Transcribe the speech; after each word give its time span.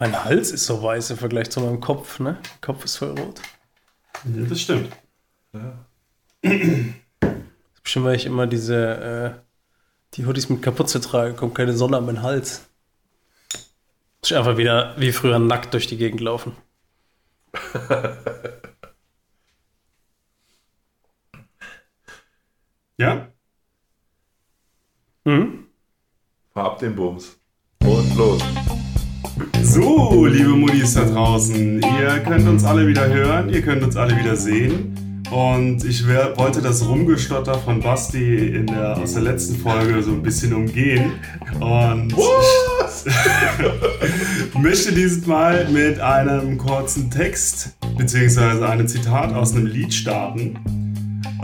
Mein 0.00 0.24
Hals 0.24 0.50
ist 0.50 0.64
so 0.64 0.82
weiß 0.82 1.10
im 1.10 1.18
Vergleich 1.18 1.50
zu 1.50 1.60
meinem 1.60 1.78
Kopf, 1.78 2.20
ne? 2.20 2.38
Kopf 2.62 2.86
ist 2.86 2.96
voll 2.96 3.10
rot. 3.10 3.42
Ja, 4.34 4.46
das 4.46 4.62
stimmt. 4.62 4.96
Ja. 5.52 5.84
Bestimmt, 7.82 8.06
weil 8.06 8.16
ich 8.16 8.24
immer 8.24 8.46
diese, 8.46 8.76
äh, 8.76 9.32
die 10.14 10.24
Hoodies 10.24 10.48
mit 10.48 10.62
Kapuze 10.62 11.02
trage, 11.02 11.34
kommt 11.34 11.54
keine 11.54 11.74
Sonne 11.74 11.98
an 11.98 12.06
meinen 12.06 12.22
Hals. 12.22 12.66
Muss 14.22 14.30
ich 14.30 14.36
einfach 14.38 14.56
wieder 14.56 14.94
wie 14.98 15.12
früher 15.12 15.38
nackt 15.38 15.74
durch 15.74 15.86
die 15.86 15.98
Gegend 15.98 16.22
laufen. 16.22 16.56
ja? 22.96 23.28
Mhm. 25.24 25.66
Fahr 26.54 26.64
ab 26.64 26.78
den 26.78 26.96
Bums. 26.96 27.36
Und 27.84 28.16
los. 28.16 28.40
So, 29.62 30.26
liebe 30.26 30.50
Muddis 30.50 30.94
da 30.94 31.04
draußen, 31.04 31.80
ihr 31.80 32.18
könnt 32.26 32.48
uns 32.48 32.64
alle 32.64 32.86
wieder 32.86 33.08
hören, 33.08 33.48
ihr 33.50 33.62
könnt 33.62 33.82
uns 33.82 33.96
alle 33.96 34.16
wieder 34.16 34.36
sehen. 34.36 34.94
Und 35.30 35.84
ich 35.84 36.06
wär, 36.08 36.36
wollte 36.36 36.60
das 36.60 36.86
Rumgestotter 36.86 37.54
von 37.54 37.80
Basti 37.80 38.48
in 38.48 38.66
der, 38.66 38.98
aus 38.98 39.12
der 39.12 39.22
letzten 39.22 39.56
Folge 39.56 40.02
so 40.02 40.10
ein 40.10 40.22
bisschen 40.22 40.52
umgehen. 40.52 41.12
Und 41.60 42.12
möchte 44.60 44.92
dieses 44.92 45.24
Mal 45.26 45.68
mit 45.68 46.00
einem 46.00 46.58
kurzen 46.58 47.10
Text 47.10 47.76
bzw. 47.96 48.64
einem 48.64 48.88
Zitat 48.88 49.32
aus 49.32 49.54
einem 49.54 49.66
Lied 49.66 49.94
starten. 49.94 50.58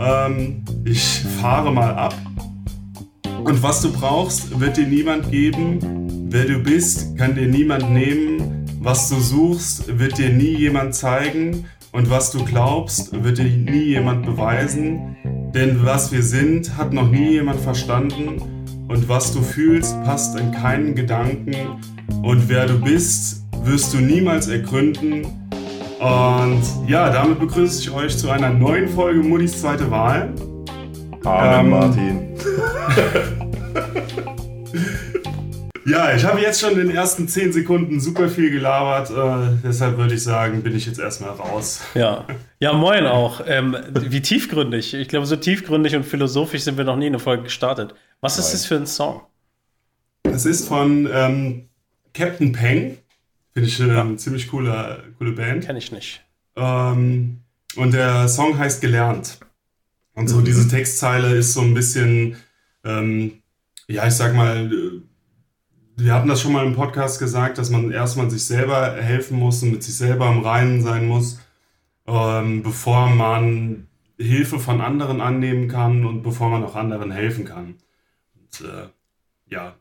Ähm, 0.01 0.65
ich 0.83 1.23
fahre 1.39 1.71
mal 1.71 1.93
ab. 1.93 2.15
Und 3.43 3.63
was 3.63 3.81
du 3.81 3.93
brauchst, 3.93 4.59
wird 4.59 4.75
dir 4.75 4.87
niemand 4.87 5.31
geben. 5.31 6.06
Wer 6.29 6.43
du 6.43 6.59
bist, 6.59 7.17
kann 7.17 7.35
dir 7.35 7.47
niemand 7.47 7.89
nehmen. 7.89 8.65
Was 8.81 9.07
du 9.07 9.15
suchst, 9.17 9.97
wird 9.97 10.17
dir 10.17 10.29
nie 10.29 10.57
jemand 10.57 10.93
zeigen. 10.93 11.65
Und 11.93 12.09
was 12.09 12.31
du 12.31 12.43
glaubst, 12.43 13.23
wird 13.23 13.37
dir 13.37 13.45
nie 13.45 13.83
jemand 13.83 14.25
beweisen. 14.25 15.15
Denn 15.55 15.85
was 15.85 16.11
wir 16.11 16.21
sind, 16.21 16.77
hat 16.77 16.91
noch 16.91 17.09
nie 17.09 17.31
jemand 17.31 17.61
verstanden. 17.61 18.41
Und 18.89 19.07
was 19.07 19.33
du 19.33 19.41
fühlst, 19.41 20.03
passt 20.03 20.37
in 20.37 20.51
keinen 20.51 20.95
Gedanken. 20.95 21.55
Und 22.21 22.49
wer 22.49 22.65
du 22.65 22.77
bist, 22.77 23.45
wirst 23.63 23.93
du 23.93 23.99
niemals 23.99 24.49
ergründen. 24.49 25.25
Und 25.99 26.61
ja, 26.87 27.09
damit 27.09 27.39
begrüße 27.39 27.83
ich 27.83 27.91
euch 27.91 28.17
zu 28.17 28.29
einer 28.29 28.49
neuen 28.49 28.89
Folge 28.89 29.21
Muttis 29.21 29.61
zweite 29.61 29.89
Wahl. 29.89 30.33
Amen, 31.23 31.65
ähm, 31.65 31.69
Martin. 31.69 32.19
Ja, 35.87 36.13
ich 36.13 36.25
habe 36.25 36.41
jetzt 36.41 36.59
schon 36.59 36.71
in 36.71 36.87
den 36.87 36.91
ersten 36.91 37.29
10 37.29 37.53
Sekunden 37.53 38.01
super 38.01 38.27
viel 38.27 38.51
gelabert. 38.51 39.09
Äh, 39.09 39.55
deshalb 39.63 39.97
würde 39.97 40.15
ich 40.15 40.23
sagen, 40.23 40.61
bin 40.61 40.75
ich 40.75 40.85
jetzt 40.85 40.99
erstmal 40.99 41.29
raus. 41.29 41.79
Ja, 41.93 42.25
ja 42.59 42.73
moin 42.73 43.05
auch. 43.05 43.39
Ähm, 43.47 43.77
wie 43.93 44.21
tiefgründig. 44.21 44.93
Ich 44.93 45.07
glaube, 45.07 45.25
so 45.25 45.37
tiefgründig 45.37 45.95
und 45.95 46.05
philosophisch 46.05 46.63
sind 46.63 46.77
wir 46.77 46.83
noch 46.83 46.97
nie 46.97 47.07
in 47.07 47.13
eine 47.13 47.19
Folge 47.19 47.43
gestartet. 47.43 47.95
Was 48.19 48.37
ist 48.37 48.51
das 48.51 48.65
für 48.65 48.75
ein 48.75 48.85
Song? 48.85 49.21
Es 50.23 50.45
ist 50.45 50.67
von 50.67 51.09
ähm, 51.09 51.69
Captain 52.13 52.51
Peng. 52.51 52.97
Finde 53.53 53.69
ich 53.69 53.79
äh, 53.79 53.87
ja. 53.87 54.01
eine 54.01 54.17
ziemlich 54.17 54.49
coole, 54.49 55.05
coole 55.17 55.31
Band. 55.31 55.65
Kenne 55.65 55.79
ich 55.79 55.93
nicht. 55.93 56.21
Ähm, 56.57 57.39
und 57.77 57.93
der 57.93 58.27
Song 58.27 58.57
heißt 58.57 58.81
Gelernt. 58.81 59.39
Und 60.15 60.27
so 60.27 60.39
mhm. 60.39 60.43
diese 60.43 60.67
Textzeile 60.67 61.33
ist 61.33 61.53
so 61.53 61.61
ein 61.61 61.73
bisschen, 61.73 62.35
ähm, 62.83 63.41
ja, 63.87 64.05
ich 64.05 64.15
sag 64.15 64.35
mal, 64.35 64.69
wir 65.97 66.13
hatten 66.13 66.27
das 66.27 66.41
schon 66.41 66.53
mal 66.53 66.65
im 66.65 66.75
Podcast 66.75 67.19
gesagt, 67.19 67.57
dass 67.57 67.71
man 67.71 67.91
erstmal 67.91 68.29
sich 68.29 68.45
selber 68.45 68.93
helfen 68.93 69.37
muss 69.37 69.63
und 69.63 69.71
mit 69.71 69.83
sich 69.83 69.95
selber 69.95 70.27
im 70.29 70.41
Reinen 70.41 70.81
sein 70.81 71.07
muss, 71.07 71.39
ähm, 72.05 72.61
bevor 72.61 73.09
man 73.09 73.87
Hilfe 74.19 74.59
von 74.59 74.79
anderen 74.79 75.21
annehmen 75.21 75.67
kann 75.67 76.05
und 76.05 76.21
bevor 76.21 76.49
man 76.49 76.63
auch 76.63 76.75
anderen 76.75 77.11
helfen 77.11 77.45
kann. 77.45 77.75
Und 78.35 78.67
äh, 78.67 78.87
ja, 79.49 79.75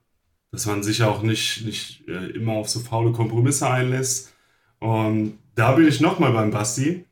dass 0.50 0.64
man 0.64 0.82
sich 0.82 1.02
auch 1.02 1.22
nicht, 1.22 1.66
nicht 1.66 2.08
äh, 2.08 2.30
immer 2.30 2.52
auf 2.52 2.68
so 2.70 2.80
faule 2.80 3.12
Kompromisse 3.12 3.68
einlässt. 3.68 4.32
Und 4.78 5.38
da 5.54 5.72
bin 5.72 5.86
ich 5.86 6.00
nochmal 6.00 6.32
beim 6.32 6.50
Basti. 6.50 7.04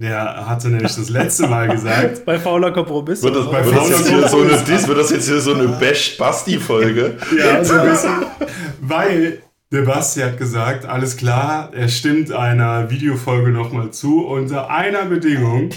Der 0.00 0.48
hatte 0.48 0.68
nämlich 0.68 0.94
das 0.94 1.10
letzte 1.10 1.46
Mal 1.46 1.68
gesagt. 1.72 2.24
bei 2.24 2.38
fauler 2.38 2.72
Kompromiss. 2.72 3.22
Wird 3.22 3.36
das, 3.36 3.50
bei 3.50 3.64
wird 3.64 3.76
das, 3.76 3.90
jetzt, 3.90 4.08
hier 4.08 4.28
so 4.28 4.40
eine, 4.40 4.86
wird 4.88 4.98
das 4.98 5.10
jetzt 5.10 5.28
hier 5.28 5.40
so 5.40 5.52
eine 5.52 5.68
Bash-Basti-Folge? 5.68 7.18
ja, 7.38 7.62
so 7.62 7.74
ein 7.74 7.90
bisschen. 7.90 8.10
Weil 8.80 9.42
der 9.72 9.82
Basti 9.82 10.20
hat 10.20 10.36
gesagt, 10.36 10.84
alles 10.84 11.16
klar, 11.16 11.72
er 11.72 11.88
stimmt 11.88 12.32
einer 12.32 12.90
Videofolge 12.90 13.50
nochmal 13.50 13.92
zu, 13.92 14.26
unter 14.26 14.68
einer 14.68 15.04
Bedingung, 15.04 15.70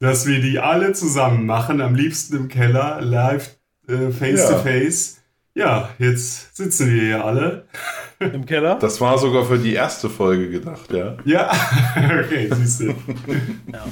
dass 0.00 0.26
wir 0.26 0.40
die 0.40 0.58
alle 0.58 0.92
zusammen 0.92 1.46
machen, 1.46 1.80
am 1.80 1.94
liebsten 1.94 2.36
im 2.36 2.48
Keller, 2.48 3.00
live, 3.00 3.56
äh, 3.88 4.10
face 4.10 4.40
ja. 4.40 4.50
to 4.50 4.58
face. 4.58 5.18
Ja, 5.54 5.88
jetzt 5.98 6.56
sitzen 6.56 6.94
wir 6.94 7.02
hier 7.02 7.24
alle. 7.24 7.66
Im 8.20 8.46
Keller? 8.46 8.76
Das 8.80 9.00
war 9.00 9.18
sogar 9.18 9.44
für 9.44 9.58
die 9.58 9.74
erste 9.74 10.08
Folge 10.08 10.50
gedacht, 10.50 10.92
ja. 10.92 11.16
Ja, 11.24 11.50
okay, 11.96 12.48
siehst 12.52 12.80
du. 12.80 12.86
ja. 12.86 13.84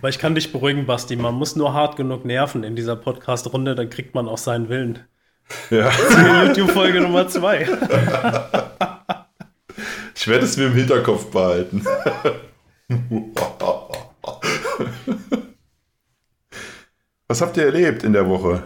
Weil 0.00 0.10
ich 0.10 0.18
kann 0.18 0.34
dich 0.34 0.52
beruhigen, 0.52 0.86
Basti. 0.86 1.16
Man 1.16 1.34
muss 1.34 1.56
nur 1.56 1.74
hart 1.74 1.96
genug 1.96 2.24
nerven 2.24 2.62
in 2.62 2.76
dieser 2.76 2.96
Podcast-Runde, 2.96 3.74
dann 3.74 3.90
kriegt 3.90 4.14
man 4.14 4.28
auch 4.28 4.38
seinen 4.38 4.68
Willen. 4.68 5.00
Ja. 5.70 5.90
YouTube-Folge 6.46 7.00
Nummer 7.00 7.28
zwei. 7.28 7.62
ich 10.14 10.26
werde 10.28 10.44
es 10.44 10.56
mir 10.56 10.66
im 10.66 10.74
Hinterkopf 10.74 11.30
behalten. 11.30 11.84
Was 17.28 17.40
habt 17.40 17.56
ihr 17.56 17.64
erlebt 17.64 18.02
in 18.04 18.12
der 18.12 18.28
Woche? 18.28 18.62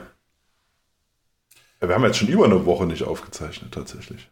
Wir 1.80 1.94
haben 1.94 2.04
jetzt 2.04 2.18
schon 2.18 2.28
über 2.28 2.44
eine 2.44 2.66
Woche 2.66 2.86
nicht 2.86 3.04
aufgezeichnet, 3.04 3.72
tatsächlich. 3.72 4.28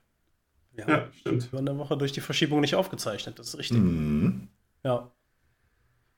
Ja, 0.77 0.89
ja 0.89 1.07
stimmt. 1.13 1.47
Über 1.47 1.59
eine 1.59 1.79
Woche 1.79 1.97
durch 1.97 2.13
die 2.13 2.21
Verschiebung 2.21 2.61
nicht 2.61 2.75
aufgezeichnet, 2.75 3.39
das 3.39 3.49
ist 3.49 3.59
richtig. 3.59 3.79
Mhm. 3.79 4.49
Ja. 4.85 5.11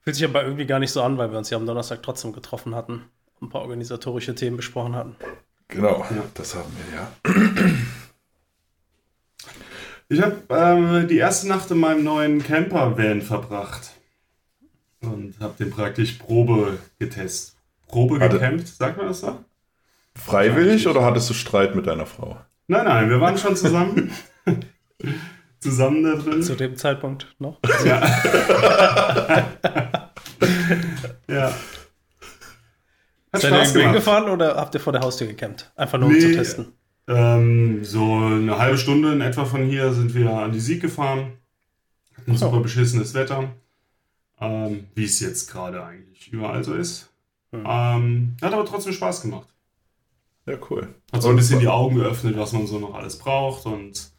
Fühlt 0.01 0.15
sich 0.15 0.25
aber 0.25 0.43
irgendwie 0.43 0.65
gar 0.65 0.79
nicht 0.79 0.91
so 0.91 1.03
an, 1.03 1.17
weil 1.17 1.31
wir 1.31 1.37
uns 1.37 1.49
ja 1.49 1.57
am 1.57 1.65
Donnerstag 1.65 2.01
trotzdem 2.01 2.33
getroffen 2.33 2.73
hatten 2.73 3.03
und 3.39 3.47
ein 3.47 3.49
paar 3.49 3.61
organisatorische 3.61 4.35
Themen 4.35 4.57
besprochen 4.57 4.95
hatten. 4.95 5.15
Genau, 5.69 6.05
ja. 6.09 6.23
das 6.33 6.55
haben 6.55 6.73
wir, 6.77 6.85
ja. 6.95 7.11
Ich 10.09 10.21
habe 10.21 10.41
ähm, 10.49 11.07
die 11.07 11.17
erste 11.17 11.47
Nacht 11.47 11.69
in 11.69 11.77
meinem 11.77 12.03
neuen 12.03 12.43
Camper-Van 12.43 13.21
verbracht 13.21 13.91
und 15.01 15.39
habe 15.39 15.53
den 15.59 15.69
praktisch 15.69 16.13
Probe 16.13 16.79
getestet. 16.97 17.55
Probe 17.87 18.17
gecampt, 18.19 18.67
sagt 18.67 18.97
man 18.97 19.05
das 19.07 19.19
so? 19.21 19.45
Freiwillig 20.15 20.87
oder 20.87 21.05
hattest 21.05 21.29
du 21.29 21.35
Streit 21.35 21.75
mit 21.75 21.85
deiner 21.85 22.07
Frau? 22.07 22.37
Nein, 22.67 22.85
nein, 22.85 23.09
wir 23.09 23.21
waren 23.21 23.37
schon 23.37 23.55
zusammen. 23.55 24.11
zusammen 25.59 26.03
da 26.03 26.15
drin. 26.15 26.41
Zu 26.41 26.55
dem 26.55 26.75
Zeitpunkt 26.75 27.35
noch? 27.39 27.59
Ja. 27.85 28.01
ja. 31.27 31.53
Hat 33.31 33.41
Seid 33.41 33.51
ihr 33.51 33.59
irgendwo 33.59 33.79
hingefahren 33.79 34.29
oder 34.29 34.55
habt 34.55 34.73
ihr 34.73 34.81
vor 34.81 34.93
der 34.93 35.01
Haustür 35.01 35.27
gecampt? 35.27 35.71
Einfach 35.75 35.99
nur 35.99 36.09
um 36.09 36.19
zu 36.19 36.31
testen. 36.31 36.73
Ähm, 37.07 37.83
so 37.83 38.03
eine 38.03 38.57
halbe 38.57 38.77
Stunde 38.77 39.13
in 39.13 39.21
etwa 39.21 39.45
von 39.45 39.65
hier 39.65 39.93
sind 39.93 40.13
wir 40.13 40.31
an 40.31 40.51
die 40.51 40.59
Sieg 40.59 40.81
gefahren. 40.81 41.33
Hatten 42.15 42.31
oh. 42.31 42.35
super 42.35 42.59
beschissenes 42.59 43.13
Wetter. 43.13 43.49
Ähm, 44.41 44.87
wie 44.95 45.05
es 45.05 45.19
jetzt 45.19 45.51
gerade 45.51 45.83
eigentlich 45.83 46.31
überall 46.31 46.63
so 46.63 46.73
ist. 46.73 47.09
Hm. 47.51 47.63
Ähm, 47.65 48.37
hat 48.41 48.53
aber 48.53 48.65
trotzdem 48.65 48.93
Spaß 48.93 49.21
gemacht. 49.21 49.47
Ja, 50.45 50.57
cool. 50.69 50.95
Hat 51.11 51.21
so 51.21 51.29
ein 51.29 51.35
bisschen 51.35 51.59
die 51.59 51.67
Augen 51.67 51.95
geöffnet, 51.95 52.37
was 52.37 52.53
man 52.53 52.65
so 52.67 52.79
noch 52.79 52.95
alles 52.95 53.19
braucht. 53.19 53.65
Und 53.65 54.11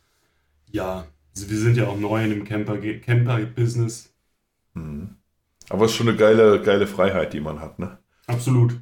ja, 0.70 1.06
wir 1.34 1.58
sind 1.58 1.76
ja 1.76 1.88
auch 1.88 1.99
neu 1.99 2.23
in 2.23 2.31
dem 2.31 2.44
Camper-Business. 2.44 4.12
Camper 4.75 4.88
mhm. 4.88 5.17
Aber 5.69 5.85
es 5.85 5.93
ist 5.93 5.96
schon 5.96 6.08
eine 6.08 6.17
geile, 6.17 6.61
geile 6.61 6.87
Freiheit, 6.87 7.32
die 7.32 7.40
man 7.40 7.61
hat, 7.61 7.79
ne? 7.79 7.99
Absolut. 8.26 8.81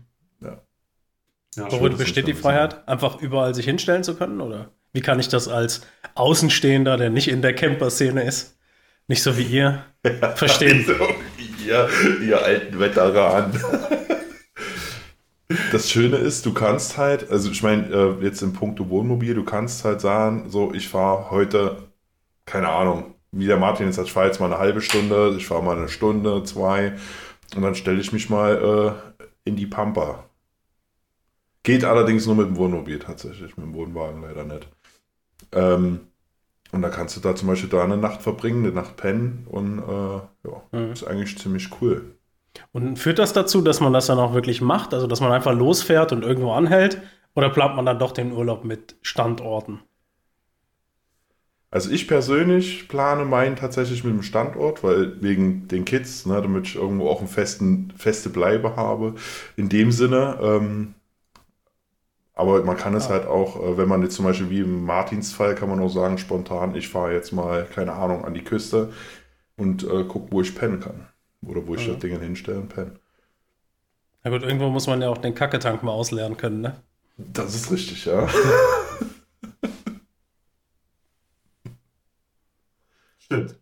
Ja, 1.58 1.72
Worin 1.72 1.96
besteht 1.96 2.28
die 2.28 2.34
Freiheit? 2.34 2.86
Einfach 2.86 3.20
überall 3.20 3.54
sich 3.54 3.64
hinstellen 3.64 4.04
zu 4.04 4.14
können? 4.14 4.40
Oder 4.40 4.70
wie 4.92 5.00
kann 5.00 5.18
ich 5.18 5.28
das 5.28 5.48
als 5.48 5.82
Außenstehender, 6.14 6.96
der 6.96 7.10
nicht 7.10 7.28
in 7.28 7.42
der 7.42 7.54
Camper-Szene 7.54 8.22
ist, 8.22 8.56
nicht 9.08 9.22
so 9.22 9.36
wie 9.36 9.42
ihr, 9.42 9.84
verstehen? 10.36 10.84
so, 10.86 10.92
ihr, 11.66 11.88
ihr 12.24 12.42
alten 12.42 12.78
Veteranen. 12.78 13.60
Das 15.72 15.90
Schöne 15.90 16.16
ist, 16.16 16.46
du 16.46 16.52
kannst 16.52 16.96
halt, 16.96 17.30
also 17.30 17.50
ich 17.50 17.62
meine, 17.62 17.86
äh, 17.88 18.24
jetzt 18.24 18.42
im 18.42 18.52
Punkto 18.52 18.88
Wohnmobil, 18.90 19.34
du 19.34 19.44
kannst 19.44 19.84
halt 19.84 20.00
sagen, 20.00 20.44
so, 20.48 20.72
ich 20.74 20.88
fahre 20.88 21.30
heute, 21.30 21.88
keine 22.44 22.68
Ahnung, 22.68 23.14
wie 23.32 23.46
der 23.46 23.56
Martin 23.56 23.86
jetzt 23.86 23.96
sagt, 23.96 24.08
ich 24.08 24.12
fahre 24.12 24.26
jetzt 24.26 24.40
mal 24.40 24.46
eine 24.46 24.58
halbe 24.58 24.80
Stunde, 24.80 25.34
ich 25.36 25.46
fahre 25.46 25.62
mal 25.62 25.76
eine 25.76 25.88
Stunde, 25.88 26.42
zwei 26.44 26.92
und 27.56 27.62
dann 27.62 27.74
stelle 27.74 28.00
ich 28.00 28.12
mich 28.12 28.28
mal 28.28 28.96
äh, 29.16 29.48
in 29.48 29.56
die 29.56 29.66
Pampa. 29.66 30.27
Geht 31.62 31.84
allerdings 31.84 32.26
nur 32.26 32.36
mit 32.36 32.46
dem 32.46 32.56
Wohnmobil 32.56 32.98
tatsächlich, 32.98 33.56
mit 33.56 33.66
dem 33.66 33.74
Wohnwagen 33.74 34.22
leider 34.22 34.44
nicht. 34.44 34.68
Ähm, 35.52 36.00
Und 36.72 36.82
da 36.82 36.90
kannst 36.90 37.16
du 37.16 37.20
da 37.20 37.34
zum 37.34 37.48
Beispiel 37.48 37.70
da 37.70 37.82
eine 37.84 37.96
Nacht 37.96 38.22
verbringen, 38.22 38.64
eine 38.64 38.74
Nacht 38.74 38.96
pennen 38.96 39.46
und 39.50 39.78
äh, 39.78 40.16
ja, 40.48 40.62
mhm. 40.72 40.92
ist 40.92 41.04
eigentlich 41.04 41.38
ziemlich 41.38 41.70
cool. 41.80 42.18
Und 42.72 42.98
führt 42.98 43.18
das 43.18 43.32
dazu, 43.32 43.60
dass 43.62 43.80
man 43.80 43.92
das 43.92 44.06
dann 44.06 44.18
auch 44.18 44.34
wirklich 44.34 44.60
macht? 44.60 44.94
Also, 44.94 45.06
dass 45.06 45.20
man 45.20 45.32
einfach 45.32 45.54
losfährt 45.54 46.12
und 46.12 46.22
irgendwo 46.24 46.52
anhält? 46.52 47.00
Oder 47.34 47.50
plant 47.50 47.76
man 47.76 47.86
dann 47.86 47.98
doch 47.98 48.12
den 48.12 48.32
Urlaub 48.32 48.64
mit 48.64 48.96
Standorten? 49.02 49.80
Also 51.70 51.90
ich 51.90 52.08
persönlich 52.08 52.88
plane 52.88 53.24
meinen 53.26 53.56
tatsächlich 53.56 54.02
mit 54.02 54.14
dem 54.14 54.22
Standort, 54.22 54.82
weil 54.82 55.20
wegen 55.22 55.68
den 55.68 55.84
Kids, 55.84 56.24
ne, 56.24 56.40
damit 56.40 56.66
ich 56.66 56.76
irgendwo 56.76 57.08
auch 57.10 57.20
eine 57.20 57.28
festen, 57.28 57.92
feste 57.96 58.30
Bleibe 58.30 58.76
habe. 58.76 59.14
In 59.56 59.68
dem 59.68 59.92
Sinne, 59.92 60.38
ähm, 60.42 60.94
aber 62.38 62.62
man 62.62 62.76
kann 62.76 62.94
es 62.94 63.08
ah. 63.08 63.10
halt 63.10 63.26
auch, 63.26 63.60
äh, 63.60 63.76
wenn 63.76 63.88
man 63.88 64.00
jetzt 64.02 64.14
zum 64.14 64.24
Beispiel 64.24 64.48
wie 64.48 64.60
im 64.60 64.84
Martins 64.84 65.32
Fall, 65.32 65.56
kann 65.56 65.68
man 65.68 65.80
auch 65.80 65.88
sagen, 65.88 66.18
spontan, 66.18 66.76
ich 66.76 66.88
fahre 66.88 67.12
jetzt 67.12 67.32
mal, 67.32 67.64
keine 67.64 67.92
Ahnung, 67.92 68.24
an 68.24 68.32
die 68.32 68.44
Küste 68.44 68.92
und 69.56 69.82
äh, 69.82 70.04
guck, 70.06 70.30
wo 70.30 70.40
ich 70.40 70.54
pennen 70.54 70.78
kann. 70.78 71.08
Oder 71.44 71.66
wo 71.66 71.74
ich 71.74 71.86
mhm. 71.86 71.92
das 71.92 72.00
Ding 72.00 72.18
hinstelle 72.20 72.60
und 72.60 72.68
penne. 72.68 72.92
Ja 74.22 74.30
gut, 74.30 74.44
irgendwo 74.44 74.68
muss 74.68 74.86
man 74.86 75.02
ja 75.02 75.08
auch 75.08 75.18
den 75.18 75.34
Kacketank 75.34 75.82
mal 75.82 75.90
ausleeren 75.90 76.36
können, 76.36 76.60
ne? 76.60 76.76
Das 77.16 77.56
ist 77.56 77.72
richtig, 77.72 78.04
ja. 78.04 78.28
Stimmt. 83.18 83.56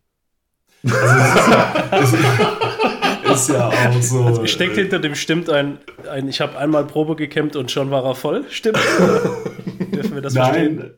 Also 0.83 2.15
ist, 2.15 2.23
ist, 2.23 2.23
ist, 3.41 3.49
ja 3.49 3.69
auch 3.69 3.93
so. 4.01 4.23
Also 4.23 4.45
steckt 4.47 4.75
hinter 4.75 4.99
dem 4.99 5.15
stimmt 5.15 5.49
ein, 5.49 5.79
ein 6.09 6.27
ich 6.27 6.41
habe 6.41 6.57
einmal 6.57 6.85
Probe 6.85 7.15
gekämmt 7.15 7.55
und 7.55 7.71
schon 7.71 7.91
war 7.91 8.03
er 8.03 8.15
voll. 8.15 8.45
Stimmt? 8.49 8.77
Dürfen 9.93 10.15
wir 10.15 10.21
das 10.21 10.33
Nein, 10.33 10.53
verstehen? 10.53 10.93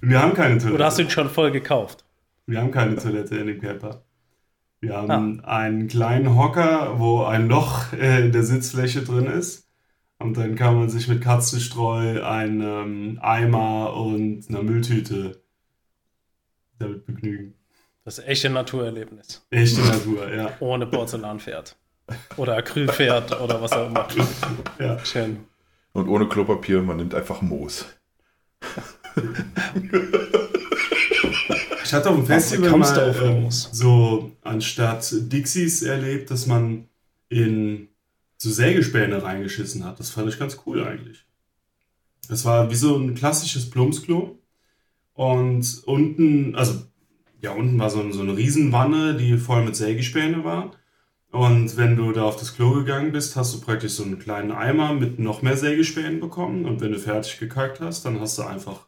Wir 0.00 0.22
haben 0.22 0.34
keine 0.34 0.58
Toilette. 0.58 0.74
Oder 0.74 0.84
hast 0.86 0.98
du 0.98 1.02
ihn 1.02 1.10
schon 1.10 1.30
voll 1.30 1.50
gekauft? 1.50 2.04
Wir 2.46 2.60
haben 2.60 2.70
keine 2.70 2.96
Toilette 2.96 3.36
in 3.36 3.46
dem 3.48 3.60
Camper. 3.60 4.02
Wir 4.80 4.96
haben 4.96 5.40
ah. 5.42 5.56
einen 5.56 5.88
kleinen 5.88 6.36
Hocker, 6.36 6.98
wo 6.98 7.24
ein 7.24 7.48
Loch 7.48 7.92
in 7.92 8.30
der 8.30 8.42
Sitzfläche 8.42 9.02
drin 9.02 9.26
ist. 9.26 9.68
Und 10.18 10.36
dann 10.36 10.54
kann 10.54 10.76
man 10.76 10.88
sich 10.88 11.08
mit 11.08 11.22
Katzenstreu, 11.22 12.22
einem 12.22 13.18
Eimer 13.20 13.94
und 13.94 14.48
einer 14.48 14.62
Mülltüte 14.62 15.42
damit 16.78 17.04
begnügen. 17.04 17.54
Das 18.06 18.20
echte 18.20 18.48
Naturerlebnis. 18.48 19.44
Echte 19.50 19.80
Natur, 19.80 20.32
ja. 20.32 20.56
Ohne 20.60 20.86
Porzellanpferd. 20.86 21.74
Oder 22.36 22.56
Acrylpferd 22.56 23.40
oder 23.40 23.60
was 23.60 23.72
auch 23.72 23.88
immer. 23.88 24.06
Ja. 24.78 25.04
Schön. 25.04 25.40
Und 25.92 26.08
ohne 26.08 26.28
Klopapier, 26.28 26.82
man 26.82 26.98
nimmt 26.98 27.16
einfach 27.16 27.42
Moos. 27.42 27.84
ich 31.82 31.92
hatte 31.92 32.10
auf 32.10 32.14
dem 32.14 32.26
Festival 32.26 32.76
mal 32.78 32.96
äh, 32.96 33.50
so 33.50 34.30
anstatt 34.42 35.12
Dixies 35.12 35.82
erlebt, 35.82 36.30
dass 36.30 36.46
man 36.46 36.88
in 37.28 37.88
so 38.36 38.50
Sägespäne 38.50 39.20
reingeschissen 39.20 39.84
hat. 39.84 39.98
Das 39.98 40.10
fand 40.10 40.28
ich 40.28 40.38
ganz 40.38 40.60
cool 40.64 40.84
eigentlich. 40.84 41.26
Das 42.28 42.44
war 42.44 42.70
wie 42.70 42.76
so 42.76 42.96
ein 42.96 43.16
klassisches 43.16 43.68
Plumpsklo. 43.68 44.38
Und 45.14 45.82
unten, 45.86 46.54
also 46.54 46.84
ja, 47.46 47.52
unten 47.52 47.78
war 47.78 47.90
so, 47.90 48.10
so 48.10 48.22
eine 48.22 48.36
Riesenwanne, 48.36 49.14
die 49.14 49.38
voll 49.38 49.64
mit 49.64 49.76
Sägespäne 49.76 50.44
war. 50.44 50.72
Und 51.30 51.76
wenn 51.76 51.96
du 51.96 52.10
da 52.12 52.24
auf 52.24 52.36
das 52.36 52.54
Klo 52.56 52.72
gegangen 52.72 53.12
bist, 53.12 53.36
hast 53.36 53.54
du 53.54 53.60
praktisch 53.60 53.92
so 53.92 54.02
einen 54.02 54.18
kleinen 54.18 54.50
Eimer 54.50 54.94
mit 54.94 55.18
noch 55.20 55.42
mehr 55.42 55.56
Sägespänen 55.56 56.18
bekommen. 56.18 56.64
Und 56.64 56.80
wenn 56.80 56.92
du 56.92 56.98
fertig 56.98 57.38
gekackt 57.38 57.80
hast, 57.80 58.04
dann 58.04 58.20
hast 58.20 58.36
du 58.38 58.42
einfach 58.42 58.86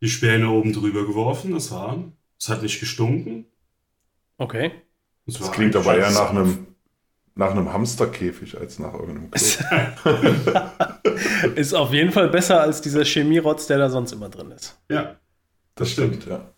die 0.00 0.08
Späne 0.08 0.48
oben 0.48 0.72
drüber 0.72 1.06
geworfen. 1.06 1.52
Das 1.52 1.70
war, 1.70 2.02
es 2.38 2.48
hat 2.48 2.62
nicht 2.62 2.80
gestunken. 2.80 3.44
Okay. 4.38 4.72
Das, 5.26 5.38
das 5.38 5.52
klingt 5.52 5.76
aber 5.76 5.96
eher 5.96 6.10
nach 6.12 6.30
einem, 6.30 6.66
nach 7.34 7.50
einem 7.50 7.72
Hamsterkäfig 7.72 8.58
als 8.58 8.78
nach 8.78 8.94
irgendeinem 8.94 9.30
Klo. 9.30 10.18
ist 11.56 11.74
auf 11.74 11.92
jeden 11.92 12.12
Fall 12.12 12.28
besser 12.28 12.60
als 12.60 12.80
dieser 12.80 13.04
Chemierotz, 13.04 13.66
der 13.66 13.76
da 13.78 13.90
sonst 13.90 14.12
immer 14.12 14.30
drin 14.30 14.50
ist. 14.50 14.80
Ja, 14.88 15.02
das, 15.02 15.16
das 15.74 15.90
stimmt. 15.90 16.22
stimmt, 16.22 16.30
ja. 16.30 16.52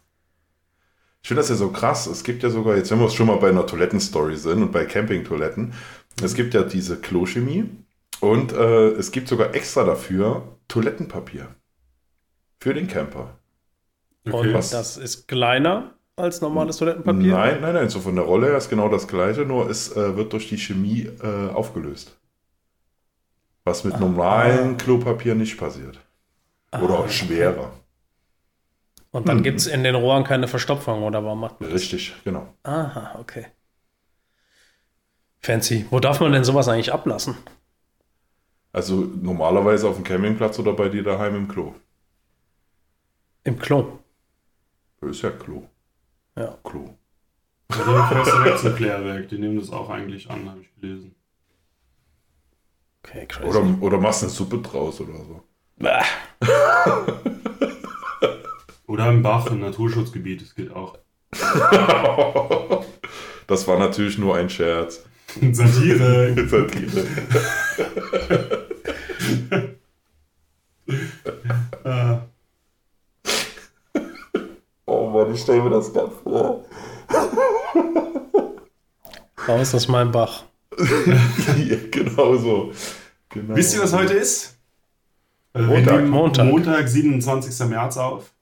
Ich 1.24 1.28
finde 1.28 1.40
das 1.40 1.48
ja 1.48 1.54
so 1.56 1.70
krass. 1.70 2.06
Es 2.06 2.22
gibt 2.22 2.42
ja 2.42 2.50
sogar, 2.50 2.76
jetzt 2.76 2.90
wenn 2.90 3.00
wir 3.00 3.08
schon 3.08 3.28
mal 3.28 3.38
bei 3.38 3.48
einer 3.48 3.66
Toilettenstory 3.66 4.36
sind 4.36 4.62
und 4.62 4.72
bei 4.72 4.84
Campingtoiletten, 4.84 5.72
es 6.22 6.34
gibt 6.34 6.52
ja 6.52 6.64
diese 6.64 6.98
Klochemie 6.98 7.64
und 8.20 8.52
äh, 8.52 8.88
es 8.88 9.10
gibt 9.10 9.28
sogar 9.28 9.54
extra 9.54 9.84
dafür 9.84 10.42
Toilettenpapier. 10.68 11.48
Für 12.60 12.74
den 12.74 12.88
Camper. 12.88 13.38
Und 14.24 14.52
Was? 14.52 14.68
das 14.68 14.98
ist 14.98 15.26
kleiner 15.26 15.94
als 16.14 16.42
normales 16.42 16.76
Toilettenpapier? 16.76 17.32
Nein, 17.32 17.60
nein, 17.62 17.74
nein. 17.74 17.88
So 17.88 18.00
von 18.00 18.16
der 18.16 18.26
Rolle 18.26 18.48
her 18.48 18.58
ist 18.58 18.68
genau 18.68 18.90
das 18.90 19.08
gleiche, 19.08 19.46
nur 19.46 19.70
es 19.70 19.96
äh, 19.96 20.18
wird 20.18 20.34
durch 20.34 20.50
die 20.50 20.58
Chemie 20.58 21.08
äh, 21.22 21.48
aufgelöst. 21.54 22.18
Was 23.64 23.82
mit 23.84 23.94
ah. 23.94 23.98
normalem 23.98 24.76
Klopapier 24.76 25.34
nicht 25.34 25.56
passiert. 25.56 25.98
Oder 26.70 26.96
ah, 26.96 26.98
auch 26.98 27.08
schwerer. 27.08 27.72
Und 29.14 29.28
dann 29.28 29.36
hm. 29.36 29.42
gibt 29.44 29.60
es 29.60 29.68
in 29.68 29.84
den 29.84 29.94
Rohren 29.94 30.24
keine 30.24 30.48
Verstopfung, 30.48 31.04
oder 31.04 31.22
warum 31.24 31.38
macht 31.38 31.60
man 31.60 31.70
das? 31.70 31.82
Richtig, 31.82 32.16
genau. 32.24 32.52
Aha, 32.64 33.16
okay. 33.20 33.46
Fancy. 35.38 35.86
Wo 35.90 36.00
darf 36.00 36.18
man 36.18 36.32
denn 36.32 36.42
sowas 36.42 36.66
eigentlich 36.66 36.92
ablassen? 36.92 37.36
Also 38.72 39.08
normalerweise 39.22 39.88
auf 39.88 39.94
dem 39.94 40.02
Campingplatz 40.02 40.58
oder 40.58 40.72
bei 40.72 40.88
dir 40.88 41.04
daheim 41.04 41.36
im 41.36 41.46
Klo. 41.46 41.76
Im 43.44 43.56
Klo? 43.56 44.00
Das 45.00 45.10
ist 45.10 45.22
ja 45.22 45.30
Klo. 45.30 45.62
Ja. 46.36 46.58
Klo. 46.64 46.96
Die 47.70 47.74
fährst 47.74 48.32
direkt 48.32 48.58
zum 48.58 48.74
Klärwerk. 48.74 49.28
Die 49.28 49.38
nehmen 49.38 49.60
das 49.60 49.70
auch 49.70 49.90
eigentlich 49.90 50.28
an, 50.28 50.50
habe 50.50 50.62
ich 50.62 50.74
gelesen. 50.74 51.14
Okay, 53.04 53.26
crazy. 53.26 53.48
Oder, 53.48 53.80
oder 53.80 53.98
machst 53.98 54.24
eine 54.24 54.32
Suppe 54.32 54.58
draus 54.58 55.00
oder 55.00 55.14
so. 55.24 55.44
Oder 58.86 59.08
im 59.08 59.22
Bach, 59.22 59.46
im 59.46 59.60
Naturschutzgebiet, 59.60 60.42
das 60.42 60.54
geht 60.54 60.70
auch. 60.70 60.98
das 63.46 63.66
war 63.66 63.78
natürlich 63.78 64.18
nur 64.18 64.36
ein 64.36 64.50
Scherz. 64.50 65.04
Satire. 65.52 66.34
Satire. 66.48 67.06
oh 74.86 75.10
Mann, 75.10 75.34
ich 75.34 75.40
stelle 75.40 75.62
mir 75.62 75.70
das 75.70 75.92
gerade 75.92 76.12
vor. 76.22 76.64
Raus 79.48 79.74
aus 79.74 79.88
meinem 79.88 80.12
Bach. 80.12 80.44
ja, 80.78 81.76
genau 81.90 82.36
so. 82.36 82.72
Genau. 83.30 83.56
Wisst 83.56 83.74
ihr, 83.74 83.82
was 83.82 83.92
heute 83.92 84.14
ist? 84.14 84.56
Montag. 85.54 86.06
Montag. 86.06 86.46
Montag, 86.46 86.88
27. 86.88 87.66
März 87.68 87.96
auf. 87.96 88.33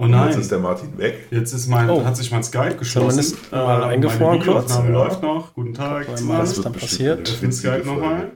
Oh 0.00 0.06
nein. 0.06 0.28
Jetzt 0.28 0.38
ist 0.38 0.52
der 0.52 0.60
Martin 0.60 0.96
weg. 0.96 1.26
Jetzt 1.30 1.52
ist 1.52 1.66
mein, 1.68 1.90
oh. 1.90 2.04
hat 2.04 2.16
sich 2.16 2.30
mein 2.30 2.44
Skype 2.44 2.76
geschlossen. 2.76 3.20
Zumindest 3.20 3.52
äh, 3.52 3.56
mal 3.56 3.82
eingefroren 3.82 4.40
kurz. 4.40 4.76
Ja. 4.76 4.86
läuft 4.86 5.22
noch. 5.22 5.54
Guten 5.54 5.74
Tag. 5.74 6.06
Was 6.08 6.52
ist 6.52 6.64
dann 6.64 6.72
passiert? 6.72 7.28
Ich 7.28 7.36
finde 7.36 7.54
Skype 7.54 7.84
nochmal. 7.84 8.30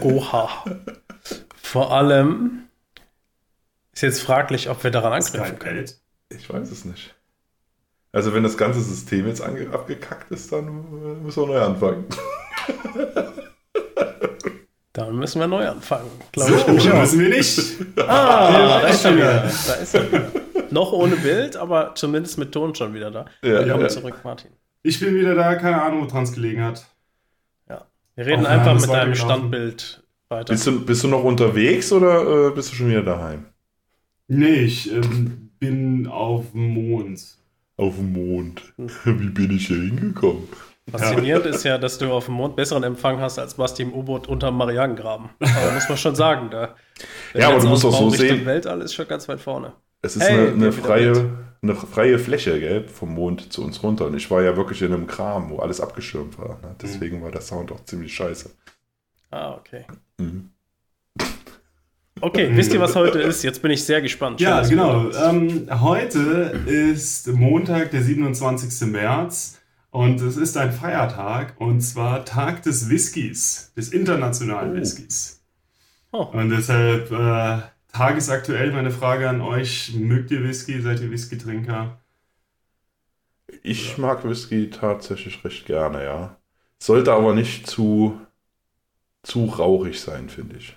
Oha. 0.00 0.64
Vor 1.62 1.92
allem 1.92 2.64
ist 3.92 4.02
jetzt 4.02 4.22
fraglich, 4.22 4.68
ob 4.68 4.82
wir 4.82 4.90
daran 4.90 5.12
anknüpfen 5.12 5.58
können. 5.60 5.88
Ich 6.30 6.52
weiß 6.52 6.68
es 6.70 6.84
nicht. 6.84 7.14
Also 8.10 8.34
wenn 8.34 8.42
das 8.42 8.56
ganze 8.56 8.80
System 8.80 9.28
jetzt 9.28 9.40
abgekackt 9.40 10.32
ist, 10.32 10.52
dann 10.52 11.22
müssen 11.22 11.42
wir 11.42 11.46
neu 11.46 11.60
anfangen. 11.60 12.06
Dann 14.94 15.16
müssen 15.16 15.40
wir 15.40 15.48
neu 15.48 15.66
anfangen. 15.68 16.08
Glaube 16.30 16.52
so, 16.52 16.68
ich 16.76 16.94
müssen 16.94 17.20
wir 17.20 17.28
nicht. 17.28 17.60
Ah, 17.96 18.80
da 18.80 18.86
ist 18.86 19.04
er 19.04 19.16
wieder. 19.16 19.50
Da 19.66 19.74
ist 19.74 19.94
er 19.94 20.12
wieder. 20.12 20.30
Noch 20.70 20.92
ohne 20.92 21.16
Bild, 21.16 21.56
aber 21.56 21.96
zumindest 21.96 22.38
mit 22.38 22.52
Ton 22.52 22.76
schon 22.76 22.94
wieder 22.94 23.10
da. 23.10 23.24
Ja, 23.42 23.58
Willkommen 23.58 23.82
ja. 23.82 23.88
zurück, 23.88 24.20
Martin. 24.22 24.52
Ich 24.84 25.00
bin 25.00 25.16
wieder 25.16 25.34
da, 25.34 25.56
keine 25.56 25.82
Ahnung, 25.82 26.02
wo 26.02 26.06
dran 26.06 26.32
gelegen 26.32 26.62
hat. 26.62 26.86
Ja. 27.68 27.86
Wir 28.14 28.26
reden 28.26 28.46
Auch 28.46 28.50
einfach 28.50 28.80
mit 28.80 28.88
deinem 28.88 29.16
Standbild 29.16 30.04
weiter. 30.28 30.52
Bist 30.52 30.66
du, 30.68 30.84
bist 30.84 31.02
du 31.02 31.08
noch 31.08 31.24
unterwegs 31.24 31.90
oder 31.90 32.48
äh, 32.48 32.50
bist 32.52 32.70
du 32.70 32.76
schon 32.76 32.90
wieder 32.90 33.02
daheim? 33.02 33.46
Nee, 34.28 34.60
ich 34.60 34.92
ähm, 34.92 35.50
bin 35.58 36.06
auf 36.06 36.52
dem 36.52 36.68
Mond. 36.68 37.20
Auf 37.76 37.96
dem 37.96 38.12
Mond. 38.12 38.62
Wie 39.04 39.28
bin 39.30 39.50
ich 39.56 39.66
hier 39.66 39.76
hingekommen? 39.76 40.48
Faszinierend 40.90 41.46
ja. 41.46 41.50
ist 41.50 41.64
ja, 41.64 41.78
dass 41.78 41.98
du 41.98 42.12
auf 42.12 42.26
dem 42.26 42.34
Mond 42.34 42.56
besseren 42.56 42.82
Empfang 42.82 43.18
hast 43.18 43.38
als 43.38 43.54
Basti 43.54 43.82
im 43.82 43.92
U-Boot 43.94 44.28
unterm 44.28 44.56
Marianengraben. 44.56 45.30
Aber 45.40 45.72
muss 45.72 45.88
man 45.88 45.96
schon 45.96 46.14
sagen. 46.14 46.50
Da, 46.50 46.74
ja, 47.32 47.48
aber 47.48 47.58
du 47.58 47.68
musst 47.68 47.84
auch 47.84 47.98
so 47.98 48.10
sehen. 48.10 48.44
Weltall 48.44 48.82
ist 48.82 48.94
schon 48.94 49.08
ganz 49.08 49.26
weit 49.28 49.40
vorne. 49.40 49.72
Es 50.02 50.16
ist 50.16 50.22
hey, 50.22 50.38
eine, 50.38 50.48
eine 50.52 50.72
freie, 50.72 51.30
eine 51.62 51.74
freie 51.74 52.18
Fläche, 52.18 52.60
gell, 52.60 52.86
vom 52.86 53.14
Mond 53.14 53.50
zu 53.50 53.64
uns 53.64 53.82
runter. 53.82 54.06
Und 54.06 54.14
ich 54.14 54.30
war 54.30 54.42
ja 54.42 54.56
wirklich 54.56 54.82
in 54.82 54.92
einem 54.92 55.06
Kram, 55.06 55.48
wo 55.48 55.60
alles 55.60 55.80
abgeschirmt 55.80 56.38
war. 56.38 56.58
Ne? 56.60 56.76
Deswegen 56.82 57.20
mhm. 57.20 57.22
war 57.24 57.30
der 57.30 57.40
Sound 57.40 57.72
auch 57.72 57.82
ziemlich 57.84 58.14
scheiße. 58.14 58.50
Ah, 59.30 59.54
okay. 59.54 59.86
Mhm. 60.18 60.50
Okay, 62.20 62.50
wisst 62.52 62.72
ihr, 62.72 62.80
was 62.80 62.94
heute 62.94 63.20
ist? 63.20 63.42
Jetzt 63.42 63.60
bin 63.60 63.70
ich 63.70 63.82
sehr 63.84 64.00
gespannt. 64.00 64.40
Schön, 64.40 64.48
ja, 64.48 64.60
genau. 64.62 65.10
Ähm, 65.10 65.66
heute 65.70 66.20
ist 66.66 67.26
Montag, 67.28 67.90
der 67.90 68.02
27. 68.02 68.88
März. 68.88 69.58
Und 69.94 70.20
es 70.20 70.36
ist 70.36 70.56
ein 70.56 70.72
Feiertag, 70.72 71.54
und 71.60 71.80
zwar 71.80 72.24
Tag 72.24 72.64
des 72.64 72.90
Whiskys, 72.90 73.72
des 73.76 73.90
internationalen 73.90 74.72
oh. 74.72 74.74
Whiskys. 74.74 75.40
Oh. 76.10 76.24
Und 76.32 76.50
deshalb 76.50 77.12
äh, 77.12 77.62
tagesaktuell 77.92 78.72
meine 78.72 78.90
Frage 78.90 79.28
an 79.28 79.40
euch: 79.40 79.94
Mögt 79.94 80.32
ihr 80.32 80.42
Whisky? 80.42 80.80
Seid 80.80 81.00
ihr 81.00 81.12
Whisky-Trinker? 81.12 82.00
Ich 83.62 83.96
mag 83.96 84.28
Whisky 84.28 84.68
tatsächlich 84.68 85.44
recht 85.44 85.64
gerne, 85.64 86.02
ja. 86.02 86.36
Sollte 86.80 87.12
aber 87.12 87.32
nicht 87.32 87.68
zu, 87.68 88.20
zu 89.22 89.44
rauchig 89.44 90.00
sein, 90.00 90.28
finde 90.28 90.56
ich. 90.56 90.76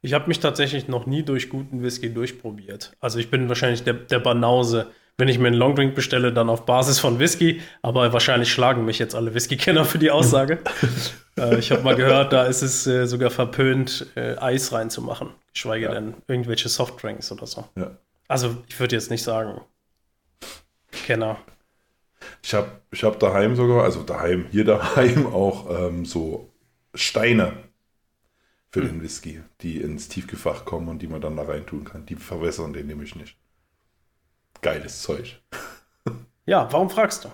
Ich 0.00 0.14
habe 0.14 0.28
mich 0.28 0.40
tatsächlich 0.40 0.88
noch 0.88 1.04
nie 1.04 1.22
durch 1.22 1.50
guten 1.50 1.82
Whisky 1.82 2.14
durchprobiert. 2.14 2.96
Also 2.98 3.18
ich 3.18 3.30
bin 3.30 3.50
wahrscheinlich 3.50 3.84
der, 3.84 3.92
der 3.92 4.20
Banause 4.20 4.90
wenn 5.16 5.28
ich 5.28 5.38
mir 5.38 5.46
einen 5.46 5.56
Longdrink 5.56 5.94
bestelle, 5.94 6.32
dann 6.32 6.48
auf 6.48 6.66
Basis 6.66 6.98
von 6.98 7.18
Whisky. 7.18 7.60
Aber 7.82 8.12
wahrscheinlich 8.12 8.52
schlagen 8.52 8.84
mich 8.84 8.98
jetzt 8.98 9.14
alle 9.14 9.32
Whisky-Kenner 9.34 9.84
für 9.84 9.98
die 9.98 10.10
Aussage. 10.10 10.58
äh, 11.38 11.58
ich 11.58 11.70
habe 11.70 11.82
mal 11.82 11.94
gehört, 11.94 12.32
da 12.32 12.44
ist 12.44 12.62
es 12.62 12.86
äh, 12.86 13.06
sogar 13.06 13.30
verpönt, 13.30 14.06
äh, 14.16 14.36
Eis 14.36 14.72
reinzumachen. 14.72 15.30
Geschweige 15.52 15.86
ja. 15.86 15.92
denn 15.92 16.14
irgendwelche 16.26 16.68
Softdrinks 16.68 17.30
oder 17.30 17.46
so. 17.46 17.64
Ja. 17.76 17.92
Also 18.26 18.56
ich 18.68 18.80
würde 18.80 18.96
jetzt 18.96 19.10
nicht 19.10 19.22
sagen, 19.22 19.60
Kenner. 21.06 21.38
Ich 22.42 22.54
habe 22.54 22.68
ich 22.90 23.04
hab 23.04 23.20
daheim 23.20 23.54
sogar, 23.54 23.84
also 23.84 24.02
daheim, 24.02 24.46
hier 24.50 24.64
daheim 24.64 25.26
auch 25.32 25.70
ähm, 25.70 26.04
so 26.04 26.50
Steine 26.94 27.52
für 28.72 28.80
hm. 28.80 28.88
den 28.88 29.02
Whisky, 29.02 29.42
die 29.60 29.76
ins 29.76 30.08
Tiefgefach 30.08 30.64
kommen 30.64 30.88
und 30.88 31.02
die 31.02 31.06
man 31.06 31.20
dann 31.20 31.36
da 31.36 31.44
reintun 31.44 31.84
kann. 31.84 32.04
Die 32.06 32.16
verwässern 32.16 32.72
den 32.72 32.88
nämlich 32.88 33.14
nicht 33.14 33.36
geiles 34.64 35.02
Zeug. 35.02 35.40
Ja, 36.46 36.68
warum 36.72 36.90
fragst 36.90 37.24
du? 37.24 37.28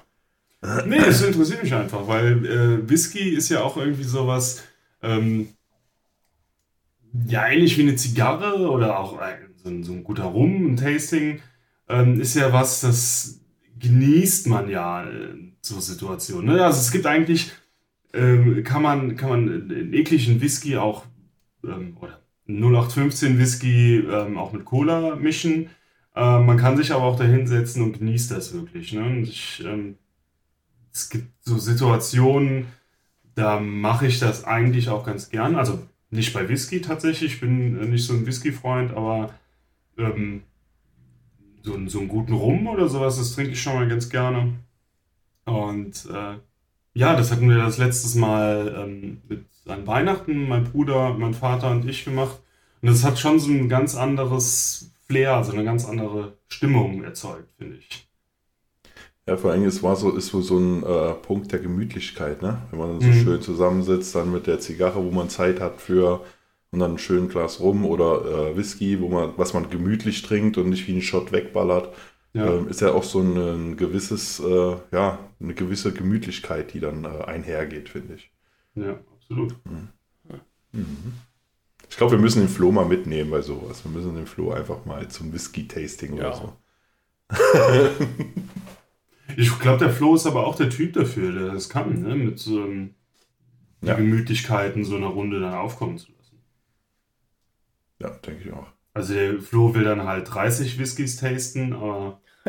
Nee, 0.84 0.98
das 0.98 1.22
interessiert 1.22 1.62
mich 1.62 1.72
einfach, 1.72 2.06
weil 2.06 2.44
äh, 2.44 2.88
Whisky 2.88 3.30
ist 3.30 3.48
ja 3.48 3.62
auch 3.62 3.78
irgendwie 3.78 4.04
sowas, 4.04 4.62
ähm, 5.02 5.48
ja, 7.26 7.48
ähnlich 7.48 7.78
wie 7.78 7.82
eine 7.82 7.96
Zigarre 7.96 8.70
oder 8.70 8.98
auch 8.98 9.18
ein, 9.18 9.54
so, 9.56 9.68
ein, 9.70 9.82
so, 9.82 9.92
ein, 9.92 10.04
guter 10.04 10.24
Rum, 10.24 10.66
ein 10.66 10.76
Tasting, 10.76 11.40
ähm, 11.88 12.20
ist 12.20 12.36
ja 12.36 12.52
was, 12.52 12.82
das 12.82 13.40
genießt 13.78 14.48
man 14.48 14.68
ja 14.68 15.02
in 15.04 15.56
so 15.62 15.80
Situationen. 15.80 16.54
Ne? 16.54 16.64
Also 16.64 16.80
es 16.80 16.92
gibt 16.92 17.06
eigentlich, 17.06 17.52
ähm, 18.12 18.62
kann 18.64 18.82
man, 18.82 19.16
kann 19.16 19.30
man 19.30 19.48
einen 19.48 19.94
ekligen 19.94 20.40
Whisky 20.40 20.76
auch, 20.76 21.06
ähm, 21.64 21.96
oder 21.98 22.20
0815 22.46 23.38
Whisky 23.38 23.98
ähm, 23.98 24.36
auch 24.36 24.52
mit 24.52 24.64
Cola 24.64 25.16
mischen 25.16 25.70
äh, 26.20 26.38
man 26.38 26.58
kann 26.58 26.76
sich 26.76 26.92
aber 26.92 27.04
auch 27.04 27.16
da 27.16 27.24
hinsetzen 27.24 27.82
und 27.82 27.98
genießt 27.98 28.30
das 28.30 28.52
wirklich. 28.52 28.92
Ne? 28.92 29.02
Und 29.02 29.22
ich, 29.22 29.64
ähm, 29.64 29.96
es 30.92 31.08
gibt 31.08 31.28
so 31.40 31.56
Situationen, 31.56 32.66
da 33.34 33.58
mache 33.58 34.06
ich 34.06 34.18
das 34.18 34.44
eigentlich 34.44 34.90
auch 34.90 35.06
ganz 35.06 35.30
gern. 35.30 35.56
Also 35.56 35.80
nicht 36.10 36.34
bei 36.34 36.46
Whisky 36.48 36.82
tatsächlich, 36.82 37.34
ich 37.34 37.40
bin 37.40 37.80
äh, 37.80 37.86
nicht 37.86 38.04
so 38.04 38.12
ein 38.12 38.26
Whisky-Freund, 38.26 38.92
aber 38.92 39.32
ähm, 39.96 40.42
so, 41.62 41.78
so 41.88 42.00
einen 42.00 42.08
guten 42.08 42.34
Rum 42.34 42.66
oder 42.66 42.88
sowas, 42.88 43.16
das 43.16 43.34
trinke 43.34 43.52
ich 43.52 43.62
schon 43.62 43.76
mal 43.76 43.88
ganz 43.88 44.10
gerne. 44.10 44.52
Und 45.46 46.06
äh, 46.12 46.36
ja, 46.92 47.16
das 47.16 47.32
hatten 47.32 47.48
wir 47.48 47.56
das 47.56 47.78
letztes 47.78 48.14
Mal 48.14 48.74
ähm, 48.76 49.22
mit 49.26 49.46
an 49.66 49.86
Weihnachten, 49.86 50.48
mein 50.48 50.64
Bruder, 50.64 51.14
mein 51.14 51.32
Vater 51.32 51.70
und 51.70 51.88
ich 51.88 52.04
gemacht. 52.04 52.40
Und 52.82 52.88
das 52.90 53.04
hat 53.04 53.18
schon 53.18 53.38
so 53.38 53.50
ein 53.50 53.68
ganz 53.70 53.94
anderes 53.94 54.90
Flair, 55.10 55.42
so 55.42 55.52
eine 55.52 55.64
ganz 55.64 55.88
andere 55.88 56.38
Stimmung 56.48 57.02
erzeugt, 57.02 57.50
finde 57.58 57.76
ich. 57.76 58.08
Ja, 59.26 59.36
vor 59.36 59.50
allem 59.50 59.64
es 59.64 59.82
war 59.82 59.96
so, 59.96 60.10
ist 60.10 60.28
so, 60.28 60.40
so 60.40 60.58
ein 60.58 60.84
äh, 60.84 61.14
Punkt 61.14 61.50
der 61.50 61.58
Gemütlichkeit, 61.58 62.42
ne? 62.42 62.62
Wenn 62.70 62.78
man 62.78 63.00
so 63.00 63.06
mhm. 63.08 63.12
schön 63.12 63.42
zusammensitzt, 63.42 64.14
dann 64.14 64.32
mit 64.32 64.46
der 64.46 64.60
Zigarre, 64.60 65.04
wo 65.04 65.10
man 65.10 65.28
Zeit 65.28 65.60
hat 65.60 65.80
für 65.80 66.24
und 66.70 66.78
dann 66.78 66.92
ein 66.92 66.98
schönes 66.98 67.32
Glas 67.32 67.58
Rum 67.58 67.84
oder 67.84 68.24
äh, 68.24 68.56
Whisky, 68.56 69.00
wo 69.00 69.08
man, 69.08 69.32
was 69.36 69.52
man 69.52 69.68
gemütlich 69.68 70.22
trinkt 70.22 70.56
und 70.58 70.68
nicht 70.68 70.86
wie 70.86 70.96
ein 70.96 71.02
Shot 71.02 71.32
wegballert, 71.32 71.92
ja. 72.32 72.46
Ähm, 72.46 72.68
ist 72.68 72.80
ja 72.80 72.92
auch 72.92 73.02
so 73.02 73.18
ein, 73.18 73.36
ein 73.36 73.76
gewisses, 73.76 74.38
äh, 74.38 74.76
ja, 74.92 75.18
eine 75.40 75.54
gewisse 75.54 75.92
Gemütlichkeit, 75.92 76.72
die 76.72 76.78
dann 76.78 77.04
äh, 77.04 77.24
einhergeht, 77.24 77.88
finde 77.88 78.14
ich. 78.14 78.30
Ja, 78.76 79.00
absolut. 79.16 79.56
Mhm. 79.64 79.88
Mhm. 80.72 81.14
Ich 81.90 81.96
glaube, 81.96 82.12
wir 82.12 82.20
müssen 82.20 82.40
den 82.40 82.48
Flo 82.48 82.70
mal 82.70 82.86
mitnehmen 82.86 83.30
bei 83.30 83.42
sowas. 83.42 83.84
Wir 83.84 83.90
müssen 83.90 84.14
den 84.14 84.26
Flo 84.26 84.52
einfach 84.52 84.84
mal 84.86 85.08
zum 85.08 85.32
Whisky-Tasting 85.32 86.16
ja. 86.16 86.28
oder 86.28 86.36
so. 86.36 86.56
ich 89.36 89.58
glaube, 89.58 89.78
der 89.78 89.90
Flo 89.90 90.14
ist 90.14 90.26
aber 90.26 90.46
auch 90.46 90.54
der 90.54 90.70
Typ 90.70 90.92
dafür, 90.92 91.32
der 91.32 91.52
das 91.52 91.68
kann, 91.68 92.00
ne? 92.00 92.14
mit 92.14 92.38
so 92.38 92.64
ähm, 92.64 92.94
ja. 93.82 93.94
Gemütlichkeiten 93.94 94.84
so 94.84 94.96
einer 94.96 95.08
Runde 95.08 95.40
dann 95.40 95.52
aufkommen 95.52 95.98
zu 95.98 96.12
lassen. 96.12 96.38
Ja, 98.00 98.10
denke 98.10 98.44
ich 98.44 98.52
auch. 98.52 98.68
Also 98.94 99.14
der 99.14 99.40
Flo 99.40 99.74
will 99.74 99.84
dann 99.84 100.04
halt 100.04 100.32
30 100.32 100.78
Whiskys 100.78 101.16
tasten, 101.16 101.72
aber 101.72 102.20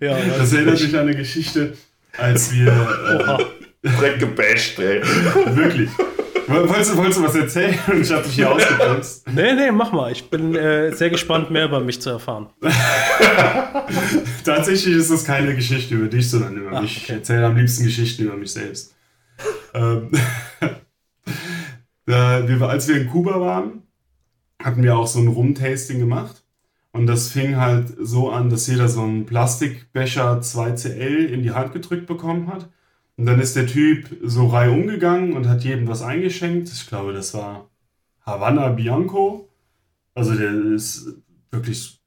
ja, 0.00 0.18
das 0.36 0.52
erinnert 0.52 0.80
mich 0.80 0.94
an 0.94 1.02
eine 1.02 1.16
Geschichte, 1.16 1.76
als 2.18 2.52
wir 2.52 3.38
Dreck 3.84 4.18
gebasht, 4.18 4.78
ey. 4.78 5.02
Wirklich. 5.54 5.90
Wolltest 6.46 6.92
du, 6.92 6.96
wolltest 6.96 7.18
du 7.18 7.24
was 7.24 7.34
erzählen? 7.34 7.78
Ich 8.00 8.10
habe 8.12 8.22
dich 8.22 8.34
hier 8.34 8.50
ausgeputzt. 8.50 9.26
Nee, 9.32 9.54
nee, 9.54 9.70
mach 9.70 9.92
mal. 9.92 10.12
Ich 10.12 10.28
bin 10.28 10.54
äh, 10.54 10.92
sehr 10.92 11.10
gespannt, 11.10 11.50
mehr 11.50 11.66
über 11.66 11.80
mich 11.80 12.00
zu 12.00 12.10
erfahren. 12.10 12.48
Tatsächlich 14.44 14.94
ist 14.94 15.10
das 15.10 15.24
keine 15.24 15.54
Geschichte 15.54 15.94
über 15.94 16.08
dich, 16.08 16.28
sondern 16.28 16.56
über 16.56 16.72
Ach, 16.74 16.82
mich. 16.82 16.96
Okay. 16.96 17.04
Ich 17.04 17.10
erzähle 17.10 17.46
am 17.46 17.56
liebsten 17.56 17.84
Geschichten 17.84 18.24
über 18.24 18.36
mich 18.36 18.52
selbst. 18.52 18.94
Ähm, 19.72 20.10
wir, 22.06 22.68
als 22.68 22.88
wir 22.88 22.96
in 22.96 23.08
Kuba 23.08 23.40
waren, 23.40 23.82
hatten 24.62 24.82
wir 24.82 24.96
auch 24.96 25.06
so 25.06 25.20
ein 25.20 25.28
Rum-Tasting 25.28 25.98
gemacht. 25.98 26.42
Und 26.92 27.06
das 27.06 27.28
fing 27.28 27.56
halt 27.56 27.88
so 27.98 28.30
an, 28.30 28.50
dass 28.50 28.66
jeder 28.66 28.88
so 28.88 29.02
einen 29.02 29.26
Plastikbecher 29.26 30.40
2CL 30.40 31.26
in 31.26 31.42
die 31.42 31.50
Hand 31.50 31.72
gedrückt 31.72 32.06
bekommen 32.06 32.52
hat. 32.52 32.68
Und 33.16 33.26
dann 33.26 33.40
ist 33.40 33.54
der 33.56 33.66
Typ 33.66 34.08
so 34.22 34.48
rei 34.48 34.70
umgegangen 34.70 35.34
und 35.34 35.48
hat 35.48 35.62
jedem 35.62 35.86
was 35.86 36.02
eingeschenkt. 36.02 36.68
Ich 36.68 36.86
glaube, 36.88 37.12
das 37.12 37.32
war 37.34 37.70
Havana 38.22 38.68
Bianco. 38.70 39.48
Also 40.14 40.34
der 40.34 40.52
ist 40.52 41.08
wirklich 41.50 42.00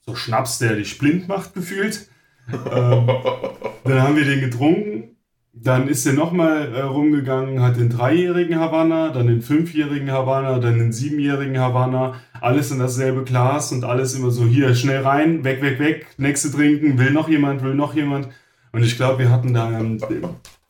so 0.00 0.14
Schnaps, 0.14 0.58
der 0.58 0.76
dich 0.76 0.98
blind 0.98 1.28
macht, 1.28 1.54
gefühlt. 1.54 2.08
ähm, 2.52 3.06
dann 3.84 4.02
haben 4.02 4.16
wir 4.16 4.24
den 4.24 4.40
getrunken. 4.40 5.16
Dann 5.52 5.88
ist 5.88 6.06
er 6.06 6.12
nochmal 6.12 6.74
äh, 6.74 6.80
rumgegangen, 6.82 7.60
hat 7.60 7.76
den 7.76 7.90
dreijährigen 7.90 8.58
Havanna, 8.58 9.10
dann 9.10 9.26
den 9.26 9.42
fünfjährigen 9.42 10.10
Havanna, 10.10 10.58
dann 10.58 10.78
den 10.78 10.92
siebenjährigen 10.92 11.58
Havanna. 11.58 12.14
Alles 12.40 12.70
in 12.70 12.78
dasselbe 12.78 13.24
Glas 13.24 13.72
und 13.72 13.84
alles 13.84 14.14
immer 14.14 14.30
so 14.30 14.46
hier 14.46 14.74
schnell 14.74 15.02
rein, 15.02 15.44
weg, 15.44 15.60
weg, 15.60 15.78
weg, 15.80 16.06
nächste 16.18 16.50
trinken, 16.50 16.98
will 16.98 17.10
noch 17.10 17.28
jemand, 17.28 17.62
will 17.62 17.74
noch 17.74 17.94
jemand. 17.94 18.28
Und 18.72 18.82
ich 18.82 18.96
glaube, 18.96 19.18
wir 19.20 19.30
hatten 19.30 19.54
da 19.54 19.68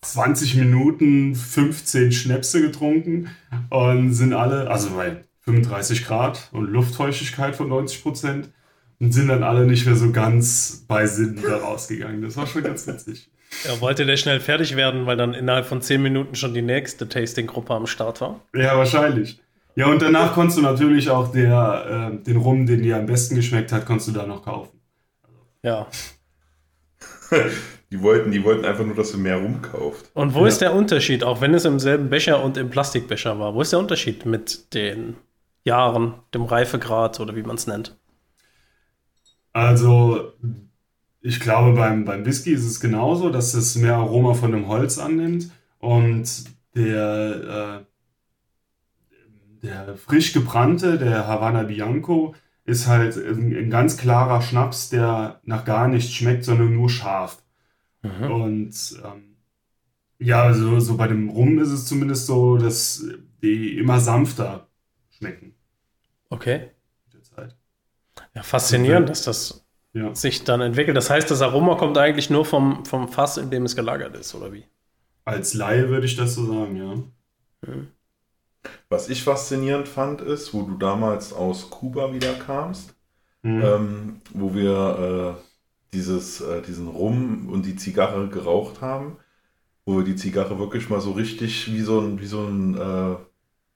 20 0.02 0.54
Minuten 0.56 1.34
15 1.34 2.12
Schnäpse 2.12 2.62
getrunken 2.62 3.30
und 3.68 4.14
sind 4.14 4.32
alle, 4.32 4.70
also 4.70 4.90
bei 4.90 5.24
35 5.40 6.06
Grad 6.06 6.48
und 6.52 6.70
Luftfeuchtigkeit 6.70 7.56
von 7.56 7.68
90 7.68 8.02
Prozent, 8.02 8.50
und 9.00 9.12
sind 9.12 9.28
dann 9.28 9.42
alle 9.42 9.64
nicht 9.66 9.86
mehr 9.86 9.96
so 9.96 10.12
ganz 10.12 10.84
bei 10.86 11.06
Sinn 11.06 11.40
da 11.42 11.56
rausgegangen. 11.56 12.22
Das 12.22 12.36
war 12.36 12.46
schon 12.46 12.62
ganz 12.62 12.86
witzig. 12.86 13.30
Ja, 13.64 13.80
wollte 13.80 14.06
der 14.06 14.16
schnell 14.16 14.40
fertig 14.40 14.76
werden, 14.76 15.06
weil 15.06 15.16
dann 15.16 15.34
innerhalb 15.34 15.66
von 15.66 15.82
10 15.82 16.02
Minuten 16.02 16.34
schon 16.36 16.54
die 16.54 16.62
nächste 16.62 17.08
Tasting-Gruppe 17.08 17.74
am 17.74 17.86
Start 17.86 18.20
war? 18.20 18.40
Ja, 18.54 18.76
wahrscheinlich. 18.76 19.40
Ja, 19.74 19.86
und 19.86 20.02
danach 20.02 20.34
konntest 20.34 20.58
du 20.58 20.62
natürlich 20.62 21.10
auch 21.10 21.32
der, 21.32 22.12
äh, 22.12 22.24
den 22.24 22.36
Rum, 22.36 22.66
den 22.66 22.82
dir 22.82 22.98
am 22.98 23.06
besten 23.06 23.34
geschmeckt 23.34 23.72
hat, 23.72 23.86
konntest 23.86 24.08
du 24.08 24.12
da 24.12 24.26
noch 24.26 24.44
kaufen. 24.44 24.78
Ja. 25.62 25.86
Die 27.92 28.00
wollten, 28.02 28.30
die 28.30 28.44
wollten 28.44 28.64
einfach 28.64 28.84
nur, 28.84 28.94
dass 28.94 29.10
du 29.10 29.18
mehr 29.18 29.36
rumkauft. 29.36 30.10
Und 30.14 30.34
wo 30.34 30.42
ja. 30.42 30.46
ist 30.46 30.60
der 30.60 30.74
Unterschied, 30.74 31.24
auch 31.24 31.40
wenn 31.40 31.54
es 31.54 31.64
im 31.64 31.80
selben 31.80 32.08
Becher 32.08 32.42
und 32.42 32.56
im 32.56 32.70
Plastikbecher 32.70 33.38
war? 33.40 33.54
Wo 33.54 33.62
ist 33.62 33.72
der 33.72 33.80
Unterschied 33.80 34.26
mit 34.26 34.72
den 34.74 35.16
Jahren, 35.64 36.14
dem 36.32 36.44
Reifegrad 36.44 37.18
oder 37.18 37.34
wie 37.34 37.42
man 37.42 37.56
es 37.56 37.66
nennt? 37.66 37.96
Also, 39.52 40.32
ich 41.20 41.40
glaube, 41.40 41.76
beim, 41.76 42.04
beim 42.04 42.24
Whisky 42.24 42.52
ist 42.52 42.64
es 42.64 42.78
genauso, 42.78 43.30
dass 43.30 43.54
es 43.54 43.74
mehr 43.74 43.96
Aroma 43.96 44.34
von 44.34 44.52
dem 44.52 44.68
Holz 44.68 44.98
annimmt 44.98 45.50
und 45.80 46.44
der, 46.76 47.84
äh, 49.62 49.66
der 49.66 49.96
frisch 49.96 50.32
gebrannte, 50.32 50.96
der 50.96 51.26
Havana 51.26 51.64
Bianco, 51.64 52.36
ist 52.64 52.86
halt 52.86 53.16
ein, 53.16 53.52
ein 53.56 53.70
ganz 53.70 53.96
klarer 53.96 54.42
Schnaps, 54.42 54.90
der 54.90 55.40
nach 55.42 55.64
gar 55.64 55.88
nichts 55.88 56.12
schmeckt, 56.12 56.44
sondern 56.44 56.72
nur 56.72 56.88
scharf. 56.88 57.42
Mhm. 58.02 58.30
Und 58.32 59.00
ähm, 59.04 59.36
Ja, 60.18 60.44
also 60.44 60.80
so 60.80 60.96
bei 60.96 61.08
dem 61.08 61.30
Rum 61.30 61.58
ist 61.58 61.70
es 61.70 61.86
zumindest 61.86 62.26
so, 62.26 62.56
dass 62.58 63.04
die 63.42 63.78
immer 63.78 64.00
sanfter 64.00 64.68
schmecken. 65.10 65.54
Okay. 66.30 66.70
Mit 67.06 67.14
der 67.14 67.22
Zeit. 67.22 67.56
Ja, 68.34 68.42
faszinierend, 68.42 69.08
dass 69.08 69.24
das 69.24 69.66
Ja. 69.92 70.14
sich 70.14 70.44
dann 70.44 70.60
entwickelt. 70.60 70.96
Das 70.96 71.10
heißt, 71.10 71.30
das 71.30 71.42
Aroma 71.42 71.74
kommt 71.76 71.98
eigentlich 71.98 72.30
nur 72.30 72.44
vom, 72.44 72.84
vom 72.84 73.08
Fass, 73.08 73.36
in 73.38 73.50
dem 73.50 73.64
es 73.64 73.76
gelagert 73.76 74.16
ist, 74.16 74.34
oder 74.34 74.52
wie? 74.52 74.64
Als 75.24 75.54
Laie 75.54 75.88
würde 75.88 76.06
ich 76.06 76.16
das 76.16 76.34
so 76.34 76.46
sagen, 76.46 76.76
ja. 76.76 76.94
Was 78.88 79.08
ich 79.08 79.22
faszinierend 79.22 79.88
fand, 79.88 80.20
ist, 80.20 80.52
wo 80.52 80.62
du 80.62 80.76
damals 80.76 81.32
aus 81.32 81.70
Kuba 81.70 82.12
wieder 82.12 82.34
kamst, 82.34 82.94
Mhm. 83.42 83.62
ähm, 83.62 84.20
wo 84.34 84.54
wir 84.54 85.38
äh, 85.38 85.49
dieses, 85.92 86.40
äh, 86.40 86.62
diesen 86.62 86.88
Rum 86.88 87.48
und 87.50 87.66
die 87.66 87.76
Zigarre 87.76 88.28
geraucht 88.28 88.80
haben, 88.80 89.16
wo 89.86 89.98
wir 89.98 90.04
die 90.04 90.16
Zigarre 90.16 90.58
wirklich 90.58 90.88
mal 90.90 91.00
so 91.00 91.12
richtig 91.12 91.72
wie 91.72 91.80
so 91.82 92.00
ein, 92.00 92.20
wie 92.20 92.26
so 92.26 92.46
ein, 92.46 92.76
äh, 92.76 93.16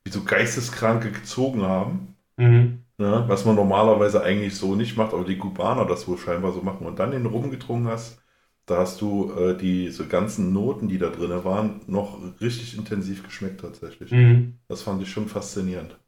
wie 0.05 0.11
so 0.11 0.23
Geisteskranke 0.25 1.11
gezogen 1.13 1.63
haben. 1.63 2.17
Mhm. 2.37 2.81
Ne? 2.99 3.25
Was 3.27 3.45
man 3.45 3.57
normalerweise 3.57 4.23
eigentlich 4.23 4.57
so 4.57 4.77
nicht 4.77 4.97
macht, 4.97 5.15
aber 5.15 5.25
die 5.25 5.39
Kubaner 5.39 5.85
das 5.87 6.07
wohl 6.07 6.19
scheinbar 6.19 6.53
so 6.53 6.63
machen 6.63 6.87
und 6.87 6.99
dann 6.99 7.11
den 7.11 7.27
Rum 7.27 7.51
getrunken 7.51 7.89
hast, 7.89 8.21
da 8.67 8.79
hast 8.79 9.01
du 9.01 9.33
äh, 9.33 9.57
diese 9.57 10.07
ganzen 10.07 10.53
Noten, 10.53 10.89
die 10.89 10.99
da 10.99 11.11
drin 11.11 11.45
waren, 11.45 11.81
noch 11.87 12.19
richtig 12.41 12.79
intensiv 12.79 13.25
geschmeckt 13.25 13.61
tatsächlich. 13.61 14.11
Mhm. 14.13 14.55
Das 14.69 14.83
fand 14.83 15.03
ich 15.03 15.11
schon 15.11 15.29
faszinierend. 15.29 15.99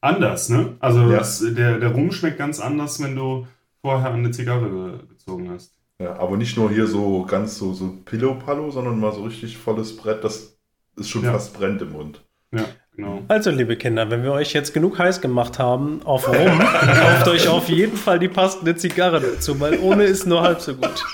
Anders, 0.00 0.48
ne? 0.48 0.76
Also 0.80 1.00
Ja. 1.02 1.18
das, 1.18 1.40
der, 1.40 1.78
der 1.78 1.90
Rum 1.90 2.12
schmeckt 2.12 2.38
ganz 2.38 2.60
anders, 2.60 3.00
wenn 3.02 3.16
du 3.16 3.46
vorher 3.80 4.12
eine 4.12 4.30
Zigarre 4.30 4.68
ge- 4.70 5.06
gezogen 5.08 5.50
hast. 5.50 5.74
Ja, 6.00 6.16
aber 6.18 6.36
nicht 6.36 6.56
nur 6.56 6.70
hier 6.70 6.86
so 6.86 7.24
ganz 7.24 7.58
so, 7.58 7.72
so 7.72 7.96
Pillow-Pallo, 8.04 8.70
sondern 8.70 9.00
mal 9.00 9.12
so 9.12 9.22
richtig 9.24 9.56
volles 9.58 9.96
Brett, 9.96 10.22
das 10.22 10.56
ist 10.96 11.08
schon 11.08 11.24
Ja. 11.24 11.32
fast 11.32 11.54
brennt 11.54 11.82
im 11.82 11.92
Mund. 11.92 12.24
Ja, 12.52 12.64
genau. 12.94 13.22
Also, 13.28 13.50
liebe 13.50 13.76
Kinder, 13.76 14.08
wenn 14.10 14.22
wir 14.22 14.32
euch 14.32 14.52
jetzt 14.52 14.72
genug 14.72 14.98
heiß 14.98 15.20
gemacht 15.20 15.58
haben 15.58 16.00
auf 16.04 16.28
Rum, 16.28 16.58
kauft 16.60 17.28
euch 17.28 17.48
auf 17.48 17.68
jeden 17.68 17.96
Fall 17.96 18.18
die 18.18 18.28
passende 18.28 18.76
Zigarre 18.76 19.20
dazu, 19.20 19.58
weil 19.60 19.78
ohne 19.80 20.04
ist 20.04 20.26
nur 20.26 20.42
halb 20.42 20.60
so 20.60 20.74
gut. 20.76 21.04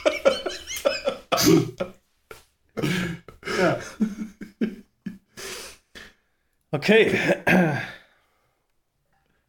Ja. 3.58 3.78
Okay. 6.70 7.18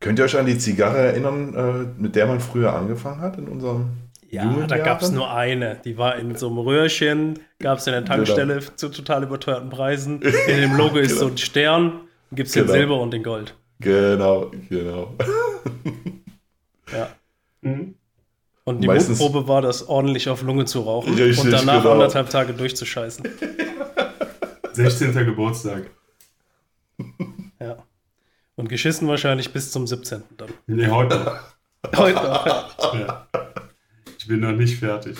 Könnt 0.06 0.20
ihr 0.20 0.26
euch 0.26 0.38
an 0.38 0.46
die 0.46 0.60
Zigarre 0.60 1.00
erinnern, 1.00 1.56
äh, 1.56 2.02
mit 2.02 2.16
der 2.16 2.28
man 2.28 2.40
früher 2.40 2.74
angefangen 2.76 3.22
hat 3.22 3.40
in 3.40 3.48
unserem 3.48 3.88
Ja, 4.30 4.46
da 4.68 4.78
gab 4.78 5.02
es 5.02 5.12
nur 5.12 5.32
eine. 5.34 5.80
Die 5.84 5.98
war 5.98 6.16
in 6.18 6.36
so 6.36 6.48
einem 6.48 6.60
Röhrchen, 6.60 7.40
gab 7.60 7.80
es 7.80 7.88
in 7.88 7.94
der 7.94 8.06
Tankstelle 8.06 8.60
zu 8.76 8.90
total 8.90 9.24
überteuerten 9.24 9.72
Preisen. 9.72 10.22
In 10.48 10.62
dem 10.62 10.76
Logo 10.78 10.98
ist 11.00 11.18
so 11.18 11.26
ein 11.26 11.40
Stern, 11.40 12.02
gibt 12.32 12.50
es 12.50 12.54
den 12.54 12.64
Genau. 12.68 12.74
Silber 12.74 13.02
und 13.02 13.12
den 13.16 13.24
Gold. 13.24 13.56
Genau, 13.80 14.52
genau. 14.70 15.16
Ja. 16.94 17.10
Mhm. 17.62 17.96
Und 18.64 18.82
die 18.82 18.88
Meistens- 18.88 19.18
Mutprobe 19.20 19.48
war, 19.48 19.64
das 19.64 19.88
ordentlich 19.90 20.30
auf 20.30 20.44
Lunge 20.44 20.66
zu 20.66 20.82
rauchen 20.82 21.16
Richtig, 21.16 21.46
und 21.46 21.52
danach 21.52 21.82
genau. 21.82 21.94
anderthalb 21.94 22.30
Tage 22.30 22.54
durchzuscheißen. 22.54 23.28
16. 24.74 25.14
Geburtstag. 25.26 25.90
Ja. 27.60 27.78
Und 28.56 28.70
geschissen 28.70 29.08
wahrscheinlich 29.08 29.52
bis 29.52 29.72
zum 29.72 29.86
17. 29.86 30.24
dann. 30.38 30.50
Nee, 30.68 30.88
heute 30.88 31.20
noch. 31.20 31.98
Heute 31.98 32.16
noch, 32.24 32.94
ja. 33.00 33.28
Ich 34.18 34.28
bin 34.28 34.40
noch 34.40 34.54
nicht 34.54 34.80
fertig. 34.80 35.18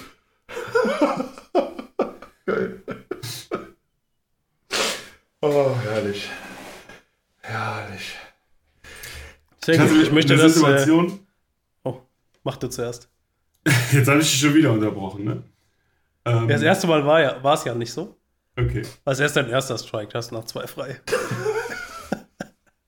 Geil. 2.46 2.82
Oh, 5.42 5.76
herrlich. 5.84 6.28
Herrlich. 7.42 8.16
Sehr 9.64 9.78
gut. 9.78 10.02
Ich 10.02 10.12
möchte 10.12 10.34
eine 10.34 10.42
das. 10.42 10.54
Äh, 10.56 10.60
Situation. 10.60 11.20
oh, 11.84 12.00
mach 12.44 12.58
du 12.58 12.68
zuerst. 12.68 13.10
Jetzt 13.92 14.08
habe 14.08 14.22
ich 14.22 14.32
dich 14.32 14.40
schon 14.40 14.56
wieder 14.56 14.72
unterbrochen, 14.72 15.24
ne? 15.24 15.44
Ähm, 16.26 16.50
Ja, 16.50 16.56
das 16.56 16.64
erste 16.64 16.88
Mal 16.88 17.06
war 17.06 17.22
ja, 17.22 17.44
war 17.44 17.54
es 17.54 17.64
ja 17.64 17.76
nicht 17.76 17.94
so. 17.94 18.18
Okay. 18.58 18.82
Als 19.04 19.20
erst 19.20 19.36
dein 19.36 19.48
erster 19.50 19.78
Strike, 19.78 20.08
du 20.14 20.18
hast 20.18 20.32
noch 20.32 20.46
zwei 20.46 20.66
frei. 20.66 21.00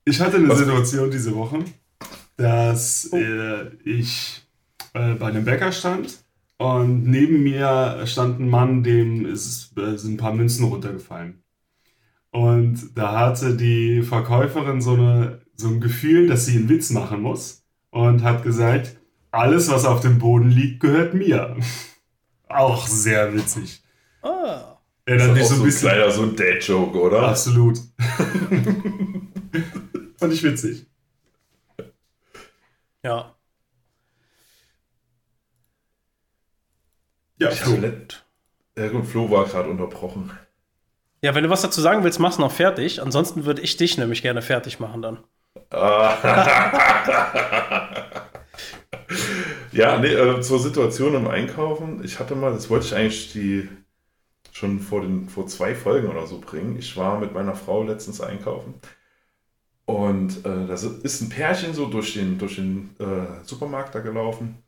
Ich 0.07 0.21
hatte 0.21 0.37
eine 0.37 0.47
Was- 0.47 0.59
Situation 0.59 1.11
diese 1.11 1.35
Woche, 1.35 1.59
dass 2.37 3.11
äh, 3.11 3.65
ich 3.83 4.41
äh, 4.93 5.15
bei 5.15 5.27
einem 5.27 5.43
Bäcker 5.43 5.73
stand 5.73 6.23
und 6.57 7.03
neben 7.03 7.43
mir 7.43 8.03
stand 8.05 8.39
ein 8.39 8.47
Mann, 8.49 8.83
dem 8.83 9.25
ist, 9.25 9.77
äh, 9.77 9.97
sind 9.97 10.13
ein 10.13 10.17
paar 10.17 10.33
Münzen 10.33 10.63
runtergefallen. 10.65 11.43
Und 12.31 12.95
da 12.95 13.19
hatte 13.19 13.57
die 13.57 14.01
Verkäuferin 14.01 14.79
so, 14.81 14.93
eine, 14.93 15.41
so 15.57 15.67
ein 15.67 15.81
Gefühl, 15.81 16.27
dass 16.27 16.45
sie 16.45 16.55
einen 16.55 16.69
Witz 16.69 16.89
machen 16.91 17.21
muss 17.21 17.63
und 17.89 18.23
hat 18.23 18.43
gesagt, 18.43 18.95
alles, 19.31 19.69
was 19.69 19.83
auf 19.83 19.99
dem 19.99 20.19
Boden 20.19 20.49
liegt, 20.49 20.79
gehört 20.79 21.15
mir. 21.15 21.57
Auch 22.47 22.87
sehr 22.87 23.33
witzig. 23.33 23.83
Ah. 24.21 24.77
Erinnert 25.03 25.27
Das 25.29 25.33
mich 25.35 25.43
ist 25.43 25.49
so 25.49 25.55
ein 25.55 25.63
bisschen. 25.63 25.89
Leider 25.89 26.11
so 26.11 26.23
ein 26.23 26.35
Dad-Joke, 26.37 26.97
oder? 26.97 27.27
Absolut. 27.27 27.77
Fand 30.17 30.33
ich 30.33 30.43
witzig. 30.43 30.85
Ja. 33.03 33.35
Ja, 37.39 37.49
let- 37.49 38.23
ja, 38.77 38.87
gut, 38.89 39.05
Flo 39.07 39.29
war 39.31 39.45
gerade 39.45 39.69
unterbrochen. 39.69 40.31
Ja, 41.23 41.33
wenn 41.35 41.43
du 41.43 41.49
was 41.49 41.61
dazu 41.61 41.81
sagen 41.81 42.03
willst, 42.03 42.19
mach's 42.19 42.37
noch 42.39 42.51
fertig. 42.51 43.01
Ansonsten 43.01 43.45
würde 43.45 43.61
ich 43.61 43.77
dich 43.77 43.97
nämlich 43.97 44.21
gerne 44.21 44.41
fertig 44.41 44.79
machen 44.79 45.01
dann. 45.01 45.23
ja, 49.71 49.97
nee, 49.99 50.07
äh, 50.13 50.41
zur 50.41 50.59
Situation 50.59 51.15
im 51.15 51.27
Einkaufen. 51.27 52.03
Ich 52.03 52.19
hatte 52.19 52.35
mal, 52.35 52.51
das 52.53 52.69
wollte 52.69 52.85
ich 52.87 52.95
eigentlich 52.95 53.31
die 53.33 53.69
schon 54.51 54.79
vor, 54.79 55.01
den, 55.01 55.29
vor 55.29 55.47
zwei 55.47 55.75
Folgen 55.75 56.07
oder 56.09 56.27
so 56.27 56.39
bringen. 56.41 56.77
Ich 56.79 56.95
war 56.97 57.19
mit 57.19 57.33
meiner 57.33 57.55
Frau 57.55 57.83
letztens 57.83 58.21
einkaufen. 58.21 58.75
Und 59.87 60.45
äh, 60.45 60.67
da 60.67 60.73
ist 60.73 61.21
ein 61.21 61.29
Pärchen 61.29 61.73
so 61.73 61.85
durch 61.87 62.13
den, 62.13 62.37
durch 62.37 62.55
den 62.55 62.89
äh, 62.99 63.43
Supermarkt 63.43 63.95
da 63.95 63.99
gelaufen. 63.99 64.61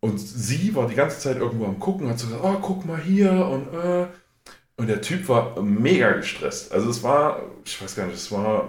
Und 0.00 0.18
sie 0.18 0.74
war 0.74 0.88
die 0.88 0.96
ganze 0.96 1.20
Zeit 1.20 1.36
irgendwo 1.36 1.64
am 1.64 1.78
Gucken, 1.78 2.08
hat 2.10 2.18
so 2.18 2.26
gesagt, 2.26 2.44
oh, 2.44 2.58
guck 2.60 2.84
mal 2.84 3.00
hier 3.00 3.32
und 3.32 3.72
äh. 3.72 4.06
Und 4.76 4.88
der 4.88 5.00
Typ 5.00 5.28
war 5.28 5.62
mega 5.62 6.10
gestresst. 6.12 6.72
Also 6.72 6.90
es 6.90 7.04
war, 7.04 7.40
ich 7.64 7.80
weiß 7.80 7.94
gar 7.94 8.06
nicht, 8.06 8.16
es 8.16 8.32
war 8.32 8.68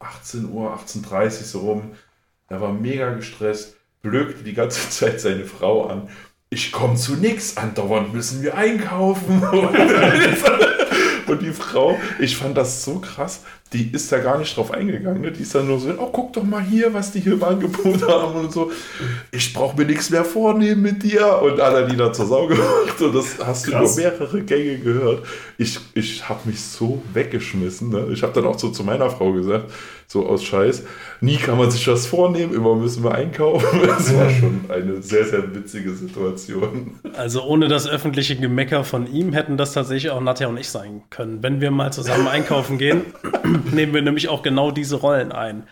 18 0.00 0.50
Uhr, 0.50 0.76
18.30 0.76 1.24
Uhr 1.24 1.30
so 1.30 1.58
rum. 1.60 1.92
Er 2.48 2.60
war 2.60 2.72
mega 2.72 3.14
gestresst, 3.14 3.76
blökte 4.02 4.42
die 4.42 4.54
ganze 4.54 4.90
Zeit 4.90 5.20
seine 5.20 5.44
Frau 5.44 5.86
an. 5.86 6.08
Ich 6.50 6.72
komme 6.72 6.96
zu 6.96 7.14
nix, 7.14 7.56
andauernd 7.56 8.12
müssen 8.12 8.42
wir 8.42 8.56
einkaufen. 8.56 9.40
Und 11.28 11.42
die 11.42 11.52
Frau, 11.52 11.98
ich 12.18 12.36
fand 12.36 12.56
das 12.56 12.84
so 12.84 13.00
krass, 13.00 13.44
die 13.72 13.90
ist 13.92 14.10
da 14.10 14.18
gar 14.18 14.38
nicht 14.38 14.56
drauf 14.56 14.70
eingegangen. 14.70 15.20
Ne? 15.20 15.32
Die 15.32 15.42
ist 15.42 15.54
dann 15.54 15.66
nur 15.66 15.78
so, 15.78 15.90
oh, 15.98 16.08
guck 16.12 16.32
doch 16.32 16.42
mal 16.42 16.62
hier, 16.62 16.92
was 16.94 17.12
die 17.12 17.20
hier 17.20 17.34
im 17.34 17.42
Angebot 17.42 18.06
haben 18.08 18.34
und 18.36 18.52
so. 18.52 18.70
Ich 19.30 19.52
brauche 19.52 19.76
mir 19.76 19.84
nichts 19.84 20.10
mehr 20.10 20.24
vornehmen 20.24 20.82
mit 20.82 21.02
dir. 21.02 21.40
Und 21.42 21.60
alle 21.60 21.86
die 21.86 21.96
da 21.96 22.12
zur 22.12 22.26
Sau 22.26 22.46
gemacht. 22.46 23.00
Und 23.00 23.14
das 23.14 23.38
hast 23.44 23.66
Krass. 23.66 23.94
du 23.94 24.00
über 24.00 24.10
mehrere 24.10 24.42
Gänge 24.42 24.78
gehört. 24.78 25.26
Ich, 25.58 25.78
ich 25.94 26.28
habe 26.28 26.40
mich 26.44 26.60
so 26.60 27.02
weggeschmissen. 27.12 27.90
Ne? 27.90 28.08
Ich 28.12 28.22
habe 28.22 28.32
dann 28.32 28.46
auch 28.46 28.58
so 28.58 28.70
zu 28.70 28.84
meiner 28.84 29.10
Frau 29.10 29.32
gesagt, 29.32 29.70
so 30.10 30.26
aus 30.26 30.42
Scheiß, 30.42 30.84
nie 31.20 31.36
kann 31.36 31.58
man 31.58 31.70
sich 31.70 31.86
was 31.86 32.06
vornehmen, 32.06 32.54
immer 32.54 32.74
müssen 32.74 33.04
wir 33.04 33.14
einkaufen. 33.14 33.66
Das 33.98 34.14
war 34.14 34.30
schon 34.30 34.60
eine 34.68 35.02
sehr, 35.02 35.24
sehr 35.26 35.54
witzige 35.54 35.92
Situation. 35.92 36.98
Also 37.14 37.42
ohne 37.42 37.68
das 37.68 37.86
öffentliche 37.86 38.36
Gemecker 38.36 38.84
von 38.84 39.12
ihm 39.12 39.34
hätten 39.34 39.58
das 39.58 39.74
tatsächlich 39.74 40.10
auch 40.10 40.20
Nadja 40.20 40.48
und 40.48 40.56
ich 40.56 40.70
sein 40.70 41.02
können. 41.10 41.42
Wenn 41.42 41.60
wir 41.60 41.70
mal 41.70 41.92
zusammen 41.92 42.26
einkaufen 42.26 42.78
gehen, 42.78 43.02
nehmen 43.72 43.94
wir 43.94 44.02
nämlich 44.02 44.28
auch 44.28 44.42
genau 44.42 44.70
diese 44.70 44.96
Rollen 44.96 45.32
ein. 45.32 45.64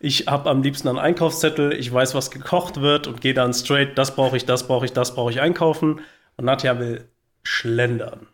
Ich 0.00 0.26
habe 0.26 0.48
am 0.50 0.62
liebsten 0.62 0.88
einen 0.88 0.98
Einkaufszettel, 0.98 1.72
ich 1.72 1.92
weiß, 1.92 2.14
was 2.14 2.30
gekocht 2.30 2.80
wird 2.80 3.06
und 3.06 3.20
gehe 3.20 3.34
dann 3.34 3.52
straight, 3.52 3.98
das 3.98 4.14
brauche 4.14 4.36
ich, 4.36 4.46
das 4.46 4.66
brauche 4.66 4.84
ich, 4.84 4.92
das 4.92 5.14
brauche 5.14 5.30
ich 5.30 5.40
einkaufen. 5.40 6.00
Und 6.36 6.44
Nadja 6.44 6.78
will 6.78 7.08
schlendern. 7.42 8.26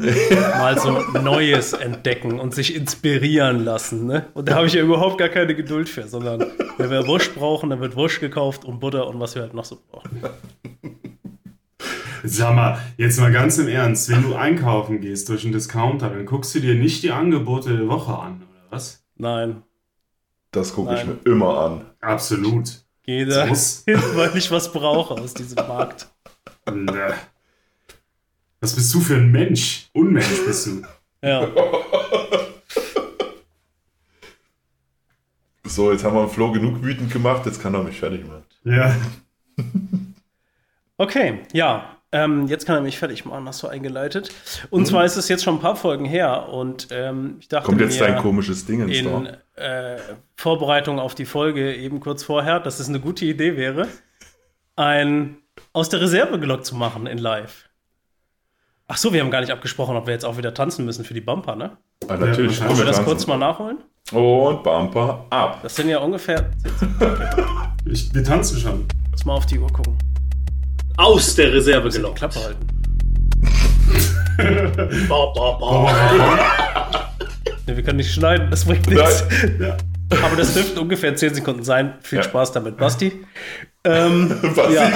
Mal 0.58 0.78
so 0.78 0.98
Neues 1.22 1.72
entdecken 1.72 2.40
und 2.40 2.54
sich 2.54 2.74
inspirieren 2.74 3.64
lassen. 3.64 4.06
Ne? 4.06 4.26
Und 4.34 4.48
da 4.48 4.54
habe 4.54 4.66
ich 4.66 4.72
ja 4.72 4.82
überhaupt 4.82 5.18
gar 5.18 5.28
keine 5.28 5.54
Geduld 5.54 5.88
für, 5.88 6.06
sondern 6.06 6.46
wenn 6.78 6.90
wir 6.90 7.06
Wurst 7.06 7.34
brauchen, 7.34 7.70
dann 7.70 7.80
wird 7.80 7.96
Wurst 7.96 8.20
gekauft 8.20 8.64
und 8.64 8.80
Butter 8.80 9.06
und 9.06 9.20
was 9.20 9.34
wir 9.34 9.42
halt 9.42 9.54
noch 9.54 9.64
so 9.64 9.78
brauchen. 9.90 10.22
Sag 12.22 12.54
mal, 12.54 12.78
jetzt 12.96 13.18
mal 13.18 13.32
ganz 13.32 13.58
im 13.58 13.68
Ernst, 13.68 14.10
wenn 14.10 14.22
du 14.22 14.34
einkaufen 14.34 15.00
gehst 15.00 15.28
durch 15.28 15.44
einen 15.44 15.52
Discounter, 15.52 16.10
dann 16.10 16.26
guckst 16.26 16.54
du 16.54 16.60
dir 16.60 16.74
nicht 16.74 17.02
die 17.02 17.12
Angebote 17.12 17.76
der 17.76 17.88
Woche 17.88 18.12
an, 18.12 18.42
was? 18.70 19.02
Nein, 19.16 19.62
Das 20.52 20.72
gucke 20.74 20.94
ich 20.94 21.04
mir 21.04 21.18
immer 21.24 21.58
an. 21.58 21.84
Absolut. 22.00 22.82
gehe 23.02 23.26
da 23.26 23.46
muss- 23.46 23.82
hin, 23.84 24.00
weil 24.14 24.36
ich 24.36 24.50
was 24.50 24.72
brauche 24.72 25.14
aus 25.14 25.34
diesem 25.34 25.56
Markt. 25.66 26.08
Ne. 26.70 27.14
Was 28.60 28.74
bist 28.74 28.92
du 28.94 29.00
für 29.00 29.14
ein 29.16 29.30
Mensch? 29.30 29.88
Unmensch 29.92 30.44
bist 30.46 30.66
du. 30.66 30.82
Ja. 31.22 31.48
So, 35.64 35.92
jetzt 35.92 36.02
haben 36.04 36.16
wir 36.16 36.28
Flo 36.28 36.50
genug 36.50 36.82
wütend 36.82 37.12
gemacht, 37.12 37.46
jetzt 37.46 37.60
kann 37.62 37.74
er 37.74 37.82
mich 37.82 37.98
fertig 37.98 38.26
machen. 38.26 38.44
Ja. 38.64 38.96
Okay, 40.96 41.40
ja. 41.52 41.96
Ähm, 42.12 42.48
jetzt 42.48 42.66
kann 42.66 42.74
er 42.74 42.82
mich 42.82 42.98
fertig 42.98 43.24
machen, 43.24 43.46
hast 43.46 43.62
du 43.62 43.68
eingeleitet. 43.68 44.30
Und 44.70 44.86
zwar 44.86 45.04
ist 45.04 45.16
es 45.16 45.28
jetzt 45.28 45.44
schon 45.44 45.54
ein 45.56 45.60
paar 45.60 45.76
Folgen 45.76 46.04
her 46.04 46.48
und 46.48 46.88
ähm, 46.90 47.36
ich 47.38 47.46
dachte 47.48 47.66
Kommt 47.66 47.80
jetzt 47.80 48.00
mir 48.00 48.08
dein 48.08 48.18
komisches 48.18 48.66
Ding 48.66 48.82
ins 48.88 48.98
in 48.98 49.28
äh, 49.54 49.98
Vorbereitung 50.34 50.98
auf 50.98 51.14
die 51.14 51.24
Folge 51.24 51.74
eben 51.76 52.00
kurz 52.00 52.24
vorher, 52.24 52.58
dass 52.58 52.80
es 52.80 52.88
eine 52.88 52.98
gute 52.98 53.24
Idee 53.24 53.56
wäre, 53.56 53.86
ein 54.74 55.36
aus 55.72 55.88
der 55.88 56.00
Reserve 56.00 56.40
gelockt 56.40 56.66
zu 56.66 56.74
machen 56.74 57.06
in 57.06 57.18
Live. 57.18 57.68
Ach 58.88 58.96
so, 58.96 59.12
wir 59.12 59.20
haben 59.20 59.30
gar 59.30 59.40
nicht 59.40 59.52
abgesprochen, 59.52 59.96
ob 59.96 60.06
wir 60.06 60.14
jetzt 60.14 60.24
auch 60.24 60.36
wieder 60.36 60.52
tanzen 60.52 60.84
müssen 60.84 61.04
für 61.04 61.14
die 61.14 61.20
Bumper, 61.20 61.54
ne? 61.54 61.76
Ah, 62.08 62.16
natürlich. 62.16 62.58
Ja, 62.58 62.66
Wollen 62.66 62.78
wir 62.78 62.84
das 62.86 62.96
tanzen. 62.96 63.08
kurz 63.08 63.26
mal 63.28 63.36
nachholen? 63.36 63.78
Und 64.10 64.64
Bumper 64.64 65.26
ab. 65.30 65.60
Das 65.62 65.76
sind 65.76 65.88
ja 65.88 65.98
ungefähr. 65.98 66.50
Ich, 67.86 68.12
wir 68.14 68.22
tanzen 68.22 68.58
schon. 68.60 68.86
Lass 69.10 69.24
mal 69.24 69.32
auf 69.32 69.46
die 69.46 69.58
Uhr 69.58 69.72
gucken. 69.72 69.96
Aus 71.00 71.34
der 71.34 71.52
Reserve 71.54 71.88
gelockt. 71.88 72.18
Klappe 72.18 72.40
halten. 72.44 72.66
Ba, 75.08 75.26
ba, 75.34 75.52
ba. 75.58 77.06
Nee, 77.66 77.76
wir 77.76 77.82
können 77.84 77.98
nicht 77.98 78.12
schneiden, 78.12 78.50
das 78.50 78.64
bringt 78.64 78.86
nichts. 78.88 79.24
Ja. 79.60 79.76
Aber 80.24 80.34
das 80.36 80.54
dürften 80.54 80.78
ungefähr 80.78 81.14
10 81.14 81.34
Sekunden 81.34 81.62
sein. 81.62 81.94
Viel 82.02 82.18
Ja. 82.18 82.22
Spaß 82.24 82.52
damit, 82.52 82.76
Basti. 82.78 83.12
Ähm, 83.84 84.34
Was? 84.42 84.74
ja, 84.74 84.90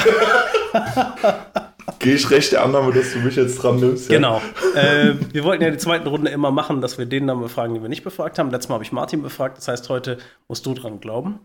Gehe 2.01 2.15
ich 2.17 2.31
recht 2.31 2.53
der 2.53 2.65
Annahme, 2.65 2.93
dass 2.93 3.13
du 3.13 3.21
mich 3.21 3.37
jetzt 3.37 3.63
dran 3.63 3.77
nimmst? 3.77 4.11
Ja? 4.11 4.17
genau. 4.17 4.43
Äh, 4.75 5.13
wir 5.33 5.45
wollten 5.45 5.63
ja 5.63 5.71
die 5.71 5.77
zweiten 5.79 6.07
Runde 6.09 6.31
immer 6.31 6.51
machen, 6.51 6.81
dass 6.81 6.99
wir 6.99 7.07
den 7.07 7.27
dann 7.29 7.41
befragen, 7.41 7.75
den 7.75 7.83
wir 7.83 7.89
nicht 7.89 8.05
befragt 8.05 8.39
haben. 8.39 8.51
Letztes 8.51 8.69
Mal 8.69 8.75
habe 8.75 8.85
ich 8.85 8.93
Martin 8.93 9.23
befragt, 9.23 9.57
das 9.59 9.69
heißt, 9.69 9.89
heute 9.89 10.19
musst 10.49 10.67
du 10.67 10.75
dran 10.75 11.01
glauben. 11.01 11.39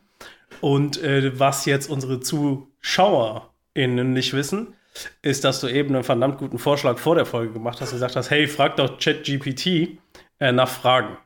Und 0.61 1.01
äh, 1.03 1.37
was 1.39 1.65
jetzt 1.65 1.89
unsere 1.89 2.19
ZuschauerInnen 3.75 4.13
nicht 4.13 4.33
wissen, 4.33 4.73
ist, 5.21 5.43
dass 5.43 5.61
du 5.61 5.67
eben 5.67 5.95
einen 5.95 6.03
verdammt 6.03 6.37
guten 6.37 6.59
Vorschlag 6.59 6.97
vor 6.97 7.15
der 7.15 7.25
Folge 7.25 7.53
gemacht 7.53 7.79
hast 7.81 7.89
und 7.89 7.95
gesagt 7.95 8.15
hast, 8.15 8.29
hey, 8.29 8.47
frag 8.47 8.75
doch 8.75 8.97
ChatGPT 8.99 9.99
äh, 10.39 10.51
nach 10.51 10.69
Fragen. 10.69 11.17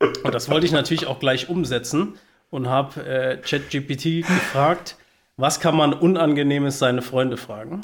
Und 0.00 0.34
das 0.34 0.48
wollte 0.48 0.66
ich 0.66 0.72
natürlich 0.72 1.06
auch 1.06 1.18
gleich 1.18 1.48
umsetzen 1.48 2.14
und 2.50 2.68
habe 2.68 3.04
äh, 3.04 3.36
ChatGPT 3.38 4.26
gefragt, 4.26 4.96
was 5.36 5.60
kann 5.60 5.76
man 5.76 5.92
Unangenehmes 5.92 6.78
seine 6.78 7.02
Freunde 7.02 7.36
fragen? 7.36 7.82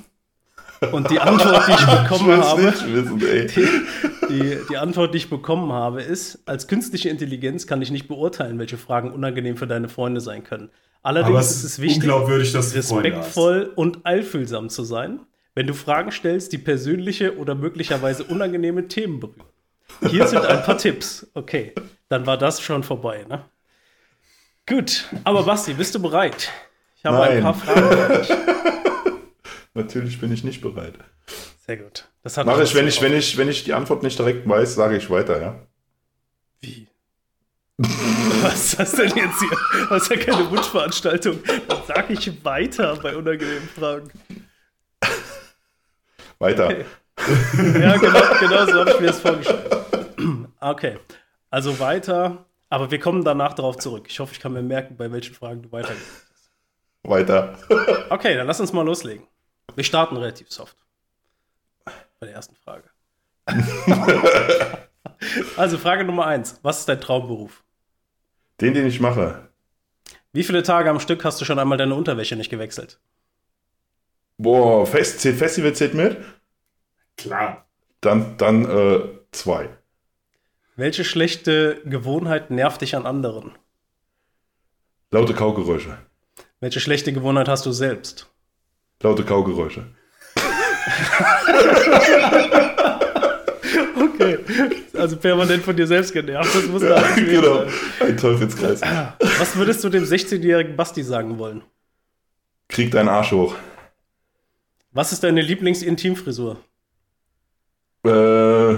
Und 0.92 1.10
die 1.10 1.20
Antwort, 1.20 1.66
die 1.66 1.72
ich 1.72 1.80
Ich 1.88 2.02
bekommen 2.02 2.26
will's 2.28 2.46
habe, 2.46 2.62
wissen, 2.62 3.22
ey. 3.26 3.46
die, 4.28 4.58
die 4.68 4.76
Antwort, 4.76 5.14
die 5.14 5.18
ich 5.18 5.30
bekommen 5.30 5.72
habe, 5.72 6.02
ist, 6.02 6.42
als 6.46 6.68
künstliche 6.68 7.08
Intelligenz 7.08 7.66
kann 7.66 7.80
ich 7.80 7.90
nicht 7.90 8.08
beurteilen, 8.08 8.58
welche 8.58 8.76
Fragen 8.76 9.12
unangenehm 9.12 9.56
für 9.56 9.66
deine 9.66 9.88
Freunde 9.88 10.20
sein 10.20 10.44
können. 10.44 10.70
Allerdings 11.04 11.30
Aber 11.30 11.40
ist 11.40 11.56
es 11.56 11.64
es 11.64 11.80
wichtig, 11.82 12.10
respektvoll 12.10 13.72
und 13.76 14.06
einfühlsam 14.06 14.70
zu 14.70 14.84
sein, 14.84 15.20
wenn 15.54 15.66
du 15.66 15.74
Fragen 15.74 16.10
stellst, 16.10 16.50
die 16.52 16.58
persönliche 16.58 17.36
oder 17.36 17.54
möglicherweise 17.54 18.24
unangenehme 18.24 18.88
Themen 18.88 19.20
berühren. 19.20 19.46
Hier 20.08 20.26
sind 20.26 20.46
ein 20.46 20.62
paar 20.62 20.78
Tipps. 20.78 21.26
Okay, 21.34 21.74
dann 22.08 22.24
war 22.26 22.38
das 22.38 22.62
schon 22.62 22.82
vorbei, 22.82 23.26
ne? 23.28 23.44
Gut, 24.66 25.10
aber 25.24 25.42
Basti, 25.42 25.74
bist 25.74 25.94
du 25.94 26.00
bereit? 26.00 26.50
Ich 26.96 27.04
habe 27.04 27.22
ein 27.22 27.34
Nein. 27.34 27.42
paar 27.42 27.54
Fragen. 27.54 28.26
Natürlich 29.74 30.18
bin 30.18 30.32
ich 30.32 30.42
nicht 30.42 30.62
bereit. 30.62 30.94
Sehr 31.66 31.76
gut. 31.76 32.08
Das 32.22 32.36
Mache 32.38 32.62
ich, 32.62 32.74
wenn 32.74 32.88
ich, 32.88 33.02
wenn 33.02 33.12
ich, 33.12 33.36
wenn 33.36 33.50
ich 33.50 33.64
die 33.64 33.74
Antwort 33.74 34.02
nicht 34.02 34.18
direkt 34.18 34.48
weiß, 34.48 34.74
sage 34.74 34.96
ich 34.96 35.10
weiter, 35.10 35.38
ja? 35.38 35.66
Wie? 36.62 36.86
Was 37.76 38.54
ist 38.54 38.78
das 38.78 38.92
denn 38.92 39.16
jetzt 39.16 39.40
hier? 39.40 39.86
Das 39.88 40.02
ist 40.02 40.10
ja 40.10 40.16
keine 40.16 40.50
Wunschveranstaltung. 40.50 41.42
Dann 41.68 41.82
sag 41.86 42.08
ich 42.10 42.44
weiter 42.44 42.96
bei 42.96 43.16
unangenehmen 43.16 43.68
Fragen. 43.68 44.10
Weiter. 46.38 46.84
Ja, 47.80 47.96
genau, 47.96 48.20
genau 48.40 48.66
so 48.66 48.80
habe 48.80 48.90
ich 48.90 49.00
mir 49.00 49.06
das 49.06 49.20
vorgestellt. 49.20 49.76
Okay, 50.60 50.98
also 51.50 51.78
weiter. 51.78 52.44
Aber 52.70 52.90
wir 52.90 52.98
kommen 52.98 53.24
danach 53.24 53.54
darauf 53.54 53.76
zurück. 53.78 54.06
Ich 54.08 54.18
hoffe, 54.20 54.32
ich 54.32 54.40
kann 54.40 54.52
mir 54.52 54.62
merken, 54.62 54.96
bei 54.96 55.10
welchen 55.10 55.34
Fragen 55.34 55.62
du 55.62 55.72
weitergehst. 55.72 56.26
Weiter. 57.02 57.58
Okay, 58.10 58.36
dann 58.36 58.46
lass 58.46 58.60
uns 58.60 58.72
mal 58.72 58.84
loslegen. 58.84 59.26
Wir 59.74 59.84
starten 59.84 60.16
relativ 60.16 60.50
soft. 60.50 60.76
Bei 61.84 62.26
der 62.26 62.34
ersten 62.34 62.56
Frage. 62.56 62.88
also 65.56 65.76
Frage 65.78 66.04
Nummer 66.04 66.26
eins. 66.26 66.58
Was 66.62 66.80
ist 66.80 66.88
dein 66.88 67.00
Traumberuf? 67.00 67.63
Den, 68.60 68.74
den 68.74 68.86
ich 68.86 69.00
mache. 69.00 69.48
Wie 70.32 70.44
viele 70.44 70.62
Tage 70.62 70.90
am 70.90 71.00
Stück 71.00 71.24
hast 71.24 71.40
du 71.40 71.44
schon 71.44 71.58
einmal 71.58 71.78
deine 71.78 71.94
Unterwäsche 71.94 72.36
nicht 72.36 72.50
gewechselt? 72.50 73.00
Boah, 74.36 74.86
Fest, 74.86 75.20
zählt 75.20 75.38
Festival 75.38 75.74
zählt 75.74 75.94
mit? 75.94 76.16
Klar. 77.16 77.66
Dann, 78.00 78.36
dann 78.36 78.64
äh, 78.64 79.00
zwei. 79.32 79.70
Welche 80.76 81.04
schlechte 81.04 81.80
Gewohnheit 81.84 82.50
nervt 82.50 82.80
dich 82.80 82.96
an 82.96 83.06
anderen? 83.06 83.52
Laute 85.12 85.34
Kaugeräusche. 85.34 85.98
Welche 86.58 86.80
schlechte 86.80 87.12
Gewohnheit 87.12 87.48
hast 87.48 87.64
du 87.66 87.72
selbst? 87.72 88.28
Laute 89.00 89.24
Kaugeräusche. 89.24 89.86
Okay. 94.04 94.38
Also 94.94 95.16
permanent 95.16 95.64
von 95.64 95.76
dir 95.76 95.86
selbst 95.86 96.12
genervt. 96.12 96.54
Das 96.54 96.66
muss 96.66 96.82
da 96.82 96.94
alles 96.94 97.16
gewesen 97.16 97.42
genau. 97.42 97.64
sein. 97.64 98.08
Ein 98.08 98.16
Teufelskreis. 98.16 98.80
Was 99.38 99.56
würdest 99.56 99.82
du 99.84 99.88
dem 99.88 100.04
16-jährigen 100.04 100.76
Basti 100.76 101.02
sagen 101.02 101.38
wollen? 101.38 101.62
Krieg 102.68 102.90
deinen 102.90 103.08
Arsch 103.08 103.32
hoch. 103.32 103.54
Was 104.92 105.12
ist 105.12 105.24
deine 105.24 105.40
Lieblings-Intimfrisur? 105.40 106.58
Äh. 108.04 108.74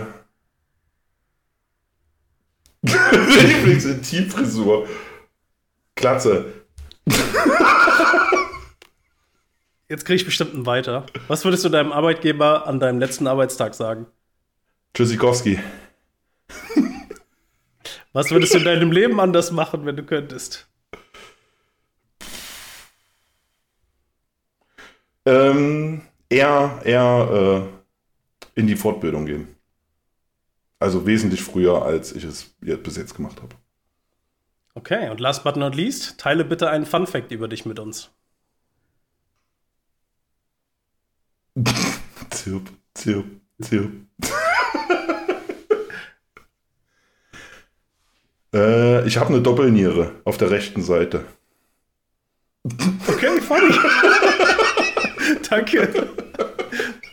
Lieblingsintimfrisur. 2.82 4.88
Klatze. 5.94 6.52
Jetzt 9.88 10.04
kriege 10.04 10.16
ich 10.16 10.24
bestimmt 10.24 10.54
einen 10.54 10.66
weiter. 10.66 11.06
Was 11.28 11.44
würdest 11.44 11.64
du 11.64 11.68
deinem 11.68 11.92
Arbeitgeber 11.92 12.66
an 12.66 12.80
deinem 12.80 12.98
letzten 12.98 13.26
Arbeitstag 13.26 13.74
sagen? 13.74 14.06
Tschüssikowski. 14.96 15.58
Was 18.14 18.30
würdest 18.30 18.54
du 18.54 18.58
in 18.58 18.64
deinem 18.64 18.92
Leben 18.92 19.20
anders 19.20 19.50
machen, 19.50 19.84
wenn 19.84 19.94
du 19.94 20.02
könntest? 20.02 20.66
Ähm, 25.26 26.00
eher 26.30 26.80
eher 26.82 27.68
äh, 28.54 28.58
in 28.58 28.66
die 28.66 28.76
Fortbildung 28.76 29.26
gehen. 29.26 29.48
Also 30.78 31.04
wesentlich 31.04 31.42
früher, 31.42 31.84
als 31.84 32.12
ich 32.12 32.24
es 32.24 32.54
bis 32.60 32.96
jetzt 32.96 33.14
gemacht 33.14 33.42
habe. 33.42 33.54
Okay, 34.72 35.10
und 35.10 35.20
last 35.20 35.44
but 35.44 35.56
not 35.56 35.74
least, 35.74 36.16
teile 36.16 36.42
bitte 36.42 36.70
einen 36.70 36.86
Fun-Fact 36.86 37.32
über 37.32 37.48
dich 37.48 37.66
mit 37.66 37.78
uns. 37.78 38.10
Zirp, 42.30 42.70
zirp, 42.94 43.26
zirp. 43.60 43.92
Äh, 48.56 49.06
ich 49.06 49.18
habe 49.18 49.28
eine 49.28 49.42
Doppelniere 49.42 50.12
auf 50.24 50.36
der 50.38 50.50
rechten 50.50 50.82
Seite. 50.82 51.24
Okay, 53.06 53.40
funny. 53.40 53.74
Danke. 55.50 55.88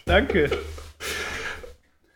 Danke. 0.05 0.49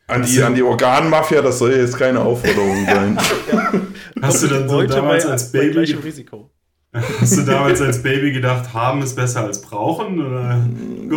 An 0.07 0.23
die, 0.23 0.41
an 0.41 0.55
die 0.55 0.63
Organmafia, 0.63 1.41
das 1.41 1.59
soll 1.59 1.73
jetzt 1.73 1.97
keine 1.97 2.21
Aufforderung 2.21 2.85
sein. 2.85 3.17
Hast 4.21 4.43
du 4.43 4.47
dann 4.47 4.69
so 4.69 4.77
Heute 4.77 4.95
damals 4.95 5.25
bei, 5.25 5.31
als 5.31 5.51
Baby, 5.51 5.79
Risiko. 5.79 6.49
hast 6.93 7.37
du 7.37 7.41
damals 7.43 7.81
als 7.81 8.01
Baby 8.01 8.31
gedacht, 8.31 8.73
haben 8.73 9.03
ist 9.03 9.15
besser 9.15 9.43
als 9.43 9.61
brauchen? 9.61 10.25
Oder 10.25 10.65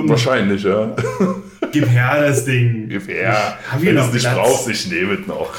Wahrscheinlich, 0.09 0.65
ja. 0.65 0.95
gib 1.73 1.89
her 1.89 2.21
das 2.21 2.45
Ding. 2.45 2.91
Ja, 3.09 3.57
Hab 3.71 3.81
ich 3.81 3.87
wenn 3.87 3.95
du 3.95 4.03
noch 4.03 4.09
es 4.09 4.15
nicht 4.15 4.35
brauchst, 4.35 4.69
ich 4.69 4.91
nehme 4.91 5.15
es 5.15 5.27
noch. 5.27 5.55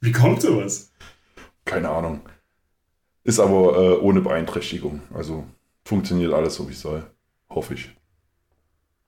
Wie 0.00 0.10
kommt 0.10 0.42
sowas? 0.42 0.87
Keine 1.68 1.90
Ahnung. 1.90 2.20
Ist 3.24 3.40
aber 3.40 3.76
äh, 3.76 3.96
ohne 3.98 4.20
Beeinträchtigung. 4.22 5.02
Also 5.12 5.44
funktioniert 5.84 6.32
alles 6.32 6.54
so, 6.54 6.66
wie 6.68 6.72
es 6.72 6.80
soll. 6.80 7.04
Hoffe 7.50 7.74
ich. 7.74 7.90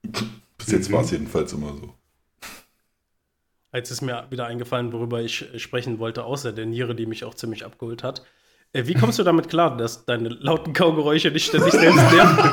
Bis 0.58 0.70
jetzt 0.70 0.88
Mhm. 0.90 0.94
war 0.94 1.00
es 1.02 1.10
jedenfalls 1.10 1.52
immer 1.54 1.72
so. 1.74 1.94
Jetzt 3.72 3.90
ist 3.90 4.00
mir 4.02 4.26
wieder 4.30 4.46
eingefallen, 4.46 4.92
worüber 4.92 5.20
ich 5.22 5.54
äh, 5.54 5.58
sprechen 5.58 5.98
wollte, 5.98 6.24
außer 6.24 6.52
der 6.52 6.66
Niere, 6.66 6.94
die 6.94 7.06
mich 7.06 7.24
auch 7.24 7.34
ziemlich 7.34 7.64
abgeholt 7.64 8.02
hat. 8.02 8.22
Äh, 8.72 8.86
Wie 8.86 8.94
kommst 8.94 9.18
du 9.18 9.22
damit 9.22 9.48
klar, 9.48 9.76
dass 9.76 10.04
deine 10.04 10.28
lauten 10.28 10.72
Kaugeräusche 10.74 11.32
dich 11.32 11.46
ständig 11.46 11.72
selbst 11.80 12.12
nerven? 12.12 12.50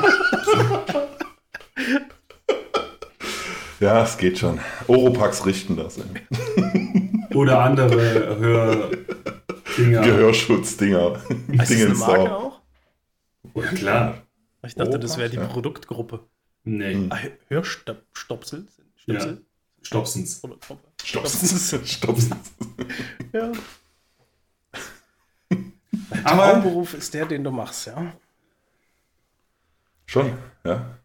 Ja, 3.80 4.04
es 4.04 4.18
geht 4.18 4.40
schon. 4.40 4.60
Oropax 4.88 5.46
richten 5.46 5.76
das. 5.76 6.00
Oder 7.36 7.60
andere 7.60 8.90
Hördinger. 9.78 10.02
Gehörschutzdinger. 10.02 11.22
Ist 11.52 11.60
das 11.60 11.72
eine 11.72 11.94
Marke 11.96 12.36
auch? 12.36 12.62
Ja, 13.56 13.62
klar. 13.72 14.22
Ich 14.66 14.76
dachte, 14.76 15.00
das 15.00 15.18
wäre 15.18 15.30
die 15.30 15.38
ja. 15.38 15.46
Produktgruppe. 15.46 16.20
Nee. 16.64 16.94
Hm. 16.94 17.12
Ah, 17.12 17.20
Hörstopsel? 17.48 18.68
Ja. 19.06 19.20
Stopsel? 19.20 19.46
Stopsens. 19.82 20.44
Oder 20.44 20.56
Stopp- 20.56 20.80
Stopsens. 21.04 21.90
Stopsens. 21.90 22.36
Ja. 23.32 23.52
Aber 26.24 26.52
Traumberuf 26.52 26.94
ist 26.94 27.14
der, 27.14 27.26
den 27.26 27.44
du 27.44 27.52
machst, 27.52 27.88
ja? 27.88 28.14
Schon, 30.06 30.34
ja. 30.64 30.98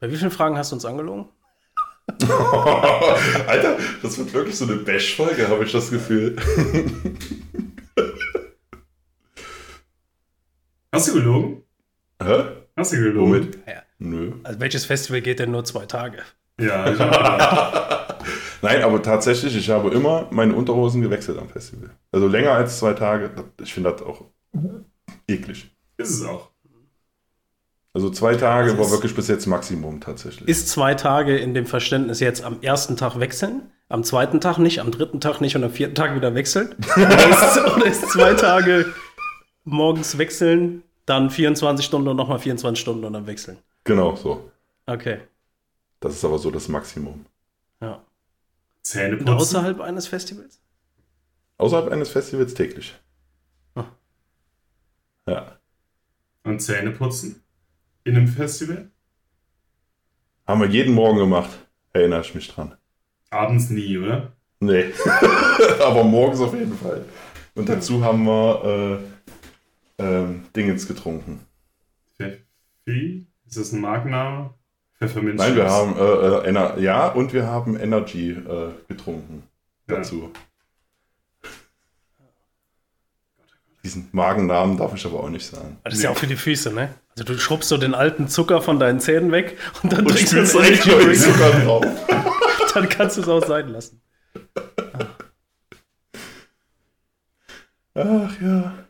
Bei 0.00 0.10
wie 0.10 0.16
vielen 0.16 0.30
Fragen 0.30 0.56
hast 0.58 0.70
du 0.70 0.76
uns 0.76 0.84
angelogen? 0.84 1.28
Alter, 3.46 3.78
das 4.02 4.18
wird 4.18 4.32
wirklich 4.32 4.56
so 4.56 4.66
eine 4.66 4.76
Bash-Folge, 4.76 5.48
habe 5.48 5.64
ich 5.64 5.72
das 5.72 5.90
Gefühl. 5.90 6.36
hast 10.94 11.08
du 11.08 11.14
gelogen? 11.14 11.62
Hä? 12.22 12.44
Hast 12.76 12.92
du 12.92 12.96
gelogen? 12.96 13.32
Womit? 13.32 13.58
Ja. 13.66 13.82
Nö. 13.98 14.32
Also 14.42 14.60
welches 14.60 14.84
Festival 14.86 15.20
geht 15.20 15.38
denn 15.38 15.50
nur 15.50 15.64
zwei 15.64 15.86
Tage? 15.86 16.18
Ja, 16.60 16.90
Nein, 18.62 18.82
aber 18.82 19.02
tatsächlich, 19.02 19.54
ich 19.56 19.68
habe 19.70 19.90
immer 19.90 20.26
meine 20.30 20.54
Unterhosen 20.54 21.02
gewechselt 21.02 21.38
am 21.38 21.48
Festival. 21.48 21.90
Also 22.12 22.28
länger 22.28 22.52
als 22.52 22.78
zwei 22.78 22.94
Tage. 22.94 23.30
Ich 23.62 23.74
finde 23.74 23.92
das 23.92 24.02
auch 24.02 24.24
eklig. 25.28 25.70
ist 25.98 26.10
es 26.10 26.24
auch. 26.24 26.50
Also 27.92 28.10
zwei 28.10 28.34
Tage 28.34 28.70
Das 28.70 28.78
war 28.78 28.90
wirklich 28.90 29.14
bis 29.14 29.28
jetzt 29.28 29.46
Maximum 29.46 30.00
tatsächlich. 30.00 30.48
Ist 30.48 30.68
zwei 30.68 30.94
Tage 30.94 31.36
in 31.36 31.54
dem 31.54 31.66
Verständnis 31.66 32.18
jetzt 32.20 32.42
am 32.42 32.60
ersten 32.60 32.96
Tag 32.96 33.20
wechseln, 33.20 33.70
am 33.88 34.02
zweiten 34.02 34.40
Tag 34.40 34.58
nicht, 34.58 34.80
am 34.80 34.90
dritten 34.90 35.20
Tag 35.20 35.40
nicht 35.40 35.54
und 35.54 35.62
am 35.62 35.70
vierten 35.70 35.94
Tag 35.94 36.16
wieder 36.16 36.34
wechseln? 36.34 36.74
Oder 36.96 37.28
ist, 37.28 37.76
oder 37.76 37.86
ist 37.86 38.10
zwei 38.10 38.34
Tage 38.34 38.86
morgens 39.64 40.18
wechseln, 40.18 40.82
dann 41.06 41.30
24 41.30 41.84
Stunden 41.84 42.08
und 42.08 42.16
nochmal 42.16 42.38
24 42.38 42.80
Stunden 42.80 43.04
und 43.04 43.12
dann 43.12 43.26
wechseln? 43.26 43.58
Genau, 43.84 44.16
so. 44.16 44.50
Okay. 44.86 45.20
Das 46.00 46.14
ist 46.14 46.24
aber 46.24 46.38
so 46.38 46.50
das 46.50 46.68
Maximum. 46.68 47.26
Ja. 47.80 48.02
Zähne 48.82 49.12
Und 49.16 49.24
putzen. 49.24 49.36
außerhalb 49.38 49.80
eines 49.80 50.06
Festivals? 50.06 50.60
Außerhalb 51.58 51.90
eines 51.90 52.10
Festivals 52.10 52.54
täglich. 52.54 52.94
Ah. 53.74 53.84
Ja. 55.26 55.58
Und 56.44 56.60
Zähne 56.60 56.90
putzen. 56.90 57.42
In 58.04 58.16
einem 58.16 58.28
Festival. 58.28 58.90
Haben 60.46 60.60
wir 60.60 60.68
jeden 60.68 60.94
Morgen 60.94 61.18
gemacht. 61.18 61.50
Erinnere 61.94 62.20
ich 62.20 62.34
mich 62.34 62.48
dran. 62.48 62.74
Abends 63.30 63.70
nie, 63.70 63.96
oder? 63.96 64.32
Nee. 64.60 64.92
aber 65.80 66.04
morgens 66.04 66.40
auf 66.40 66.52
jeden 66.52 66.76
Fall. 66.76 67.04
Und 67.54 67.68
dazu 67.68 68.04
haben 68.04 68.24
wir 68.24 69.00
äh, 69.00 69.13
ähm, 69.98 70.44
Dingens 70.56 70.86
getrunken. 70.86 71.40
Pfeffi? 72.16 73.26
Ist 73.46 73.56
das 73.58 73.72
ein 73.72 73.80
Markenname? 73.80 74.50
Pfefferminz. 74.98 75.38
Nein, 75.38 75.56
wir 75.56 75.68
haben 75.70 75.96
äh, 75.96 76.00
äh, 76.00 76.48
Ener 76.48 76.78
ja 76.78 77.08
und 77.08 77.32
wir 77.32 77.46
haben 77.46 77.78
Energy 77.78 78.30
äh, 78.30 78.70
getrunken 78.88 79.42
Ja. 79.88 79.96
dazu. 79.96 80.30
Diesen 83.82 84.08
Magennamen 84.12 84.78
darf 84.78 84.94
ich 84.94 85.04
aber 85.04 85.20
auch 85.20 85.28
nicht 85.28 85.44
sagen. 85.46 85.76
Das 85.84 85.92
ist 85.94 86.02
ja 86.02 86.10
auch 86.10 86.16
für 86.16 86.26
die 86.26 86.36
Füße, 86.36 86.72
ne? 86.72 86.94
Also 87.10 87.24
du 87.24 87.38
schrubbst 87.38 87.68
so 87.68 87.76
den 87.76 87.92
alten 87.94 88.28
Zucker 88.28 88.62
von 88.62 88.78
deinen 88.80 88.98
Zähnen 88.98 89.30
weg 89.30 89.58
und 89.82 89.92
dann 89.92 90.06
Und 90.06 90.12
trinkst 90.12 90.32
du 90.32 90.38
Energy 90.38 90.88
Drink. 90.88 91.16
Zucker 91.16 91.50
drauf. 91.60 91.84
Dann 92.74 92.88
kannst 92.88 93.16
du 93.18 93.20
es 93.20 93.28
auch 93.28 93.44
sein 93.46 93.68
lassen. 93.68 94.00
Ach 97.94 98.40
ja. 98.40 98.83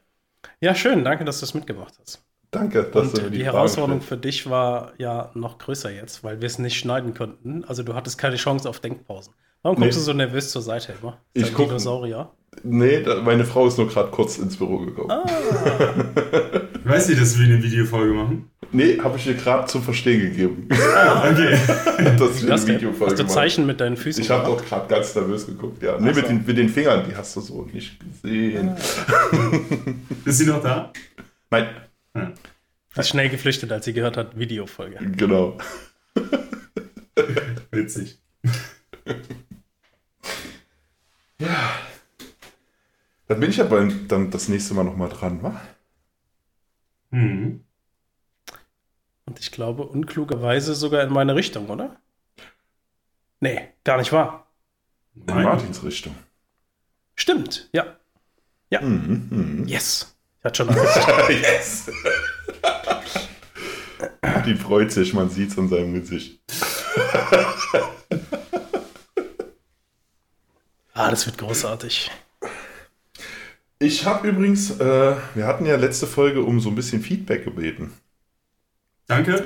Ja, 0.65 0.75
schön. 0.75 1.05
Danke, 1.05 1.25
dass 1.27 1.41
du 1.41 1.45
es 1.45 1.53
mitgemacht 1.53 1.93
hast. 2.01 2.25
Danke, 2.51 2.85
dass 2.85 3.09
Und 3.09 3.19
du 3.19 3.21
äh, 3.27 3.31
die, 3.31 3.39
Frage 3.41 3.45
Herausforderung 3.45 4.01
für 4.01 4.17
dich 4.17 4.49
war 4.49 4.93
ja 4.97 5.31
noch 5.35 5.59
größer 5.59 5.91
jetzt, 5.91 6.25
weil 6.25 6.41
wir 6.41 6.47
es 6.47 6.59
nicht 6.59 6.79
schneiden 6.79 7.13
konnten. 7.13 7.65
Also 7.65 7.83
du 7.83 7.95
hattest 7.95 8.17
keine 8.17 8.37
Chance 8.37 8.67
auf 8.69 8.81
Denkpausen. 8.81 9.35
Warum 9.63 9.77
guckst 9.77 9.93
Nee. 9.99 10.01
du 10.01 10.05
so 10.05 10.13
nervös 10.15 10.51
zur 10.51 10.63
Seite 10.63 10.95
immer? 11.01 11.19
Ich 11.35 11.43
Ist 11.43 11.49
ein 11.51 11.55
guck- 11.57 11.67
Dinosaurier. 11.67 12.31
Nee, 12.63 13.03
da, 13.03 13.21
meine 13.21 13.45
Frau 13.45 13.67
ist 13.67 13.77
nur 13.77 13.89
gerade 13.89 14.11
kurz 14.11 14.39
ins 14.39 14.57
Büro 14.57 14.79
gekommen. 14.79 15.11
Ah. 15.11 15.25
Ich 16.85 16.91
weiß 16.91 17.09
nicht, 17.09 17.21
dass 17.21 17.39
wir 17.39 17.47
eine 17.47 17.63
Videofolge 17.63 18.13
machen. 18.13 18.51
Nee, 18.73 18.99
habe 19.01 19.17
ich 19.17 19.27
ihr 19.27 19.35
gerade 19.35 19.67
zu 19.67 19.81
verstehen 19.81 20.21
gegeben, 20.21 20.69
Ah, 20.97 21.31
okay. 21.31 21.57
dass 22.19 22.43
wir 22.43 22.51
Das 22.51 22.65
eine? 22.65 22.75
Videofolge 22.75 23.13
Hast 23.13 23.19
du 23.21 23.23
machen. 23.25 23.33
Zeichen 23.35 23.67
mit 23.67 23.81
deinen 23.81 23.97
Füßen 23.97 24.23
Ich 24.23 24.29
habe 24.31 24.45
doch 24.45 24.63
gerade 24.65 24.87
ganz 24.89 25.15
nervös 25.15 25.47
geguckt, 25.47 25.83
ja. 25.83 25.99
Nee, 25.99 26.13
mit 26.13 26.29
den, 26.29 26.45
mit 26.45 26.59
den 26.59 26.69
Fingern, 26.69 27.05
die 27.09 27.17
hast 27.17 27.35
du 27.37 27.41
so 27.41 27.63
nicht 27.73 27.99
gesehen. 28.01 28.75
Ist 30.25 30.39
sie 30.39 30.47
noch 30.47 30.63
da? 30.63 30.93
Nein, 31.51 31.69
Sie 32.95 33.01
ist 33.01 33.09
schnell 33.09 33.29
geflüchtet, 33.29 33.73
als 33.73 33.85
sie 33.87 33.93
gehört 33.93 34.17
hat, 34.17 34.39
Videofolge. 34.39 34.99
genau. 35.17 35.57
Witzig. 37.71 38.19
Dann 43.27 43.41
bin 43.41 43.51
ich 43.51 43.57
ja 43.57 43.65
beim, 43.65 44.07
dann 44.09 44.31
das 44.31 44.49
nächste 44.49 44.75
Mal 44.75 44.85
nochmal 44.85 45.09
dran, 45.09 45.43
wa? 45.43 45.61
Mhm. 47.15 47.65
Und 49.27 49.39
ich 49.39 49.53
glaube, 49.53 49.85
unklugerweise 49.85 50.75
sogar 50.75 51.05
in 51.05 51.13
meine 51.13 51.37
Richtung, 51.37 51.69
oder? 51.71 51.97
Nee, 53.41 53.69
gar 53.85 53.99
nicht 53.99 54.13
wahr. 54.13 54.53
In 55.15 55.27
Nein. 55.27 55.45
Martins 55.45 55.85
Richtung. 55.85 56.15
Stimmt, 57.15 57.71
ja. 57.73 57.97
Mhm, 58.81 59.29
mhm. 59.31 59.65
Yes. 59.69 60.17
Ich 60.41 60.45
hatte 60.45 60.57
schon 60.57 60.69
Angst. 60.71 60.99
yes! 61.29 61.91
Die 64.45 64.57
freut 64.57 64.91
sich, 64.91 65.15
man 65.15 65.31
sieht's 65.31 65.57
an 65.57 65.69
seinem 65.69 65.95
Gesicht. 65.95 66.41
ah, 70.93 71.11
das 71.11 71.25
wird 71.27 71.39
großartig. 71.39 72.11
Ich 73.79 74.07
habe 74.07 74.29
übrigens, 74.29 74.79
äh, 74.81 75.17
wir 75.35 75.47
hatten 75.47 75.67
ja 75.67 75.77
letzte 75.77 76.07
Folge 76.07 76.43
um 76.43 76.61
so 76.61 76.69
ein 76.71 76.75
bisschen 76.75 77.03
Feedback 77.03 77.45
gebeten. 77.45 77.93
Danke. 79.07 79.45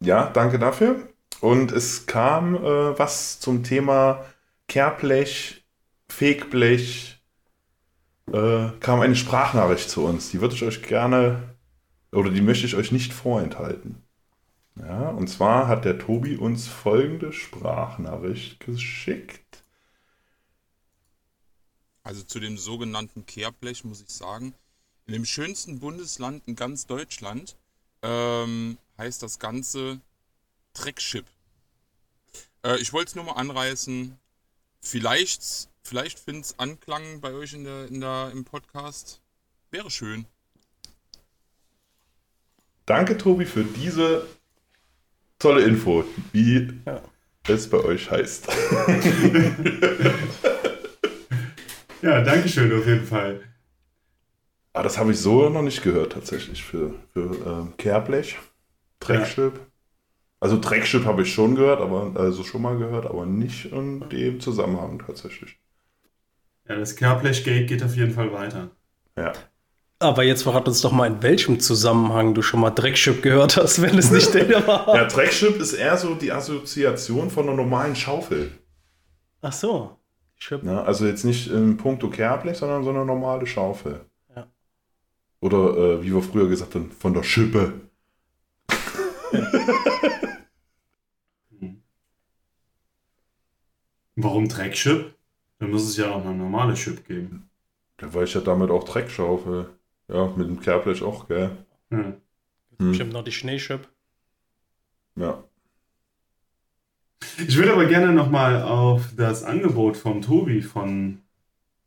Ja, 0.00 0.30
danke 0.30 0.58
dafür. 0.58 1.08
Und 1.40 1.72
es 1.72 2.06
kam 2.06 2.54
äh, 2.56 2.98
was 2.98 3.40
zum 3.40 3.64
Thema 3.64 4.24
Kehrblech, 4.68 5.64
Fegblech. 6.08 7.20
Äh, 8.32 8.68
kam 8.80 9.00
eine 9.00 9.16
Sprachnachricht 9.16 9.90
zu 9.90 10.04
uns. 10.04 10.30
Die 10.30 10.40
würde 10.40 10.54
ich 10.54 10.62
euch 10.62 10.82
gerne, 10.82 11.56
oder 12.12 12.30
die 12.30 12.40
möchte 12.40 12.66
ich 12.66 12.76
euch 12.76 12.92
nicht 12.92 13.12
vorenthalten. 13.12 14.02
Ja, 14.76 15.10
und 15.10 15.28
zwar 15.28 15.68
hat 15.68 15.84
der 15.84 15.98
Tobi 15.98 16.36
uns 16.36 16.68
folgende 16.68 17.32
Sprachnachricht 17.32 18.60
geschickt. 18.60 19.41
Also 22.02 22.22
zu 22.22 22.40
dem 22.40 22.58
sogenannten 22.58 23.26
Kehrblech 23.26 23.84
muss 23.84 24.00
ich 24.00 24.10
sagen, 24.10 24.54
in 25.06 25.12
dem 25.12 25.24
schönsten 25.24 25.80
Bundesland 25.80 26.42
in 26.46 26.56
ganz 26.56 26.86
Deutschland 26.86 27.56
ähm, 28.02 28.78
heißt 28.98 29.22
das 29.22 29.38
Ganze 29.38 30.00
Dreckschip. 30.74 31.26
Äh, 32.64 32.78
ich 32.78 32.92
wollte 32.92 33.10
es 33.10 33.14
nur 33.14 33.24
mal 33.24 33.32
anreißen. 33.32 34.18
Vielleicht, 34.80 35.68
vielleicht 35.82 36.18
findet 36.18 36.46
es 36.46 36.58
Anklang 36.58 37.20
bei 37.20 37.32
euch 37.32 37.52
in 37.52 37.64
der, 37.64 37.86
in 37.86 38.00
der, 38.00 38.30
im 38.32 38.44
Podcast. 38.44 39.20
Wäre 39.70 39.90
schön. 39.90 40.26
Danke, 42.86 43.16
Tobi, 43.16 43.46
für 43.46 43.64
diese 43.64 44.26
tolle 45.38 45.64
Info, 45.64 46.04
wie 46.32 46.72
Ja. 46.84 47.02
es 47.46 47.70
bei 47.70 47.78
euch 47.78 48.10
heißt. 48.10 48.48
Ja, 52.02 52.20
danke 52.20 52.48
schön 52.48 52.72
auf 52.76 52.86
jeden 52.86 53.06
Fall. 53.06 53.40
Ah, 54.72 54.82
das 54.82 54.98
habe 54.98 55.12
ich 55.12 55.18
so 55.18 55.48
noch 55.48 55.62
nicht 55.62 55.82
gehört, 55.82 56.12
tatsächlich, 56.12 56.64
für, 56.64 56.94
für 57.12 57.36
ähm, 57.46 57.74
Kehrblech. 57.76 58.38
Dreckschiff. 59.00 59.52
Also 60.40 60.58
Dreckschiff 60.58 61.04
habe 61.04 61.22
ich 61.22 61.32
schon 61.32 61.54
gehört, 61.54 61.80
aber 61.80 62.12
also 62.16 62.42
schon 62.42 62.62
mal 62.62 62.76
gehört, 62.76 63.06
aber 63.06 63.26
nicht 63.26 63.66
in 63.66 64.08
dem 64.08 64.40
Zusammenhang 64.40 65.00
tatsächlich. 65.06 65.58
Ja, 66.68 66.76
das 66.76 66.96
Kehrblech-Gate 66.96 67.68
geht 67.68 67.82
auf 67.82 67.94
jeden 67.94 68.12
Fall 68.12 68.32
weiter. 68.32 68.70
Ja. 69.16 69.32
Aber 69.98 70.24
jetzt 70.24 70.42
verrat 70.42 70.66
uns 70.66 70.80
doch 70.80 70.90
mal, 70.90 71.06
in 71.06 71.22
welchem 71.22 71.60
Zusammenhang 71.60 72.34
du 72.34 72.42
schon 72.42 72.60
mal 72.60 72.70
Dreckschip 72.70 73.22
gehört 73.22 73.56
hast, 73.56 73.82
wenn 73.82 73.96
es 73.98 74.10
nicht 74.10 74.34
der 74.34 74.66
war. 74.66 74.88
Ja, 74.96 75.04
Dreckschiff 75.04 75.60
ist 75.60 75.74
eher 75.74 75.96
so 75.96 76.14
die 76.14 76.32
Assoziation 76.32 77.30
von 77.30 77.46
einer 77.46 77.56
normalen 77.56 77.94
Schaufel. 77.94 78.50
Ach 79.42 79.52
so. 79.52 79.96
Schip. 80.42 80.64
Ne? 80.64 80.82
Also 80.82 81.06
jetzt 81.06 81.24
nicht 81.24 81.48
im 81.52 81.76
Punkto 81.76 82.10
Kehrblech, 82.10 82.56
sondern 82.56 82.82
so 82.82 82.90
eine 82.90 83.04
normale 83.04 83.46
Schaufel. 83.46 84.00
Ja. 84.34 84.48
Oder 85.40 85.76
äh, 85.76 86.02
wie 86.02 86.12
wir 86.12 86.20
früher 86.20 86.48
gesagt 86.48 86.74
haben, 86.74 86.90
von 86.90 87.14
der 87.14 87.22
Schippe. 87.22 87.74
Warum 94.16 94.48
Dreckschip? 94.48 95.14
Dann 95.60 95.70
muss 95.70 95.84
es 95.84 95.96
ja 95.96 96.10
auch 96.10 96.24
eine 96.24 96.34
normale 96.34 96.74
Chip 96.74 97.06
geben. 97.06 97.48
Ja, 98.00 98.12
weil 98.12 98.24
ich 98.24 98.34
ja 98.34 98.40
damit 98.40 98.70
auch 98.70 98.82
Dreck 98.82 99.12
schaufel. 99.12 99.70
Ja, 100.08 100.26
mit 100.36 100.48
dem 100.48 100.58
Kehrblech 100.58 101.04
auch, 101.04 101.28
gell? 101.28 101.56
Hm. 101.90 102.20
Hm. 102.78 102.88
Bestimmt 102.88 103.12
noch 103.12 103.22
die 103.22 103.30
Schneeschip. 103.30 103.88
Ja. 105.14 105.44
Ich 107.48 107.56
würde 107.56 107.72
aber 107.72 107.86
gerne 107.86 108.12
nochmal 108.12 108.62
auf 108.62 109.14
das 109.16 109.42
Angebot 109.42 109.96
von 109.96 110.22
Tobi 110.22 110.62
von 110.62 111.18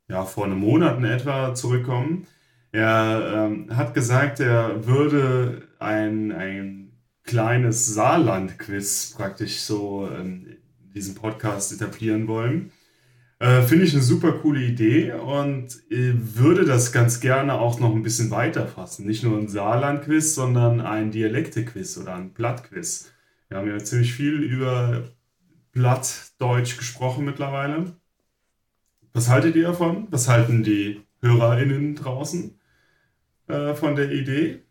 ja, 0.07 0.23
vor 0.25 0.45
einem 0.45 0.59
Monat 0.59 0.97
in 0.97 1.05
etwa 1.05 1.53
zurückkommen. 1.53 2.27
Er 2.71 3.47
ähm, 3.47 3.75
hat 3.75 3.93
gesagt, 3.93 4.39
er 4.39 4.85
würde 4.85 5.67
ein, 5.79 6.31
ein 6.31 6.91
kleines 7.23 7.87
Saarland-Quiz 7.87 9.13
praktisch 9.15 9.61
so 9.61 10.09
ähm, 10.13 10.57
in 10.83 10.93
diesem 10.93 11.15
Podcast 11.15 11.71
etablieren 11.71 12.27
wollen. 12.27 12.71
Äh, 13.39 13.61
Finde 13.63 13.85
ich 13.85 13.93
eine 13.93 14.03
super 14.03 14.33
coole 14.33 14.61
Idee 14.61 15.13
und 15.13 15.67
äh, 15.89 16.13
würde 16.13 16.65
das 16.65 16.91
ganz 16.91 17.19
gerne 17.19 17.53
auch 17.53 17.79
noch 17.79 17.95
ein 17.95 18.03
bisschen 18.03 18.29
weiter 18.29 18.67
fassen. 18.67 19.05
Nicht 19.05 19.23
nur 19.23 19.37
ein 19.37 19.47
Saarland-Quiz, 19.47 20.35
sondern 20.35 20.81
ein 20.81 21.11
Dialekte-Quiz 21.11 21.97
oder 21.97 22.15
ein 22.15 22.33
Blatt-Quiz. 22.33 23.11
Wir 23.47 23.57
haben 23.57 23.69
ja 23.69 23.77
ziemlich 23.77 24.13
viel 24.13 24.41
über 24.41 25.03
Blattdeutsch 25.75 26.77
gesprochen 26.77 27.25
mittlerweile. 27.25 27.97
Was 29.13 29.29
haltet 29.29 29.55
ihr 29.57 29.67
davon? 29.67 30.07
Was 30.09 30.27
halten 30.29 30.63
die 30.63 31.01
HörerInnen 31.21 31.95
draußen 31.95 32.57
äh, 33.49 33.73
von 33.75 33.95
der 33.95 34.09
Idee? 34.11 34.61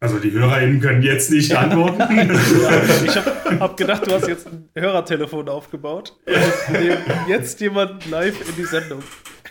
Also 0.00 0.18
die 0.18 0.32
HörerInnen 0.32 0.80
können 0.80 1.02
jetzt 1.02 1.30
nicht 1.30 1.56
antworten. 1.56 2.00
Ja, 2.00 2.82
ich 3.04 3.16
habe 3.16 3.60
hab 3.60 3.76
gedacht, 3.76 4.06
du 4.06 4.12
hast 4.12 4.26
jetzt 4.28 4.46
ein 4.48 4.68
Hörertelefon 4.74 5.48
aufgebaut. 5.48 6.16
Und 6.26 6.72
nehmen 6.80 6.98
jetzt 7.28 7.60
jemand 7.60 8.06
live 8.10 8.48
in 8.48 8.56
die 8.56 8.64
Sendung. 8.64 9.02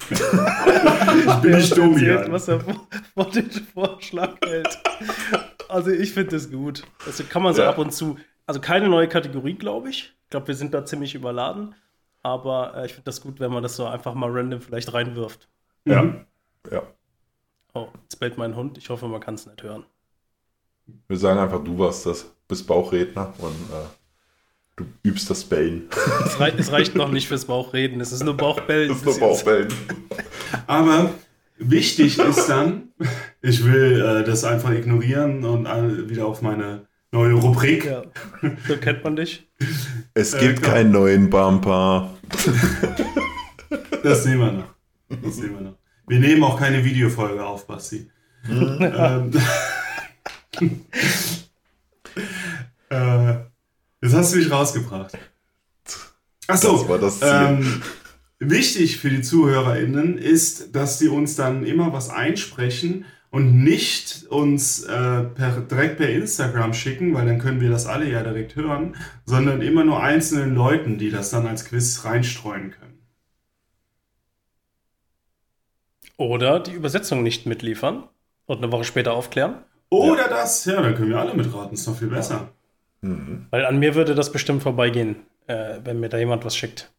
ich 0.09 1.35
bin 1.41 1.51
nicht 1.51 1.73
Tobi. 1.75 2.05
erzählt, 2.07 2.31
was 2.31 2.47
er 2.49 2.59
vor 3.13 3.31
den 3.33 3.49
Vorschlag 3.73 4.35
hält. 4.45 4.79
Also 5.69 5.91
ich 5.91 6.13
finde 6.13 6.31
das 6.31 6.49
gut. 6.51 6.83
Also 7.05 7.23
kann 7.25 7.41
man 7.43 7.53
so 7.53 7.61
Ja. 7.61 7.69
ab 7.69 7.77
und 7.77 7.93
zu. 7.93 8.17
Also 8.47 8.61
keine 8.61 8.87
neue 8.87 9.07
Kategorie, 9.09 9.53
glaube 9.53 9.89
ich. 9.89 10.15
Ich 10.23 10.29
glaube, 10.29 10.47
wir 10.47 10.55
sind 10.55 10.73
da 10.73 10.85
ziemlich 10.85 11.13
überladen. 11.13 11.75
Aber 12.23 12.75
äh, 12.75 12.85
ich 12.85 12.93
finde 12.93 13.05
das 13.05 13.21
gut, 13.21 13.39
wenn 13.39 13.51
man 13.51 13.61
das 13.61 13.75
so 13.75 13.85
einfach 13.85 14.13
mal 14.13 14.29
random 14.31 14.61
vielleicht 14.61 14.91
reinwirft. 14.93 15.47
Ja. 15.85 16.01
Mhm. 16.01 16.25
Ja. 16.71 16.83
Oh, 17.73 17.87
jetzt 18.03 18.19
bellt 18.19 18.37
mein 18.37 18.55
Hund. 18.55 18.77
Ich 18.77 18.89
hoffe, 18.89 19.07
man 19.07 19.21
kann 19.21 19.35
es 19.35 19.45
nicht 19.45 19.61
hören. 19.61 19.85
Wir 21.07 21.17
sagen 21.17 21.39
einfach, 21.39 21.63
du 21.63 21.77
warst 21.77 22.05
das. 22.05 22.33
Bist 22.47 22.65
Bauchredner 22.65 23.33
und 23.39 23.51
äh, 23.51 23.87
du 24.77 24.85
übst 25.03 25.29
das 25.29 25.43
Bellen. 25.43 25.89
Es, 26.25 26.39
rei 26.39 26.53
es 26.57 26.71
reicht 26.71 26.95
noch 26.95 27.11
nicht 27.11 27.27
fürs 27.27 27.45
Bauchreden. 27.45 27.99
Es 27.99 28.13
ist 28.13 28.23
nur 28.23 28.37
Bauchbellen. 28.37 28.89
Das 28.89 28.99
ist 28.99 29.05
nur 29.05 29.29
Bauchbellen. 29.29 29.73
Aber 30.67 31.13
wichtig 31.57 32.17
ist 32.17 32.47
dann, 32.47 32.93
ich 33.41 33.65
will 33.65 34.01
äh, 34.01 34.23
das 34.23 34.45
einfach 34.45 34.71
ignorieren 34.71 35.43
und 35.43 35.65
äh, 35.65 36.09
wieder 36.09 36.25
auf 36.25 36.41
meine 36.41 36.87
neue 37.11 37.33
Rubrik. 37.33 37.85
Ja, 37.85 38.03
so 38.67 38.77
kennt 38.77 39.03
man 39.03 39.15
dich. 39.15 39.47
Es 40.13 40.33
Äh, 40.33 40.39
gibt 40.39 40.61
klar. 40.63 40.75
keinen 40.75 40.91
neuen 40.91 41.29
Bumper. 41.29 42.15
Das 44.03 44.23
sehen 44.23 44.39
wir 44.39 44.51
noch. 44.51 44.73
Das 45.23 45.35
sehen 45.35 45.53
wir 45.53 45.61
noch. 45.61 45.77
Wir 46.07 46.19
nehmen 46.19 46.43
auch 46.43 46.57
keine 46.59 46.83
Videofolge 46.83 47.43
auf, 47.45 47.67
Basti. 47.67 48.09
ähm, 48.49 49.31
äh, 52.89 53.33
jetzt 54.01 54.13
hast 54.13 54.33
du 54.33 54.37
mich 54.37 54.49
rausgebracht. 54.51 55.17
Achso, 56.47 56.77
Das 56.77 56.87
war 56.89 56.97
das 56.97 57.19
Ziel. 57.19 57.27
ähm, 57.29 57.81
wichtig 58.39 58.97
für 58.97 59.09
die 59.09 59.21
ZuhörerInnen 59.21 60.17
ist, 60.17 60.73
dass 60.75 60.97
die 60.99 61.09
uns 61.09 61.35
dann 61.35 61.65
immer 61.65 61.91
was 61.91 62.09
einsprechen 62.09 63.05
und 63.37 63.63
nicht 63.63 64.25
uns 64.31 64.83
äh, 64.83 65.21
per, 65.21 65.61
direkt 65.69 65.97
per 65.97 66.09
Instagram 66.09 66.73
schicken, 66.73 67.13
weil 67.13 67.27
dann 67.27 67.37
können 67.37 67.61
wir 67.61 67.69
das 67.69 67.85
alle 67.85 68.09
ja 68.09 68.23
direkt 68.23 68.55
hören, 68.55 68.95
sondern 69.25 69.61
immer 69.61 69.83
nur 69.83 70.01
einzelnen 70.01 70.55
Leuten, 70.55 70.97
die 70.97 71.11
das 71.11 71.29
dann 71.29 71.45
als 71.45 71.65
Quiz 71.65 72.03
reinstreuen 72.03 72.71
können. 72.71 72.97
Oder 76.17 76.59
die 76.59 76.71
Übersetzung 76.71 77.21
nicht 77.21 77.45
mitliefern 77.45 78.05
und 78.47 78.57
eine 78.57 78.71
Woche 78.71 78.85
später 78.85 79.13
aufklären. 79.13 79.57
Oder 79.89 80.27
das, 80.29 80.65
ja, 80.65 80.81
dann 80.81 80.95
können 80.95 81.11
wir 81.11 81.19
alle 81.19 81.35
mitraten, 81.35 81.75
ist 81.75 81.85
noch 81.85 81.95
viel 81.95 82.07
besser. 82.07 82.49
Weil 83.01 83.65
an 83.67 83.77
mir 83.77 83.93
würde 83.93 84.15
das 84.15 84.31
bestimmt 84.31 84.63
vorbeigehen, 84.63 85.17
äh, 85.45 85.77
wenn 85.83 85.99
mir 85.99 86.09
da 86.09 86.17
jemand 86.17 86.43
was 86.43 86.57
schickt. 86.57 86.91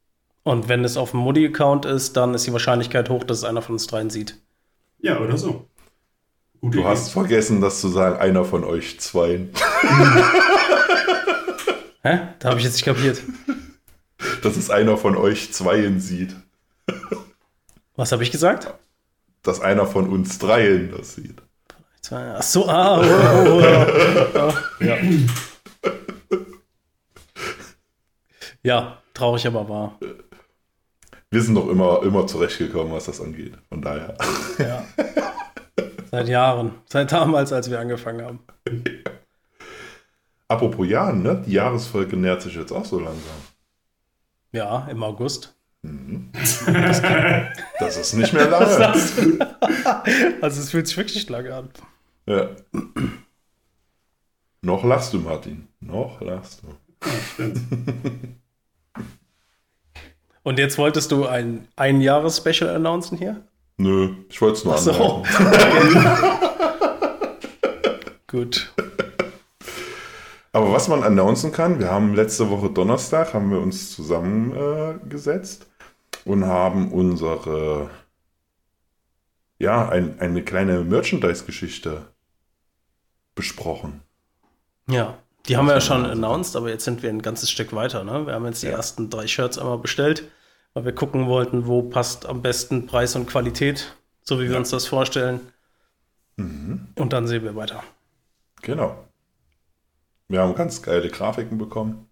Und 0.44 0.68
wenn 0.68 0.84
es 0.84 0.96
auf 0.96 1.10
dem 1.10 1.18
Modi-Account 1.18 1.84
ist, 1.84 2.16
dann 2.16 2.32
ist 2.34 2.46
die 2.46 2.52
Wahrscheinlichkeit 2.52 3.10
hoch, 3.10 3.24
dass 3.24 3.38
es 3.38 3.44
einer 3.44 3.60
von 3.60 3.72
uns 3.72 3.88
dreien 3.88 4.08
sieht. 4.08 4.40
Ja, 5.00 5.18
oder 5.18 5.36
so. 5.36 5.66
Gute 6.60 6.76
Du 6.76 6.80
Idee. 6.80 6.88
hast 6.88 7.12
vergessen, 7.12 7.60
das 7.60 7.80
zu 7.80 7.88
sagen, 7.88 8.18
einer 8.18 8.44
von 8.44 8.64
euch 8.64 8.98
zweien. 9.00 9.50
Hä? 12.02 12.18
Da 12.38 12.48
habe 12.50 12.58
ich 12.58 12.64
jetzt 12.64 12.74
nicht 12.74 12.84
kapiert. 12.84 13.22
Dass 14.42 14.56
es 14.56 14.70
einer 14.70 14.96
von 14.96 15.16
euch 15.16 15.52
zweien 15.52 16.00
sieht. 16.00 16.34
Was 17.96 18.12
habe 18.12 18.22
ich 18.22 18.30
gesagt? 18.30 18.74
Dass 19.42 19.60
einer 19.60 19.86
von 19.86 20.08
uns 20.08 20.38
dreien 20.38 20.92
das 20.96 21.14
sieht. 21.14 21.36
Ach 22.10 22.42
so, 22.42 22.66
ah, 22.68 23.00
oh, 23.00 23.04
oh, 23.04 23.86
oh, 24.34 24.38
oh. 24.38 24.52
Ja. 24.84 24.96
ja, 28.62 28.98
traurig, 29.12 29.46
aber 29.46 29.68
wahr. 29.68 29.98
Wir 31.30 31.42
sind 31.42 31.54
doch 31.56 31.68
immer, 31.68 32.02
immer 32.02 32.26
zurechtgekommen, 32.26 32.92
was 32.92 33.04
das 33.04 33.20
angeht. 33.20 33.52
Von 33.68 33.82
daher. 33.82 34.16
Ja. 34.58 34.84
Seit 36.10 36.28
Jahren. 36.28 36.74
Seit 36.86 37.12
damals, 37.12 37.52
als 37.52 37.70
wir 37.70 37.78
angefangen 37.80 38.24
haben. 38.24 38.40
Apropos 40.48 40.88
Jahren, 40.88 41.22
ne? 41.22 41.42
Die 41.46 41.52
Jahresfolge 41.52 42.16
nähert 42.16 42.40
sich 42.42 42.54
jetzt 42.54 42.72
auch 42.72 42.84
so 42.84 42.98
langsam. 42.98 43.36
Ja, 44.52 44.86
im 44.90 45.02
August. 45.02 45.54
Das 47.78 47.96
ist 47.96 48.14
nicht 48.14 48.32
mehr 48.32 48.48
lange. 48.48 48.66
du? 49.16 50.42
Also 50.42 50.60
es 50.60 50.70
fühlt 50.70 50.88
sich 50.88 50.96
wirklich 50.96 51.28
lange 51.28 51.54
an. 51.54 51.68
ja. 52.26 52.48
Noch 54.60 54.82
lachst 54.84 55.12
du, 55.12 55.20
Martin. 55.20 55.68
Noch 55.80 56.20
lachst 56.20 56.62
du. 56.62 56.74
Und 60.42 60.58
jetzt 60.58 60.78
wolltest 60.78 61.12
du 61.12 61.26
ein 61.26 61.68
Ein-Jahres-Special 61.76 62.74
announcen 62.74 63.18
hier? 63.18 63.46
Nö, 63.78 64.10
ich 64.28 64.40
wollte 64.40 64.58
es 64.58 64.64
nur 64.64 64.76
so. 64.78 64.92
anmerken. 64.92 65.24
Gut. 68.26 68.72
Aber 70.52 70.72
was 70.72 70.88
man 70.88 71.02
announcen 71.04 71.52
kann, 71.52 71.78
wir 71.78 71.90
haben 71.90 72.14
letzte 72.14 72.50
Woche 72.50 72.70
Donnerstag, 72.70 73.32
haben 73.34 73.50
wir 73.50 73.60
uns 73.60 73.94
zusammengesetzt 73.94 75.66
äh, 76.26 76.28
und 76.28 76.44
haben 76.44 76.90
unsere, 76.90 77.88
ja, 79.58 79.88
ein, 79.88 80.18
eine 80.20 80.42
kleine 80.42 80.80
Merchandise-Geschichte 80.80 82.06
besprochen. 83.36 84.02
Ja, 84.90 85.18
die 85.46 85.56
haben 85.56 85.66
wir 85.66 85.74
ja 85.74 85.80
schon 85.80 86.04
announced, 86.04 86.56
aber 86.56 86.70
jetzt 86.70 86.84
sind 86.84 87.02
wir 87.02 87.10
ein 87.10 87.22
ganzes 87.22 87.50
Stück 87.50 87.72
weiter. 87.72 88.02
Ne? 88.02 88.26
Wir 88.26 88.34
haben 88.34 88.44
jetzt 88.46 88.62
die 88.62 88.66
Ja. 88.66 88.72
ersten 88.72 89.08
drei 89.10 89.26
Shirts 89.28 89.58
einmal 89.58 89.78
bestellt, 89.78 90.24
weil 90.78 90.84
wir 90.84 90.94
gucken 90.94 91.26
wollten, 91.26 91.66
wo 91.66 91.82
passt 91.82 92.24
am 92.24 92.40
besten 92.40 92.86
Preis 92.86 93.16
und 93.16 93.26
Qualität, 93.26 93.96
so 94.22 94.38
wie 94.38 94.48
wir 94.48 94.56
uns 94.56 94.70
das 94.70 94.86
vorstellen. 94.86 95.40
Und 96.36 97.12
dann 97.12 97.26
sehen 97.26 97.42
wir 97.42 97.56
weiter. 97.56 97.82
Genau. 98.62 99.08
Wir 100.28 100.40
haben 100.40 100.54
ganz 100.54 100.80
geile 100.80 101.08
Grafiken 101.08 101.58
bekommen, 101.58 102.08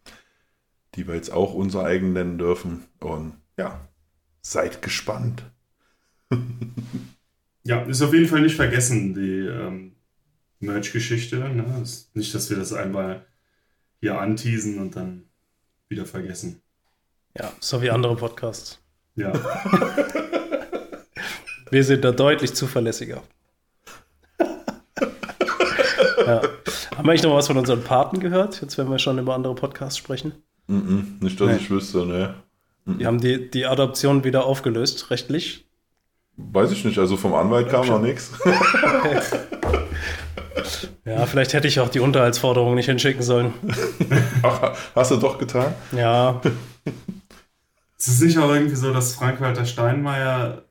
die 0.96 1.06
wir 1.06 1.14
jetzt 1.14 1.32
auch 1.32 1.54
unser 1.54 1.84
eigen 1.84 2.12
nennen 2.12 2.38
dürfen. 2.38 2.86
Und 2.98 3.34
ja, 3.56 3.88
seid 4.42 4.82
gespannt. 4.82 5.44
Ja, 7.68 7.82
ist 7.82 8.00
auf 8.00 8.14
jeden 8.14 8.28
Fall 8.28 8.42
nicht 8.42 8.54
vergessen, 8.54 9.12
die 9.12 9.40
ähm, 9.40 9.96
Merch-Geschichte. 10.60 11.36
Ne? 11.36 11.80
Ist 11.82 12.14
nicht, 12.14 12.32
dass 12.32 12.48
wir 12.48 12.56
das 12.56 12.72
einmal 12.72 13.26
hier 13.98 14.20
anteasen 14.20 14.78
und 14.78 14.94
dann 14.94 15.24
wieder 15.88 16.06
vergessen. 16.06 16.62
Ja, 17.38 17.52
so 17.60 17.80
wie 17.82 17.90
andere 17.90 18.16
Podcasts. 18.16 18.78
Ja, 19.14 19.32
Wir 21.70 21.84
sind 21.84 22.04
da 22.04 22.12
deutlich 22.12 22.54
zuverlässiger. 22.54 23.22
ja. 24.38 24.46
Haben 26.96 27.04
wir 27.04 27.10
eigentlich 27.10 27.22
noch 27.24 27.34
was 27.34 27.48
von 27.48 27.58
unseren 27.58 27.82
Paten 27.82 28.20
gehört? 28.20 28.60
Jetzt, 28.62 28.78
wenn 28.78 28.88
wir 28.90 28.98
schon 28.98 29.18
über 29.18 29.34
andere 29.34 29.54
Podcasts 29.54 29.98
sprechen. 29.98 30.32
Mhm, 30.68 31.18
nicht, 31.20 31.38
dass 31.40 31.48
Nee. 31.48 31.56
ich 31.56 31.70
wüsste, 31.70 32.06
ne. 32.06 32.34
Die 32.86 33.04
haben 33.06 33.20
die, 33.20 33.50
die 33.50 33.66
Adoption 33.66 34.22
wieder 34.24 34.46
aufgelöst, 34.46 35.10
rechtlich. 35.10 35.66
Weiß 36.36 36.70
ich 36.70 36.84
nicht, 36.84 36.98
also 36.98 37.16
vom 37.16 37.34
Anwalt 37.34 37.68
kam 37.68 37.86
noch 37.88 38.00
nichts. 38.00 38.30
Ja, 41.04 41.24
vielleicht 41.26 41.52
hätte 41.52 41.68
ich 41.68 41.78
auch 41.78 41.88
die 41.88 42.00
Unterhaltsforderung 42.00 42.74
nicht 42.74 42.86
hinschicken 42.86 43.22
sollen. 43.22 43.52
Ach, 44.42 44.76
hast 44.96 45.12
du 45.12 45.16
doch 45.16 45.38
getan? 45.38 45.72
Ja, 45.92 46.40
Es 47.98 48.08
ist 48.08 48.22
nicht 48.22 48.38
auch 48.38 48.50
irgendwie 48.52 48.76
so, 48.76 48.92
dass 48.92 49.14
Frank-Walter 49.14 49.64
Steinmeier 49.64 50.64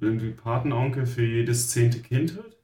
irgendwie 0.00 0.30
Patenonkel 0.30 1.06
für 1.06 1.24
jedes 1.24 1.68
zehnte 1.70 2.00
Kind 2.00 2.36
wird? 2.36 2.56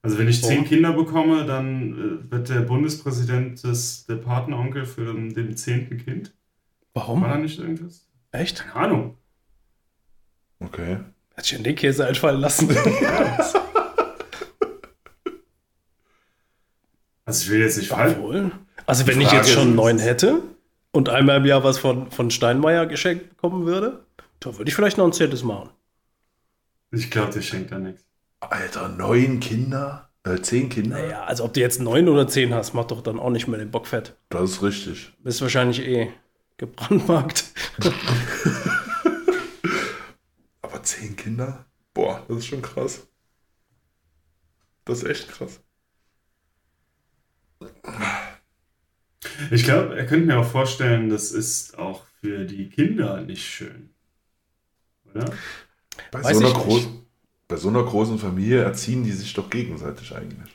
Also 0.00 0.18
wenn 0.18 0.28
ich 0.28 0.42
zehn 0.42 0.64
Kinder 0.64 0.92
bekomme, 0.92 1.44
dann 1.44 1.92
äh, 2.26 2.30
wird 2.30 2.48
der 2.48 2.62
Bundespräsident 2.62 3.62
des, 3.62 4.06
der 4.06 4.16
Patenonkel 4.16 4.84
für 4.84 5.04
den, 5.04 5.32
den 5.32 5.56
zehnten 5.56 5.98
Kind. 5.98 6.32
Warum? 6.94 7.22
War 7.22 7.28
da 7.28 7.38
nicht 7.38 7.58
irgendwas? 7.60 8.08
Echt? 8.32 8.64
Keine 8.64 8.74
Ahnung. 8.74 9.16
Okay. 10.58 10.98
Hätte 11.34 11.46
ich 11.46 11.52
in 11.52 11.64
den 11.64 11.76
Käse 11.76 12.06
einfallen 12.06 12.40
lassen. 12.40 12.68
Also 17.24 17.44
ich 17.44 17.50
will 17.50 17.60
jetzt 17.60 17.78
nicht. 17.78 17.92
Obwohl. 17.92 18.50
Also 18.84 19.06
wenn 19.06 19.20
ich 19.20 19.30
jetzt 19.30 19.50
schon 19.50 19.76
neun 19.76 19.98
hätte 19.98 20.42
und 20.92 21.08
einmal 21.08 21.38
im 21.38 21.46
Jahr 21.46 21.64
was 21.64 21.78
von, 21.78 22.10
von 22.10 22.30
Steinmeier 22.30 22.86
geschenkt 22.86 23.30
bekommen 23.30 23.66
würde, 23.66 24.04
dann 24.40 24.56
würde 24.56 24.68
ich 24.68 24.74
vielleicht 24.74 24.98
noch 24.98 25.06
ein 25.06 25.12
zehntes 25.12 25.42
machen. 25.42 25.70
Ich 26.90 27.10
glaube, 27.10 27.32
der 27.32 27.42
schenkt 27.42 27.72
da 27.72 27.78
nichts. 27.78 28.06
Alter, 28.40 28.88
neun 28.88 29.40
Kinder? 29.40 30.10
Äh, 30.24 30.40
zehn 30.40 30.68
Kinder? 30.68 30.98
Naja, 30.98 31.24
also 31.24 31.44
ob 31.44 31.54
du 31.54 31.60
jetzt 31.60 31.80
neun 31.80 32.08
oder 32.08 32.28
zehn 32.28 32.54
hast, 32.54 32.74
macht 32.74 32.90
doch 32.90 33.02
dann 33.02 33.18
auch 33.18 33.30
nicht 33.30 33.48
mehr 33.48 33.58
den 33.58 33.70
Bock 33.70 33.86
fett. 33.86 34.14
Das 34.28 34.50
ist 34.50 34.62
richtig. 34.62 35.12
Bist 35.18 35.40
wahrscheinlich 35.40 35.80
eh 35.80 36.12
gebrandmarkt. 36.58 37.44
Aber 40.62 40.82
zehn 40.82 41.16
Kinder? 41.16 41.64
Boah, 41.94 42.22
das 42.28 42.38
ist 42.38 42.46
schon 42.46 42.62
krass. 42.62 43.06
Das 44.84 45.02
ist 45.02 45.08
echt 45.08 45.28
krass. 45.28 45.60
Ich 49.50 49.64
glaube, 49.64 49.96
er 49.96 50.06
könnte 50.06 50.26
mir 50.26 50.38
auch 50.38 50.46
vorstellen, 50.46 51.08
das 51.08 51.32
ist 51.32 51.78
auch 51.78 52.04
für 52.20 52.44
die 52.44 52.68
Kinder 52.68 53.20
nicht 53.20 53.44
schön. 53.44 53.90
Oder? 55.10 55.26
Bei 56.10 56.22
Weiß 56.22 56.38
so, 56.38 56.40
einer 56.40 56.48
ich 56.48 56.54
nicht. 56.54 56.66
großen, 56.66 57.06
bei 57.48 57.56
so 57.56 57.68
einer 57.68 57.84
großen 57.84 58.18
Familie 58.18 58.62
erziehen 58.62 59.04
die 59.04 59.12
sich 59.12 59.34
doch 59.34 59.50
gegenseitig 59.50 60.14
eigentlich. 60.14 60.50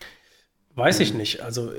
Weiß 0.75 0.99
ich 0.99 1.13
nicht. 1.13 1.41
Also 1.41 1.71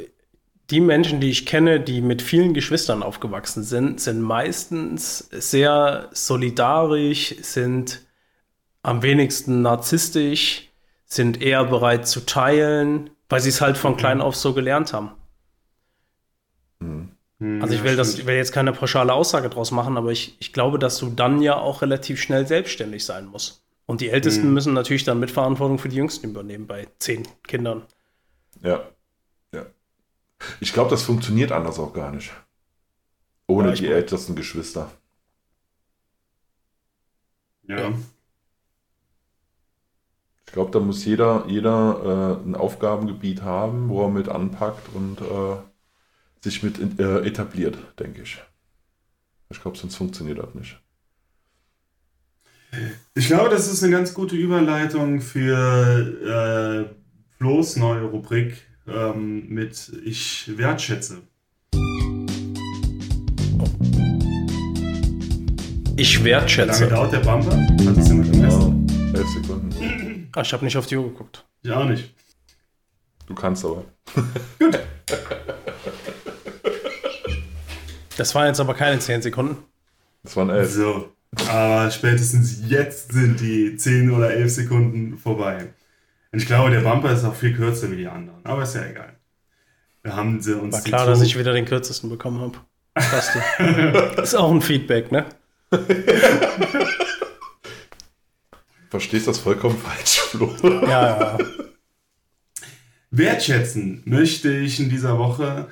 die 0.70 0.80
Menschen, 0.80 1.20
die 1.20 1.30
ich 1.30 1.46
kenne, 1.46 1.80
die 1.80 2.00
mit 2.00 2.20
vielen 2.20 2.52
Geschwistern 2.52 3.02
aufgewachsen 3.02 3.62
sind, 3.62 4.00
sind 4.00 4.20
meistens 4.20 5.28
sehr 5.30 6.10
solidarisch, 6.12 7.34
sind 7.40 8.02
am 8.82 9.02
wenigsten 9.02 9.62
narzisstisch, 9.62 10.68
sind 11.06 11.40
eher 11.40 11.64
bereit 11.64 12.06
zu 12.06 12.20
teilen, 12.26 13.10
weil 13.28 13.40
sie 13.40 13.48
es 13.48 13.60
halt 13.60 13.78
von 13.78 13.96
klein 13.96 14.20
auf 14.20 14.36
so 14.36 14.52
gelernt 14.52 14.92
haben. 14.92 15.12
Hm. 17.40 17.62
Hm, 17.62 17.62
Also 17.62 17.74
ich 17.74 17.80
ja, 17.80 17.84
will, 17.84 17.96
das, 17.96 18.18
ich 18.18 18.26
will 18.26 18.36
jetzt 18.36 18.52
keine 18.52 18.72
pauschale 18.72 19.12
Aussage 19.12 19.48
draus 19.50 19.70
machen, 19.70 19.96
aber 19.96 20.10
ich, 20.12 20.36
ich 20.40 20.52
glaube, 20.52 20.78
dass 20.78 20.98
du 20.98 21.10
dann 21.10 21.40
ja 21.42 21.56
auch 21.56 21.82
relativ 21.82 22.20
schnell 22.20 22.46
selbstständig 22.46 23.04
sein 23.04 23.26
musst. 23.26 23.62
Und 23.86 24.00
die 24.00 24.10
Ältesten 24.10 24.48
Mhm. 24.48 24.54
müssen 24.54 24.74
natürlich 24.74 25.04
dann 25.04 25.18
Mitverantwortung 25.20 25.78
für 25.78 25.88
die 25.88 25.96
Jüngsten 25.96 26.28
übernehmen 26.30 26.66
bei 26.66 26.88
zehn 26.98 27.26
Kindern. 27.46 27.82
Ja. 28.62 28.88
ja. 29.54 29.66
Ich 30.60 30.72
glaube, 30.74 30.90
das 30.90 31.02
funktioniert 31.04 31.52
anders 31.52 31.78
auch 31.80 31.92
gar 31.94 32.12
nicht. 32.12 32.32
Ohne 33.48 33.72
Ja, 33.72 33.74
die 33.74 33.88
ältesten 33.88 34.36
Geschwister. 34.36 34.92
Ja. 37.68 37.92
Ich 40.46 40.52
glaube, 40.52 40.70
da 40.72 40.80
muss 40.80 41.04
jeder, 41.04 41.44
jeder 41.46 42.40
äh, 42.42 42.48
ein 42.48 42.54
Aufgabengebiet 42.56 43.42
haben, 43.42 43.88
wo 43.88 44.02
er 44.02 44.08
mit 44.08 44.28
anpackt 44.28 44.88
und 44.94 45.20
äh, 45.20 45.56
sich 46.42 46.62
mit 46.62 46.78
äh, 47.00 47.20
etabliert, 47.26 47.76
denke 47.98 48.22
ich. 48.22 48.38
Ich 49.50 49.60
glaube, 49.60 49.76
sonst 49.78 49.96
funktioniert 49.96 50.38
das 50.38 50.54
nicht. 50.54 50.78
Ich 53.14 53.26
glaube, 53.28 53.48
das 53.48 53.66
ist 53.72 53.82
eine 53.82 53.92
ganz 53.92 54.12
gute 54.12 54.36
Überleitung 54.36 55.20
für 55.20 56.90
äh, 56.90 56.94
Flo's 57.38 57.76
neue 57.76 58.02
Rubrik 58.02 58.62
ähm, 58.86 59.48
mit 59.48 59.90
Ich 60.04 60.56
wertschätze. 60.58 61.22
Ich 65.96 66.14
Wie 66.24 66.30
lange 66.30 66.42
wertschätze. 66.42 66.86
dauert 66.88 67.12
der 67.12 67.20
Bumper? 67.20 67.56
Hat 67.56 67.96
das 67.96 68.08
jemand 68.08 68.32
gemessen? 68.32 68.86
Ja, 69.12 69.18
elf 69.18 69.28
Sekunden. 69.30 70.28
Ah, 70.36 70.42
ich 70.42 70.52
habe 70.52 70.64
nicht 70.64 70.76
auf 70.76 70.86
die 70.86 70.96
Uhr 70.96 71.08
geguckt. 71.08 71.44
Ich 71.62 71.70
auch 71.72 71.86
nicht. 71.86 72.14
Du 73.26 73.34
kannst 73.34 73.64
aber. 73.64 73.84
Das 78.18 78.34
waren 78.34 78.48
jetzt 78.48 78.58
aber 78.58 78.74
keine 78.74 78.98
zehn 78.98 79.22
Sekunden. 79.22 79.56
Das 80.24 80.36
waren 80.36 80.50
elf. 80.50 80.70
So. 80.72 81.12
Aber 81.48 81.88
spätestens 81.90 82.62
jetzt 82.68 83.12
sind 83.12 83.38
die 83.38 83.76
10 83.76 84.10
oder 84.10 84.32
11 84.32 84.50
Sekunden 84.52 85.18
vorbei. 85.18 85.68
Und 86.32 86.40
ich 86.40 86.46
glaube, 86.46 86.70
der 86.70 86.80
Bumper 86.80 87.12
ist 87.12 87.24
auch 87.24 87.34
viel 87.34 87.54
kürzer 87.54 87.90
wie 87.92 87.96
die 87.96 88.08
anderen. 88.08 88.44
Aber 88.44 88.64
ist 88.64 88.74
ja 88.74 88.84
egal. 88.84 89.14
Da 90.02 90.16
haben 90.16 90.40
sie 90.40 90.58
uns 90.58 90.74
War 90.74 90.82
klar, 90.82 91.06
dass 91.06 91.22
ich 91.22 91.38
wieder 91.38 91.52
den 91.52 91.64
kürzesten 91.64 92.10
bekommen 92.10 92.40
habe. 92.40 92.58
Passt 92.94 93.36
du. 93.36 93.42
Ist 94.22 94.34
auch 94.34 94.50
ein 94.50 94.62
Feedback, 94.62 95.12
ne? 95.12 95.26
Verstehst 98.90 99.28
das 99.28 99.38
vollkommen 99.38 99.78
falsch, 99.78 100.18
Flo. 100.18 100.52
Ja, 100.62 101.36
ja. 101.36 101.38
Wertschätzen 103.10 104.02
möchte 104.06 104.50
ich 104.50 104.80
in 104.80 104.90
dieser 104.90 105.18
Woche, 105.18 105.68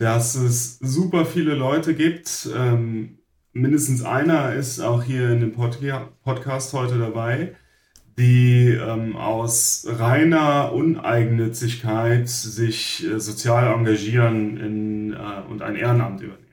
dass 0.00 0.34
es 0.34 0.78
super 0.78 1.26
viele 1.26 1.54
Leute 1.54 1.94
gibt. 1.94 2.48
Ähm, 2.56 3.18
mindestens 3.52 4.02
einer 4.02 4.54
ist 4.54 4.80
auch 4.80 5.02
hier 5.02 5.30
in 5.30 5.40
dem 5.40 5.54
Podca- 5.54 6.08
Podcast 6.24 6.72
heute 6.72 6.98
dabei, 6.98 7.54
die 8.16 8.68
ähm, 8.68 9.14
aus 9.14 9.86
reiner 9.86 10.72
Uneigennützigkeit 10.72 12.30
sich 12.30 13.06
äh, 13.06 13.20
sozial 13.20 13.74
engagieren 13.74 14.56
in, 14.56 15.12
äh, 15.12 15.42
und 15.50 15.60
ein 15.60 15.76
Ehrenamt 15.76 16.22
übernehmen. 16.22 16.46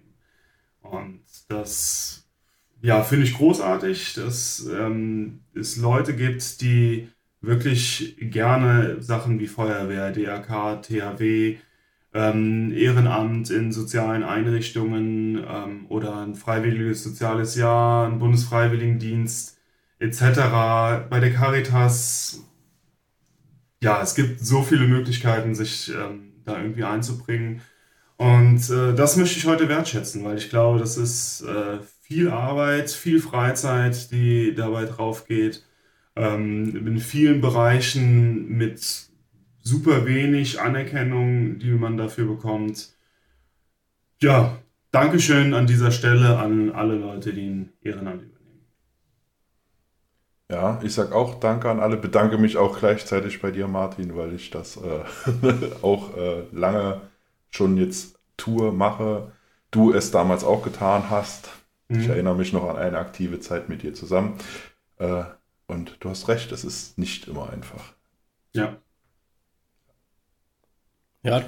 Und 0.81 1.21
das 1.47 2.29
ja, 2.81 3.01
finde 3.01 3.25
ich 3.27 3.35
großartig, 3.35 4.15
dass 4.15 4.67
ähm, 4.67 5.39
es 5.55 5.77
Leute 5.77 6.13
gibt, 6.17 6.59
die 6.61 7.07
wirklich 7.39 8.17
gerne 8.19 9.01
Sachen 9.01 9.39
wie 9.39 9.47
Feuerwehr, 9.47 10.11
DRK, 10.11 10.81
THW, 10.81 11.57
ähm, 12.13 12.71
Ehrenamt 12.73 13.49
in 13.49 13.71
sozialen 13.71 14.23
Einrichtungen 14.23 15.43
ähm, 15.47 15.85
oder 15.89 16.17
ein 16.21 16.35
freiwilliges 16.35 17.03
soziales 17.03 17.55
Jahr, 17.55 18.07
ein 18.07 18.19
Bundesfreiwilligendienst 18.19 19.57
etc. 19.99 20.21
Bei 21.09 21.19
der 21.19 21.33
Caritas, 21.33 22.43
ja, 23.81 24.01
es 24.01 24.15
gibt 24.15 24.39
so 24.39 24.63
viele 24.63 24.87
Möglichkeiten, 24.87 25.55
sich 25.55 25.93
ähm, 25.93 26.33
da 26.45 26.57
irgendwie 26.59 26.83
einzubringen. 26.83 27.61
Und 28.17 28.69
äh, 28.71 28.95
das 28.95 29.15
möchte 29.15 29.37
ich 29.37 29.45
heute 29.45 29.69
wertschätzen, 29.69 30.23
weil 30.23 30.37
ich 30.37 30.49
glaube, 30.49 30.79
das 30.79 30.97
ist 30.97 31.41
äh, 31.41 31.79
viel 32.01 32.29
Arbeit, 32.29 32.89
viel 32.89 33.21
Freizeit, 33.21 34.11
die 34.11 34.55
dabei 34.55 34.85
drauf 34.85 35.27
geht. 35.27 35.63
Ähm, 36.15 36.87
in 36.87 36.97
vielen 36.99 37.41
Bereichen 37.41 38.47
mit 38.49 39.07
super 39.67 40.05
wenig 40.05 40.61
Anerkennung, 40.61 41.59
die 41.59 41.71
man 41.71 41.97
dafür 41.97 42.25
bekommt. 42.27 42.93
Ja, 44.21 44.59
Dankeschön 44.91 45.55
an 45.55 45.65
dieser 45.65 45.89
Stelle 45.91 46.37
an 46.37 46.69
alle 46.71 46.95
Leute, 46.99 47.33
die 47.33 47.47
ein 47.49 47.73
Ehrenamt 47.81 48.21
übernehmen. 48.21 48.67
Ja, 50.49 50.79
ich 50.81 50.93
sag 50.93 51.11
auch 51.11 51.39
Danke 51.39 51.69
an 51.69 51.79
alle, 51.81 51.97
bedanke 51.97 52.37
mich 52.37 52.55
auch 52.57 52.79
gleichzeitig 52.79 53.41
bei 53.41 53.51
dir, 53.51 53.67
Martin, 53.67 54.15
weil 54.15 54.33
ich 54.33 54.49
das 54.49 54.77
äh, 54.77 55.03
auch 55.81 56.15
äh, 56.15 56.43
lange 56.53 57.01
schon 57.51 57.75
jetzt 57.77 58.17
tue, 58.37 58.71
mache. 58.71 59.31
Du 59.71 59.91
es 59.93 60.11
damals 60.11 60.43
auch 60.45 60.63
getan 60.63 61.09
hast. 61.09 61.49
Ich 61.97 62.07
Mhm. 62.07 62.09
erinnere 62.09 62.35
mich 62.35 62.53
noch 62.53 62.69
an 62.69 62.77
eine 62.77 62.97
aktive 62.97 63.39
Zeit 63.41 63.67
mit 63.69 63.83
dir 63.83 63.93
zusammen. 63.93 64.37
Äh, 64.99 65.23
und 65.67 65.97
du 66.01 66.09
hast 66.09 66.27
recht, 66.29 66.51
es 66.53 66.63
ist 66.63 66.97
nicht 66.97 67.27
immer 67.27 67.49
einfach. 67.51 67.93
Ja. 68.53 68.81
Ja, 71.23 71.41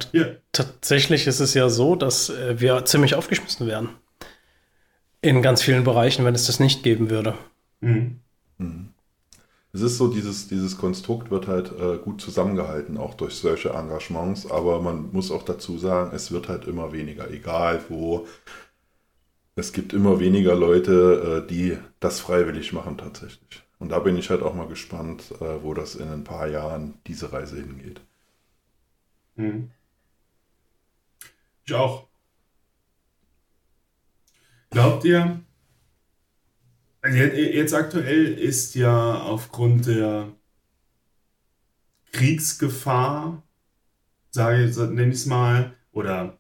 tatsächlich 0.52 1.28
ist 1.28 1.40
es 1.40 1.54
ja 1.54 1.70
so, 1.70 1.96
dass 1.96 2.30
äh, 2.30 2.60
wir 2.60 2.86
ziemlich 2.86 3.16
aufgeschmissen 3.16 3.68
werden. 3.68 3.90
In 5.22 5.42
ganz 5.42 5.62
vielen 5.62 5.84
Bereichen, 5.84 6.26
wenn 6.26 6.36
es 6.36 6.48
das 6.48 6.60
nicht 6.60 6.84
geben 6.84 7.10
würde. 7.10 7.36
Mhm. 7.82 8.20
Es 9.72 9.82
ist 9.82 9.98
so, 9.98 10.08
dieses, 10.08 10.48
dieses 10.48 10.78
Konstrukt 10.78 11.30
wird 11.30 11.48
halt 11.48 11.72
äh, 11.80 11.98
gut 11.98 12.22
zusammengehalten, 12.22 12.98
auch 12.98 13.14
durch 13.14 13.36
solche 13.36 13.70
Engagements, 13.70 14.50
aber 14.50 14.82
man 14.82 15.12
muss 15.12 15.32
auch 15.32 15.44
dazu 15.44 15.78
sagen, 15.78 16.16
es 16.16 16.32
wird 16.32 16.50
halt 16.50 16.66
immer 16.66 16.92
weniger, 16.92 17.30
egal 17.30 17.82
wo. 17.88 18.28
Es 19.56 19.72
gibt 19.74 19.94
immer 19.94 20.20
weniger 20.20 20.56
Leute, 20.56 21.44
äh, 21.46 21.48
die 21.48 21.78
das 22.00 22.20
freiwillig 22.20 22.74
machen 22.74 22.98
tatsächlich. 22.98 23.64
Und 23.78 23.90
da 23.90 24.00
bin 24.00 24.18
ich 24.18 24.30
halt 24.30 24.42
auch 24.42 24.56
mal 24.56 24.68
gespannt, 24.68 25.32
äh, 25.40 25.64
wo 25.64 25.74
das 25.74 25.96
in 25.96 26.10
ein 26.10 26.24
paar 26.24 26.48
Jahren 26.48 26.96
diese 27.06 27.32
Reise 27.32 27.58
hingeht. 27.58 28.02
Mhm. 29.40 29.72
Ich 31.66 31.74
auch. 31.74 32.08
Glaubt 34.70 35.06
ihr, 35.06 35.42
Also 37.02 37.18
jetzt 37.18 37.74
aktuell 37.74 38.34
ist 38.38 38.76
ja 38.76 39.22
aufgrund 39.22 39.88
der 39.88 40.34
Kriegsgefahr, 42.12 43.44
sage 44.32 44.66
ich, 44.66 44.76
nenne 44.78 45.08
ich 45.10 45.16
es 45.16 45.26
mal, 45.26 45.76
oder 45.92 46.38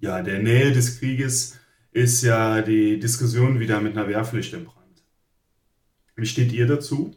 ja, 0.00 0.22
der 0.22 0.40
Nähe 0.40 0.72
des 0.72 0.98
Krieges, 0.98 1.58
ist 1.92 2.22
ja 2.22 2.62
die 2.62 2.98
Diskussion 2.98 3.60
wieder 3.60 3.80
mit 3.80 3.96
einer 3.96 4.08
Wehrpflicht 4.08 4.52
im 4.54 4.64
Brand. 4.64 5.04
Wie 6.16 6.26
steht 6.26 6.52
ihr 6.52 6.66
dazu? 6.66 7.16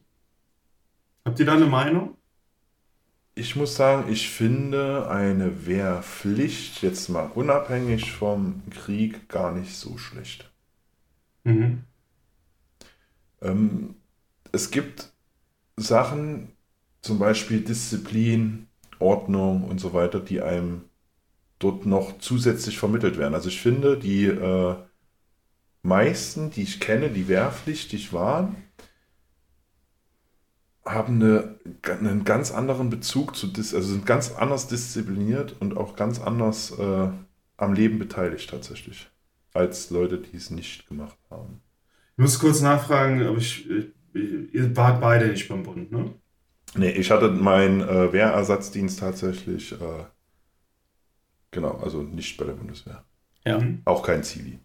Habt 1.25 1.39
ihr 1.39 1.45
da 1.45 1.55
eine 1.55 1.67
Meinung? 1.67 2.20
Ich 3.35 3.55
muss 3.55 3.75
sagen, 3.75 4.11
ich 4.11 4.29
finde 4.29 5.09
eine 5.09 5.65
Wehrpflicht 5.65 6.81
jetzt 6.81 7.09
mal 7.09 7.29
unabhängig 7.33 8.11
vom 8.13 8.61
Krieg 8.69 9.27
gar 9.29 9.51
nicht 9.53 9.75
so 9.75 9.97
schlecht. 9.97 10.49
Mhm. 11.43 11.83
Ähm, 13.41 13.95
es 14.51 14.71
gibt 14.71 15.11
Sachen, 15.77 16.49
zum 17.01 17.19
Beispiel 17.19 17.61
Disziplin, 17.61 18.67
Ordnung 18.99 19.63
und 19.63 19.79
so 19.79 19.93
weiter, 19.93 20.19
die 20.19 20.41
einem 20.41 20.83
dort 21.59 21.85
noch 21.85 22.19
zusätzlich 22.19 22.77
vermittelt 22.77 23.17
werden. 23.17 23.35
Also 23.35 23.49
ich 23.49 23.61
finde, 23.61 23.97
die 23.97 24.25
äh, 24.25 24.75
meisten, 25.83 26.51
die 26.51 26.63
ich 26.63 26.79
kenne, 26.79 27.09
die 27.09 27.27
wehrpflichtig 27.27 28.13
waren, 28.13 28.55
haben 30.85 31.21
eine, 31.21 31.59
einen 31.83 32.23
ganz 32.23 32.51
anderen 32.51 32.89
Bezug 32.89 33.35
zu, 33.35 33.47
also 33.55 33.81
sind 33.81 34.05
ganz 34.05 34.31
anders 34.31 34.67
diszipliniert 34.67 35.55
und 35.59 35.77
auch 35.77 35.95
ganz 35.95 36.19
anders 36.19 36.71
äh, 36.77 37.09
am 37.57 37.73
Leben 37.73 37.99
beteiligt 37.99 38.49
tatsächlich, 38.49 39.09
als 39.53 39.91
Leute, 39.91 40.17
die 40.17 40.35
es 40.35 40.49
nicht 40.49 40.87
gemacht 40.87 41.17
haben. 41.29 41.61
Ich 42.17 42.21
muss 42.21 42.39
kurz 42.39 42.61
nachfragen, 42.61 43.25
aber 43.25 43.37
ich, 43.37 43.67
ihr 44.13 44.75
wart 44.75 45.01
beide 45.01 45.27
nicht 45.27 45.47
beim 45.47 45.63
Bund, 45.63 45.91
ne? 45.91 46.13
Nee, 46.75 46.91
ich 46.91 47.11
hatte 47.11 47.29
meinen 47.29 47.81
äh, 47.81 48.13
Wehrersatzdienst 48.13 48.99
tatsächlich, 48.99 49.73
äh, 49.73 50.05
genau, 51.51 51.77
also 51.83 52.01
nicht 52.01 52.37
bei 52.37 52.45
der 52.45 52.53
Bundeswehr. 52.53 53.03
Ja. 53.45 53.61
Auch 53.85 54.03
kein 54.03 54.23
Zivi. 54.23 54.59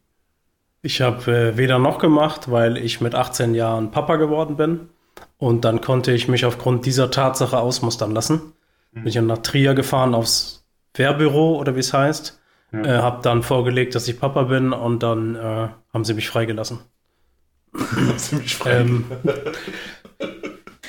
Ich 0.83 1.01
habe 1.01 1.33
äh, 1.33 1.57
weder 1.57 1.79
noch 1.79 1.99
gemacht, 1.99 2.51
weil 2.51 2.77
ich 2.77 3.01
mit 3.01 3.15
18 3.15 3.55
Jahren 3.55 3.91
Papa 3.91 4.17
geworden 4.17 4.57
bin. 4.57 4.89
Und 5.39 5.65
dann 5.65 5.81
konnte 5.81 6.13
ich 6.13 6.29
mich 6.29 6.45
aufgrund 6.45 6.87
dieser 6.87 7.11
Tatsache 7.11 7.59
ausmustern 7.59 8.13
lassen. 8.13 8.53
Mhm. 8.93 9.05
Bin 9.05 9.07
ich 9.07 9.21
nach 9.21 9.39
Trier 9.39 9.75
gefahren 9.75 10.15
aufs 10.15 10.65
Wehrbüro 10.95 11.59
oder 11.59 11.75
wie 11.77 11.81
es 11.81 11.93
heißt. 11.93 12.41
Ja. 12.73 12.85
Äh, 12.85 12.99
hab 13.03 13.23
dann 13.23 13.43
vorgelegt, 13.43 13.95
dass 13.95 14.09
ich 14.09 14.19
Papa 14.19 14.45
bin 14.45 14.73
und 14.73 15.03
dann 15.03 15.37
äh, 15.37 15.69
haben 15.93 16.05
sie 16.05 16.15
mich 16.15 16.29
freigelassen. 16.29 16.81
Ziemlich 18.17 18.57
frei. 18.57 18.81
Ähm, 18.81 19.05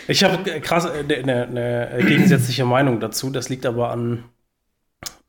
ich 0.08 0.24
habe 0.24 0.62
krass 0.62 0.90
eine 0.90 1.14
äh, 1.14 1.24
ne, 1.24 1.48
ne 1.48 2.06
gegensätzliche 2.06 2.66
Meinung 2.66 3.00
dazu. 3.00 3.30
Das 3.30 3.50
liegt 3.50 3.66
aber 3.66 3.92
an 3.92 4.24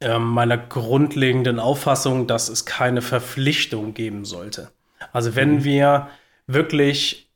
äh, 0.01 0.18
meiner 0.18 0.57
grundlegenden 0.57 1.59
Auffassung, 1.59 2.26
dass 2.26 2.49
es 2.49 2.64
keine 2.64 3.03
Verpflichtung 3.03 3.94
geben 3.94 4.24
sollte. 4.24 4.70
Also 5.12 5.34
wenn 5.34 5.57
mhm. 5.57 5.64
wir 5.64 6.09
wirklich 6.46 7.28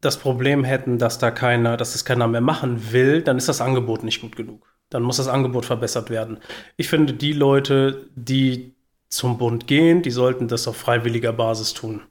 das 0.00 0.18
Problem 0.18 0.64
hätten, 0.64 0.98
dass 0.98 1.18
da 1.18 1.30
keiner, 1.30 1.76
dass 1.76 1.94
es 1.94 2.04
keiner 2.04 2.28
mehr 2.28 2.40
machen 2.40 2.92
will, 2.92 3.22
dann 3.22 3.38
ist 3.38 3.48
das 3.48 3.60
Angebot 3.60 4.04
nicht 4.04 4.20
gut 4.20 4.36
genug. 4.36 4.66
Dann 4.90 5.02
muss 5.02 5.16
das 5.16 5.28
Angebot 5.28 5.64
verbessert 5.64 6.10
werden. 6.10 6.38
Ich 6.76 6.88
finde, 6.88 7.12
die 7.12 7.32
Leute, 7.32 8.08
die 8.14 8.74
zum 9.08 9.38
Bund 9.38 9.66
gehen, 9.66 10.02
die 10.02 10.10
sollten 10.10 10.48
das 10.48 10.68
auf 10.68 10.76
freiwilliger 10.76 11.32
Basis 11.32 11.74
tun 11.74 12.02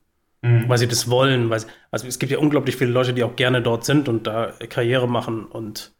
mhm. 0.45 0.69
weil 0.69 0.77
sie 0.77 0.87
das 0.87 1.09
wollen. 1.09 1.49
Weil 1.49 1.61
sie, 1.61 1.67
also 1.91 2.07
es 2.07 2.19
gibt 2.19 2.31
ja 2.31 2.37
unglaublich 2.37 2.75
viele 2.75 2.91
Leute, 2.91 3.13
die 3.13 3.23
auch 3.23 3.35
gerne 3.35 3.61
dort 3.61 3.85
sind 3.85 4.07
und 4.07 4.27
da 4.27 4.53
Karriere 4.69 5.07
machen 5.07 5.45
und 5.45 5.93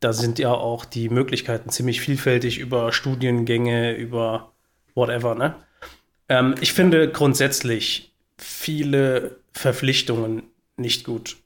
da 0.00 0.12
sind 0.14 0.38
ja 0.38 0.52
auch 0.52 0.86
die 0.86 1.10
Möglichkeiten 1.10 1.68
ziemlich 1.68 2.00
vielfältig 2.00 2.58
über 2.58 2.90
Studiengänge, 2.90 3.94
über 3.94 4.52
whatever, 4.94 5.34
ne? 5.34 5.54
Ähm, 6.28 6.54
ich 6.60 6.72
finde 6.72 7.10
grundsätzlich 7.10 8.14
viele 8.38 9.36
Verpflichtungen 9.52 10.44
nicht 10.80 11.04
gut. 11.04 11.36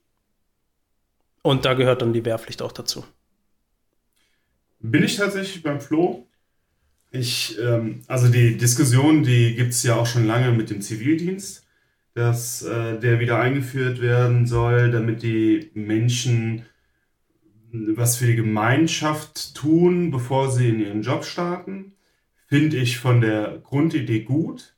Und 1.41 1.65
da 1.65 1.73
gehört 1.73 2.01
dann 2.01 2.13
die 2.13 2.25
Wehrpflicht 2.25 2.61
auch 2.61 2.71
dazu. 2.71 3.05
Bin 4.79 5.03
ich 5.03 5.17
tatsächlich 5.17 5.61
beim 5.61 5.79
Flo? 5.79 6.27
Ich, 7.11 7.57
ähm, 7.59 8.01
also 8.07 8.27
die 8.29 8.57
Diskussion, 8.57 9.23
die 9.23 9.55
gibt 9.55 9.73
es 9.73 9.83
ja 9.83 9.95
auch 9.95 10.07
schon 10.07 10.25
lange 10.25 10.51
mit 10.51 10.69
dem 10.69 10.81
Zivildienst 10.81 11.65
dass 12.15 12.63
äh, 12.63 12.97
der 12.97 13.19
wieder 13.19 13.39
eingeführt 13.39 14.01
werden 14.01 14.47
soll, 14.47 14.89
damit 14.89 15.21
die 15.21 15.69
Menschen 15.73 16.65
was 17.71 18.15
für 18.15 18.25
die 18.25 18.37
Gemeinschaft 18.37 19.53
tun, 19.53 20.09
bevor 20.11 20.49
sie 20.49 20.69
in 20.69 20.79
ihren 20.79 21.01
Job 21.01 21.25
starten. 21.25 21.91
Finde 22.47 22.77
ich 22.77 22.99
von 22.99 23.19
der 23.19 23.59
Grundidee 23.61 24.21
gut, 24.21 24.77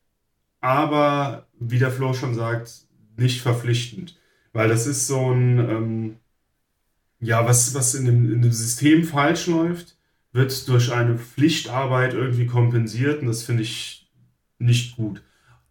aber 0.61 1.47
wie 1.59 1.77
der 1.77 1.91
Flo 1.91 2.13
schon 2.13 2.33
sagt, 2.33 2.87
nicht 3.17 3.41
verpflichtend. 3.41 4.16
Weil 4.57 4.69
das 4.69 4.87
ist 4.87 5.05
so 5.05 5.31
ein, 5.31 5.59
ähm, 5.59 6.15
ja, 7.19 7.45
was, 7.45 7.75
was 7.75 7.93
in 7.93 8.05
dem, 8.05 8.33
in 8.33 8.41
dem 8.41 8.51
System 8.51 9.03
falsch 9.03 9.45
läuft, 9.45 9.95
wird 10.33 10.67
durch 10.67 10.91
eine 10.91 11.19
Pflichtarbeit 11.19 12.15
irgendwie 12.15 12.47
kompensiert 12.47 13.21
und 13.21 13.27
das 13.27 13.43
finde 13.43 13.61
ich 13.61 14.09
nicht 14.57 14.95
gut. 14.95 15.21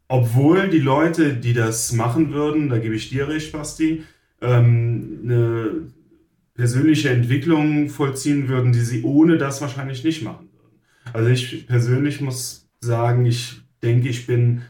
Obwohl 0.06 0.68
die 0.68 0.78
Leute, 0.78 1.34
die 1.34 1.52
das 1.52 1.90
machen 1.94 2.32
würden, 2.32 2.68
da 2.68 2.78
gebe 2.78 2.94
ich 2.94 3.08
dir 3.08 3.26
recht, 3.26 3.50
Basti, 3.50 4.04
ähm, 4.40 5.18
eine 5.24 5.88
persönliche 6.54 7.10
Entwicklung 7.10 7.88
vollziehen 7.88 8.46
würden, 8.46 8.70
die 8.70 8.82
sie 8.82 9.02
ohne 9.02 9.36
das 9.36 9.60
wahrscheinlich 9.60 10.04
nicht 10.04 10.22
machen 10.22 10.48
würden. 10.52 10.78
Also 11.12 11.28
ich 11.28 11.66
persönlich 11.66 12.20
muss 12.20 12.68
sagen, 12.78 13.26
ich 13.26 13.62
denke, 13.82 14.08
ich 14.08 14.28
bin 14.28 14.62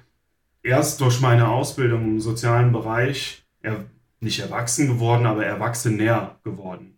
erst 0.62 1.03
durch 1.03 1.21
meine 1.21 1.49
Ausbildung 1.49 2.05
im 2.05 2.21
sozialen 2.21 2.73
Bereich 2.73 3.43
er, 3.61 3.85
nicht 4.21 4.41
erwachsen 4.41 4.89
geworden, 4.89 5.27
aber 5.27 5.45
erwachsener 5.45 6.39
geworden, 6.45 6.97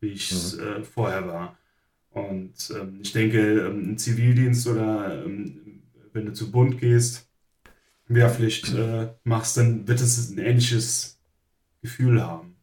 wie 0.00 0.08
ich 0.08 0.30
es 0.32 0.56
mhm. 0.56 0.62
äh, 0.62 0.84
vorher 0.84 1.26
war. 1.26 1.58
Und 2.10 2.72
ähm, 2.74 3.00
ich 3.02 3.12
denke, 3.12 3.38
ähm, 3.38 3.92
ein 3.92 3.98
Zivildienst 3.98 4.66
oder 4.66 5.24
ähm, 5.24 5.82
wenn 6.12 6.26
du 6.26 6.32
zu 6.32 6.50
Bund 6.50 6.78
gehst, 6.80 7.28
Wehrpflicht 8.08 8.72
äh, 8.72 9.08
machst, 9.24 9.56
dann 9.56 9.86
wird 9.86 10.00
es 10.00 10.30
ein 10.30 10.38
ähnliches 10.38 11.20
Gefühl 11.82 12.22
haben. 12.22 12.56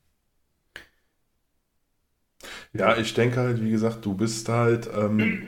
Ja, 2.74 2.98
ich 2.98 3.14
denke 3.14 3.38
halt, 3.38 3.62
wie 3.62 3.70
gesagt, 3.70 4.04
du 4.06 4.16
bist 4.16 4.50
halt, 4.50 4.90
ähm, 4.96 5.48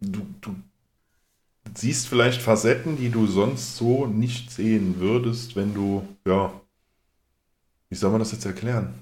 du, 0.00 0.26
du 0.40 0.56
siehst 1.74 2.08
vielleicht 2.08 2.42
Facetten, 2.42 2.96
die 2.96 3.10
du 3.10 3.26
sonst 3.26 3.76
so 3.76 4.06
nicht 4.06 4.50
sehen 4.50 4.98
würdest, 4.98 5.54
wenn 5.54 5.74
du, 5.74 6.06
ja, 6.26 6.60
wie 7.94 7.98
soll 7.98 8.10
man 8.10 8.18
das 8.18 8.32
jetzt 8.32 8.44
erklären? 8.44 8.92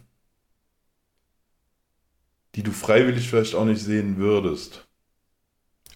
Die 2.55 2.63
du 2.63 2.73
freiwillig 2.73 3.27
vielleicht 3.27 3.55
auch 3.55 3.65
nicht 3.65 3.83
sehen 3.83 4.19
würdest. 4.19 4.87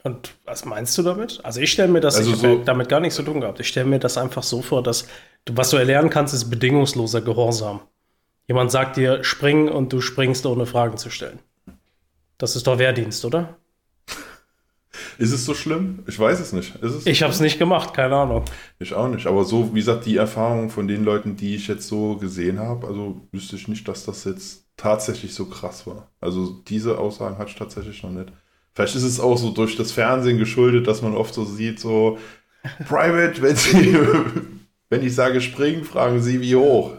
Und 0.03 0.35
was 0.47 0.65
meinst 0.65 0.97
du 0.97 1.03
damit? 1.03 1.45
Also 1.45 1.61
ich 1.61 1.71
stelle 1.71 1.93
mir 1.93 2.01
das, 2.01 2.17
also 2.17 2.33
ich 2.33 2.39
so, 2.39 2.57
damit 2.65 2.89
gar 2.89 3.01
nichts 3.01 3.17
zu 3.17 3.23
tun 3.23 3.43
gehabt. 3.43 3.61
Ich 3.61 3.69
stelle 3.69 3.85
mir 3.85 3.99
das 3.99 4.17
einfach 4.17 4.43
so 4.43 4.63
vor, 4.63 4.83
dass 4.83 5.09
du, 5.45 5.55
was 5.59 5.69
du 5.69 5.77
erlernen 5.77 6.09
kannst, 6.09 6.33
ist 6.33 6.49
bedingungsloser 6.49 7.21
Gehorsam. 7.21 7.83
Jemand 8.49 8.71
sagt 8.71 8.97
dir, 8.97 9.23
spring 9.23 9.69
und 9.69 9.93
du 9.93 10.01
springst, 10.01 10.47
ohne 10.47 10.65
Fragen 10.65 10.97
zu 10.97 11.11
stellen. 11.11 11.41
Das 12.39 12.57
ist 12.57 12.67
doch 12.67 12.79
Wehrdienst, 12.79 13.27
oder? 13.27 13.59
Ist 15.19 15.33
es 15.33 15.45
so 15.45 15.55
schlimm? 15.55 16.01
Ich 16.07 16.19
weiß 16.19 16.41
es 16.41 16.53
nicht. 16.53 16.75
Es 16.83 17.07
ich 17.07 17.23
habe 17.23 17.33
es 17.33 17.41
nicht 17.41 17.59
gemacht, 17.59 17.95
keine 17.95 18.17
Ahnung. 18.17 18.45
Ich 18.79 18.95
auch 18.95 19.09
nicht. 19.09 19.27
Aber 19.27 19.45
so, 19.45 19.75
wie 19.75 19.79
gesagt, 19.79 20.07
die 20.07 20.17
Erfahrung 20.17 20.71
von 20.71 20.89
den 20.89 21.05
Leuten, 21.05 21.37
die 21.37 21.55
ich 21.55 21.69
jetzt 21.69 21.89
so 21.89 22.17
gesehen 22.17 22.59
habe, 22.59 22.87
also 22.87 23.21
wüsste 23.33 23.57
ich 23.57 23.69
nicht, 23.69 23.89
dass 23.89 24.05
das 24.05 24.25
jetzt 24.25 24.65
tatsächlich 24.77 25.35
so 25.35 25.47
krass 25.47 25.87
war. 25.87 26.11
Also 26.21 26.61
diese 26.69 26.99
Aussagen 26.99 27.39
hatte 27.39 27.51
ich 27.51 27.57
tatsächlich 27.57 28.03
noch 28.03 28.11
nicht. 28.11 28.33
Vielleicht 28.75 28.95
ist 28.95 29.05
es 29.05 29.21
auch 29.21 29.39
so 29.39 29.51
durch 29.51 29.77
das 29.77 29.93
Fernsehen 29.93 30.39
geschuldet, 30.39 30.87
dass 30.87 31.01
man 31.01 31.15
oft 31.15 31.33
so 31.33 31.45
sieht, 31.45 31.81
so 31.81 32.19
Private, 32.89 33.41
wenn 33.41 33.57
sie, 33.57 33.99
wenn 34.91 35.07
ich 35.07 35.15
sage 35.15 35.41
springen, 35.41 35.85
fragen 35.85 36.21
sie 36.21 36.41
wie 36.41 36.57
hoch. 36.57 36.93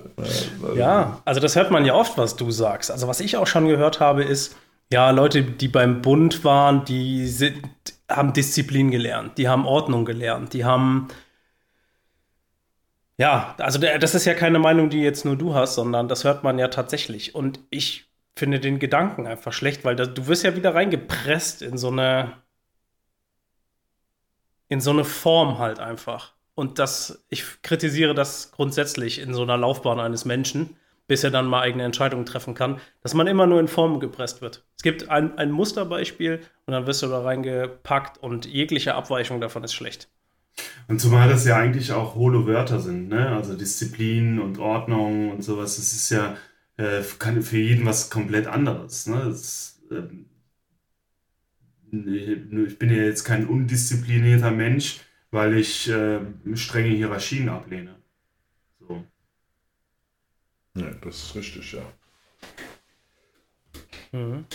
Ja, 0.76 1.22
also 1.26 1.40
das 1.40 1.56
hört 1.56 1.70
man 1.70 1.86
ja 1.86 1.94
oft, 1.94 2.18
was 2.18 2.36
du 2.36 2.50
sagst. 2.50 2.90
Also 2.90 3.08
was 3.08 3.20
ich 3.20 3.38
auch 3.38 3.46
schon 3.46 3.68
gehört 3.68 4.00
habe, 4.00 4.24
ist, 4.24 4.56
ja, 4.92 5.12
Leute, 5.12 5.44
die 5.44 5.68
beim 5.68 6.02
Bund 6.02 6.44
waren, 6.44 6.86
die 6.86 7.28
sind, 7.28 7.62
haben 8.10 8.34
Disziplin 8.34 8.92
gelernt, 8.92 9.38
die 9.38 9.50
haben 9.50 9.66
Ordnung 9.66 10.06
gelernt, 10.06 10.54
die 10.54 10.66
haben 10.66 11.10
ja, 13.18 13.56
also 13.58 13.80
das 13.80 14.14
ist 14.14 14.26
ja 14.26 14.36
keine 14.36 14.60
Meinung, 14.60 14.90
die 14.92 15.02
jetzt 15.02 15.26
nur 15.26 15.36
du 15.36 15.56
hast, 15.56 15.74
sondern 15.74 16.08
das 16.08 16.24
hört 16.24 16.44
man 16.44 16.60
ja 16.60 16.68
tatsächlich. 16.68 17.34
Und 17.34 17.60
ich 17.72 18.12
finde 18.36 18.60
den 18.60 18.78
Gedanken 18.78 19.26
einfach 19.26 19.54
schlecht, 19.54 19.84
weil 19.84 19.96
das, 19.96 20.14
du 20.14 20.28
wirst 20.28 20.44
ja 20.44 20.56
wieder 20.56 20.76
reingepresst 20.76 21.64
in 21.64 21.78
so 21.80 21.90
eine 21.90 22.34
in 24.70 24.82
so 24.82 24.92
eine 24.92 25.06
Form 25.06 25.60
halt 25.60 25.80
einfach. 25.80 26.34
Und 26.54 26.80
das, 26.80 27.24
ich 27.30 27.62
kritisiere 27.62 28.14
das 28.14 28.52
grundsätzlich 28.52 29.20
in 29.20 29.34
so 29.34 29.44
einer 29.44 29.58
Laufbahn 29.58 30.00
eines 30.00 30.26
Menschen, 30.26 30.76
bis 31.08 31.24
er 31.24 31.32
dann 31.32 31.48
mal 31.48 31.62
eigene 31.62 31.84
Entscheidungen 31.84 32.26
treffen 32.26 32.54
kann, 32.54 32.80
dass 33.02 33.14
man 33.14 33.28
immer 33.28 33.48
nur 33.48 33.60
in 33.60 33.68
Formen 33.68 34.00
gepresst 34.00 34.42
wird. 34.42 34.66
Es 34.76 34.84
gibt 34.84 35.10
ein, 35.10 35.38
ein 35.38 35.52
Musterbeispiel 35.52 36.42
und 36.66 36.74
dann 36.74 36.86
wirst 36.86 37.02
du 37.02 37.08
da 37.08 37.22
reingepackt 37.22 38.18
und 38.18 38.46
jegliche 38.46 38.96
Abweichung 38.96 39.42
davon 39.42 39.64
ist 39.64 39.74
schlecht. 39.74 40.10
Und 40.88 41.00
zumal 41.00 41.30
das 41.30 41.46
ja 41.46 41.58
eigentlich 41.58 41.92
auch 41.92 42.16
hohle 42.16 42.46
Wörter 42.48 42.80
sind, 42.80 43.10
ne? 43.10 43.30
Also 43.30 43.56
Disziplin 43.56 44.40
und 44.40 44.58
Ordnung 44.58 45.32
und 45.32 45.44
sowas, 45.44 45.76
das 45.76 45.94
ist 45.94 46.10
ja 46.10 46.36
äh, 46.78 47.02
kann 47.20 47.42
für 47.42 47.58
jeden 47.58 47.86
was 47.86 48.10
komplett 48.10 48.48
anderes. 48.48 49.08
Ne? 49.08 49.22
Das, 49.26 49.82
ähm, 49.92 50.28
ich 51.92 52.78
bin 52.78 52.90
ja 52.90 53.04
jetzt 53.04 53.24
kein 53.24 53.48
undisziplinierter 53.48 54.52
Mensch, 54.52 55.00
weil 55.32 55.58
ich 55.58 55.90
äh, 55.90 56.20
strenge 56.54 56.90
Hierarchien 56.90 57.50
ablehne. 57.50 57.96
Ja, 60.78 60.92
das 61.02 61.24
ist 61.24 61.36
richtig, 61.36 61.74
ja. 61.74 61.82
Mhm. 64.12 64.46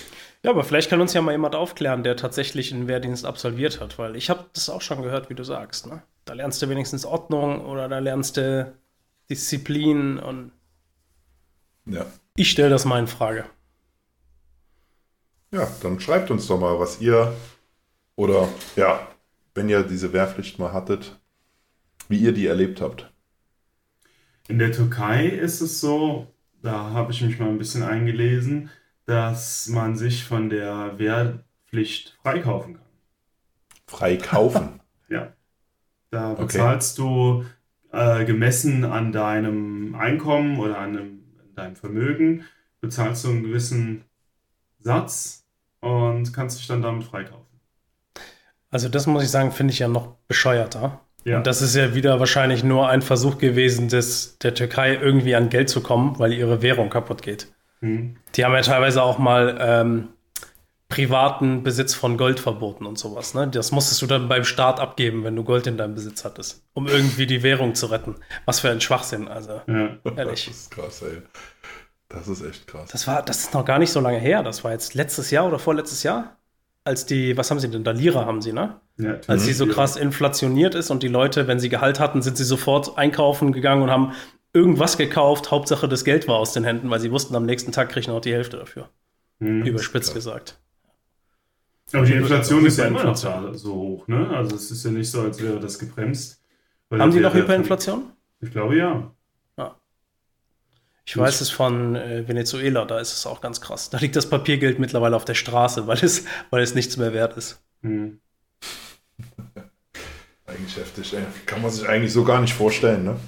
Ja, 0.42 0.50
aber 0.50 0.64
vielleicht 0.64 0.90
kann 0.90 1.00
uns 1.00 1.12
ja 1.12 1.22
mal 1.22 1.32
jemand 1.32 1.54
aufklären, 1.54 2.02
der 2.02 2.16
tatsächlich 2.16 2.72
einen 2.72 2.88
Wehrdienst 2.88 3.24
absolviert 3.24 3.80
hat, 3.80 3.98
weil 3.98 4.16
ich 4.16 4.30
habe 4.30 4.46
das 4.54 4.68
auch 4.68 4.80
schon 4.80 5.02
gehört, 5.02 5.30
wie 5.30 5.34
du 5.34 5.44
sagst. 5.44 5.86
Ne? 5.86 6.02
Da 6.24 6.34
lernst 6.34 6.60
du 6.62 6.68
wenigstens 6.68 7.04
Ordnung 7.04 7.64
oder 7.64 7.88
da 7.88 7.98
lernst 7.98 8.36
du 8.36 8.74
Disziplin 9.30 10.18
und 10.18 10.52
ja. 11.86 12.06
ich 12.36 12.50
stelle 12.50 12.70
das 12.70 12.84
mal 12.84 12.98
in 12.98 13.06
Frage. 13.06 13.44
Ja, 15.52 15.68
dann 15.82 16.00
schreibt 16.00 16.30
uns 16.30 16.46
doch 16.46 16.58
mal, 16.58 16.78
was 16.80 17.00
ihr 17.00 17.34
oder 18.16 18.48
ja, 18.74 19.06
wenn 19.54 19.68
ihr 19.68 19.82
diese 19.82 20.12
Wehrpflicht 20.12 20.58
mal 20.58 20.72
hattet, 20.72 21.20
wie 22.08 22.18
ihr 22.18 22.32
die 22.32 22.46
erlebt 22.46 22.80
habt. 22.80 23.11
In 24.48 24.58
der 24.58 24.72
Türkei 24.72 25.26
ist 25.26 25.60
es 25.60 25.80
so, 25.80 26.26
da 26.62 26.90
habe 26.90 27.12
ich 27.12 27.22
mich 27.22 27.38
mal 27.38 27.48
ein 27.48 27.58
bisschen 27.58 27.82
eingelesen, 27.82 28.70
dass 29.06 29.68
man 29.68 29.96
sich 29.96 30.24
von 30.24 30.48
der 30.48 30.98
Wehrpflicht 30.98 32.18
freikaufen 32.22 32.74
kann. 32.74 32.84
Freikaufen? 33.86 34.80
ja. 35.08 35.32
Da 36.10 36.34
bezahlst 36.34 36.98
okay. 36.98 37.44
du 37.90 37.96
äh, 37.96 38.24
gemessen 38.24 38.84
an 38.84 39.12
deinem 39.12 39.94
Einkommen 39.94 40.58
oder 40.58 40.78
an 40.78 40.96
einem, 40.96 41.24
deinem 41.54 41.76
Vermögen, 41.76 42.44
bezahlst 42.80 43.24
du 43.24 43.30
einen 43.30 43.42
gewissen 43.42 44.04
Satz 44.78 45.46
und 45.80 46.32
kannst 46.32 46.58
dich 46.58 46.66
dann 46.66 46.82
damit 46.82 47.04
freikaufen. 47.04 47.46
Also 48.70 48.88
das 48.88 49.06
muss 49.06 49.22
ich 49.22 49.30
sagen, 49.30 49.52
finde 49.52 49.72
ich 49.72 49.78
ja 49.78 49.88
noch 49.88 50.16
bescheuerter. 50.28 51.00
Ja. 51.24 51.38
Und 51.38 51.46
das 51.46 51.62
ist 51.62 51.76
ja 51.76 51.94
wieder 51.94 52.18
wahrscheinlich 52.20 52.64
nur 52.64 52.88
ein 52.88 53.02
Versuch 53.02 53.38
gewesen, 53.38 53.88
des, 53.88 54.38
der 54.38 54.54
Türkei 54.54 54.94
irgendwie 54.94 55.34
an 55.34 55.48
Geld 55.48 55.68
zu 55.68 55.80
kommen, 55.80 56.18
weil 56.18 56.32
ihre 56.32 56.62
Währung 56.62 56.90
kaputt 56.90 57.22
geht. 57.22 57.48
Mhm. 57.80 58.16
Die 58.34 58.44
haben 58.44 58.54
ja 58.54 58.62
teilweise 58.62 59.02
auch 59.02 59.18
mal 59.18 59.58
ähm, 59.60 60.08
privaten 60.88 61.62
Besitz 61.62 61.94
von 61.94 62.16
Gold 62.16 62.40
verboten 62.40 62.86
und 62.86 62.98
sowas. 62.98 63.34
Ne? 63.34 63.48
Das 63.48 63.72
musstest 63.72 64.02
du 64.02 64.06
dann 64.06 64.28
beim 64.28 64.44
Staat 64.44 64.80
abgeben, 64.80 65.24
wenn 65.24 65.36
du 65.36 65.44
Gold 65.44 65.66
in 65.66 65.76
deinem 65.76 65.94
Besitz 65.94 66.24
hattest, 66.24 66.64
um 66.74 66.86
irgendwie 66.86 67.26
die 67.26 67.42
Währung 67.42 67.74
zu 67.74 67.86
retten. 67.86 68.16
Was 68.44 68.60
für 68.60 68.70
ein 68.70 68.80
Schwachsinn, 68.80 69.28
also 69.28 69.62
ja. 69.66 69.96
ehrlich. 70.16 70.46
Das 70.46 70.56
ist 70.56 70.70
krass, 70.70 71.02
ey. 71.02 71.22
Das 72.08 72.28
ist 72.28 72.42
echt 72.42 72.66
krass. 72.66 72.90
Das 72.90 73.06
war, 73.06 73.22
das 73.22 73.38
ist 73.38 73.54
noch 73.54 73.64
gar 73.64 73.78
nicht 73.78 73.90
so 73.90 74.00
lange 74.00 74.18
her. 74.18 74.42
Das 74.42 74.64
war 74.64 74.72
jetzt 74.72 74.94
letztes 74.94 75.30
Jahr 75.30 75.46
oder 75.46 75.58
vorletztes 75.58 76.02
Jahr 76.02 76.36
als 76.84 77.06
die, 77.06 77.36
was 77.36 77.50
haben 77.50 77.60
sie 77.60 77.70
denn 77.70 77.84
da? 77.84 77.92
Lira 77.92 78.26
haben 78.26 78.42
sie, 78.42 78.52
ne? 78.52 78.80
Ja, 78.98 79.18
als 79.26 79.44
sie 79.44 79.52
so 79.52 79.66
krass 79.66 79.96
inflationiert 79.96 80.74
ist 80.74 80.90
und 80.90 81.02
die 81.02 81.08
Leute, 81.08 81.48
wenn 81.48 81.58
sie 81.58 81.68
Gehalt 81.68 81.98
hatten, 81.98 82.22
sind 82.22 82.36
sie 82.36 82.44
sofort 82.44 82.98
einkaufen 82.98 83.52
gegangen 83.52 83.82
und 83.82 83.90
haben 83.90 84.12
irgendwas 84.52 84.98
gekauft. 84.98 85.50
Hauptsache, 85.50 85.88
das 85.88 86.04
Geld 86.04 86.28
war 86.28 86.36
aus 86.36 86.52
den 86.52 86.64
Händen, 86.64 86.90
weil 86.90 87.00
sie 87.00 87.10
wussten, 87.10 87.34
am 87.34 87.46
nächsten 87.46 87.72
Tag 87.72 87.88
kriegen 87.88 88.10
auch 88.10 88.20
die 88.20 88.32
Hälfte 88.32 88.58
dafür. 88.58 88.90
Mhm, 89.38 89.64
Überspitzt 89.64 90.14
gesagt. 90.14 90.58
Aber 91.92 92.04
die 92.04 92.12
Inflation 92.12 92.64
ist 92.66 92.78
ja 92.78 92.86
immer 92.86 93.04
noch 93.04 93.16
so 93.16 93.74
hoch, 93.74 94.08
ne? 94.08 94.28
Also 94.30 94.56
es 94.56 94.70
ist 94.70 94.84
ja 94.84 94.90
nicht 94.90 95.10
so, 95.10 95.22
als 95.22 95.42
wäre 95.42 95.58
das 95.58 95.78
gebremst. 95.78 96.40
Haben 96.90 97.10
die 97.10 97.20
noch 97.20 97.34
Hyperinflation? 97.34 98.12
Ich 98.40 98.50
glaube 98.50 98.76
ja. 98.76 99.12
Ich 101.04 101.16
weiß 101.16 101.40
es 101.40 101.50
von 101.50 101.96
äh, 101.96 102.26
Venezuela, 102.28 102.84
da 102.84 103.00
ist 103.00 103.12
es 103.12 103.26
auch 103.26 103.40
ganz 103.40 103.60
krass. 103.60 103.90
Da 103.90 103.98
liegt 103.98 104.14
das 104.14 104.30
Papiergeld 104.30 104.78
mittlerweile 104.78 105.16
auf 105.16 105.24
der 105.24 105.34
Straße, 105.34 105.86
weil 105.86 105.98
es, 106.02 106.24
weil 106.50 106.62
es 106.62 106.74
nichts 106.74 106.96
mehr 106.96 107.12
wert 107.12 107.36
ist. 107.36 107.62
Hm. 107.82 108.20
Eigentlich 110.62 110.76
heftig, 110.76 111.12
ey. 111.14 111.24
Kann 111.46 111.62
man 111.62 111.70
sich 111.70 111.88
eigentlich 111.88 112.12
so 112.12 112.24
gar 112.24 112.40
nicht 112.40 112.54
vorstellen, 112.54 113.04
ne? 113.04 113.20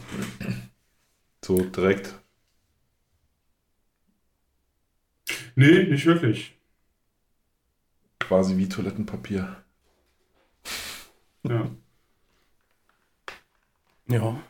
So 1.44 1.60
direkt. 1.60 2.14
Nee, 5.56 5.84
nicht 5.84 6.06
wirklich. 6.06 6.56
Quasi 8.18 8.56
wie 8.56 8.68
Toilettenpapier. 8.68 9.56
Ja. 11.42 11.70
Ja. 14.06 14.42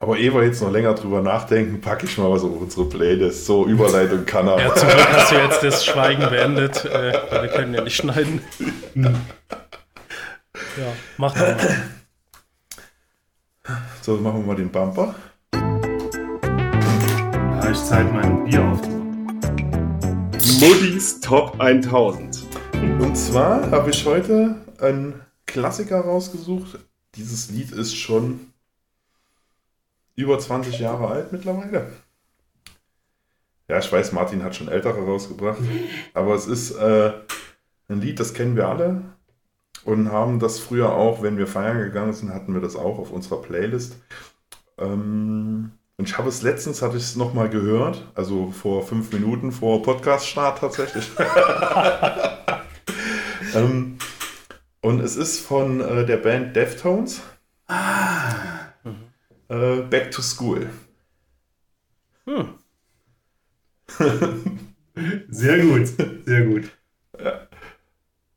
Aber 0.00 0.16
ehe 0.16 0.32
wir 0.32 0.44
jetzt 0.44 0.62
noch 0.62 0.70
länger 0.70 0.94
drüber 0.94 1.22
nachdenken, 1.22 1.80
packe 1.80 2.06
ich 2.06 2.16
mal 2.18 2.30
was 2.30 2.44
auf 2.44 2.60
unsere 2.60 2.88
Playlist. 2.88 3.46
So, 3.46 3.66
Überleitung 3.66 4.24
kann 4.24 4.46
er. 4.46 4.60
Ja, 4.60 4.72
zum 4.72 4.88
Glück 4.88 5.12
hast 5.12 5.32
du 5.32 5.36
jetzt 5.36 5.64
das 5.64 5.84
Schweigen 5.84 6.22
beendet. 6.30 6.84
Äh, 6.84 7.14
wir 7.42 7.48
können 7.48 7.74
ja 7.74 7.82
nicht 7.82 7.96
schneiden. 7.96 8.40
ja, 8.94 9.10
mach 11.16 11.34
doch 11.34 11.40
mal. 11.40 11.56
So, 14.00 14.18
machen 14.18 14.42
wir 14.42 14.46
mal 14.46 14.54
den 14.56 14.70
Bumper. 14.70 15.16
Ja, 15.52 15.80
ich 17.70 17.82
zeige 17.82 18.12
mein 18.12 18.44
Bier 18.44 18.62
auf. 18.62 18.80
Muddis 20.60 21.18
Top 21.20 21.60
1000. 21.60 22.44
Und 23.00 23.16
zwar 23.16 23.68
habe 23.72 23.90
ich 23.90 24.06
heute 24.06 24.54
einen 24.80 25.20
Klassiker 25.46 26.02
rausgesucht. 26.02 26.78
Dieses 27.16 27.50
Lied 27.50 27.72
ist 27.72 27.96
schon 27.96 28.52
über 30.18 30.38
20 30.38 30.80
Jahre 30.80 31.06
alt 31.06 31.32
mittlerweile. 31.32 31.92
Ja, 33.68 33.78
ich 33.78 33.92
weiß, 33.92 34.12
Martin 34.12 34.42
hat 34.42 34.56
schon 34.56 34.68
ältere 34.68 35.04
rausgebracht, 35.04 35.60
aber 36.12 36.34
es 36.34 36.46
ist 36.46 36.72
äh, 36.72 37.12
ein 37.88 38.00
Lied, 38.00 38.18
das 38.18 38.34
kennen 38.34 38.56
wir 38.56 38.68
alle 38.68 39.02
und 39.84 40.10
haben 40.10 40.40
das 40.40 40.58
früher 40.58 40.92
auch, 40.92 41.22
wenn 41.22 41.38
wir 41.38 41.46
feiern 41.46 41.78
gegangen 41.78 42.12
sind, 42.12 42.34
hatten 42.34 42.52
wir 42.52 42.60
das 42.60 42.74
auch 42.74 42.98
auf 42.98 43.12
unserer 43.12 43.40
Playlist. 43.40 43.96
Ähm, 44.76 45.70
und 45.96 46.08
ich 46.08 46.18
habe 46.18 46.28
es 46.28 46.42
letztens, 46.42 46.82
hatte 46.82 46.96
ich 46.96 47.04
es 47.04 47.14
nochmal 47.14 47.48
gehört, 47.48 48.04
also 48.14 48.50
vor 48.50 48.84
fünf 48.84 49.12
Minuten 49.12 49.52
vor 49.52 49.82
Podcast-Start 49.82 50.58
tatsächlich. 50.58 51.08
ähm, 53.54 53.98
und 54.80 55.00
es 55.00 55.16
ist 55.16 55.40
von 55.40 55.80
äh, 55.80 56.06
der 56.06 56.16
Band 56.16 56.56
Deftones. 56.56 57.20
Ah 57.68 58.47
äh, 59.48 59.82
Back 59.82 60.10
to 60.10 60.22
School. 60.22 60.70
Hm. 62.26 62.58
sehr 65.28 65.58
gut, 65.60 65.86
sehr 66.26 66.44
gut. 66.46 66.70
Ja. 67.18 67.48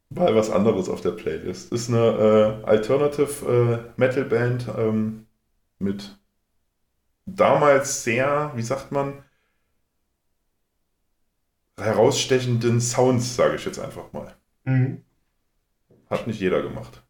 Mal 0.09 0.35
was 0.35 0.49
anderes 0.49 0.89
auf 0.89 1.01
der 1.01 1.11
Playlist. 1.11 1.71
Ist 1.71 1.89
eine 1.89 2.61
äh, 2.63 2.65
Alternative 2.65 3.91
äh, 3.95 3.99
Metal 3.99 4.25
Band 4.25 4.67
ähm, 4.77 5.25
mit 5.79 6.17
damals 7.25 8.03
sehr, 8.03 8.51
wie 8.55 8.61
sagt 8.61 8.91
man, 8.91 9.23
herausstechenden 11.77 12.81
Sounds, 12.81 13.35
sage 13.35 13.55
ich 13.55 13.65
jetzt 13.65 13.79
einfach 13.79 14.11
mal. 14.13 14.35
Mhm. 14.65 15.03
Hat 16.09 16.27
nicht 16.27 16.39
jeder 16.39 16.61
gemacht. 16.61 17.01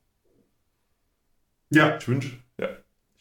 Ja. 1.71 1.97
Ich 1.97 2.07
wünsche, 2.07 2.37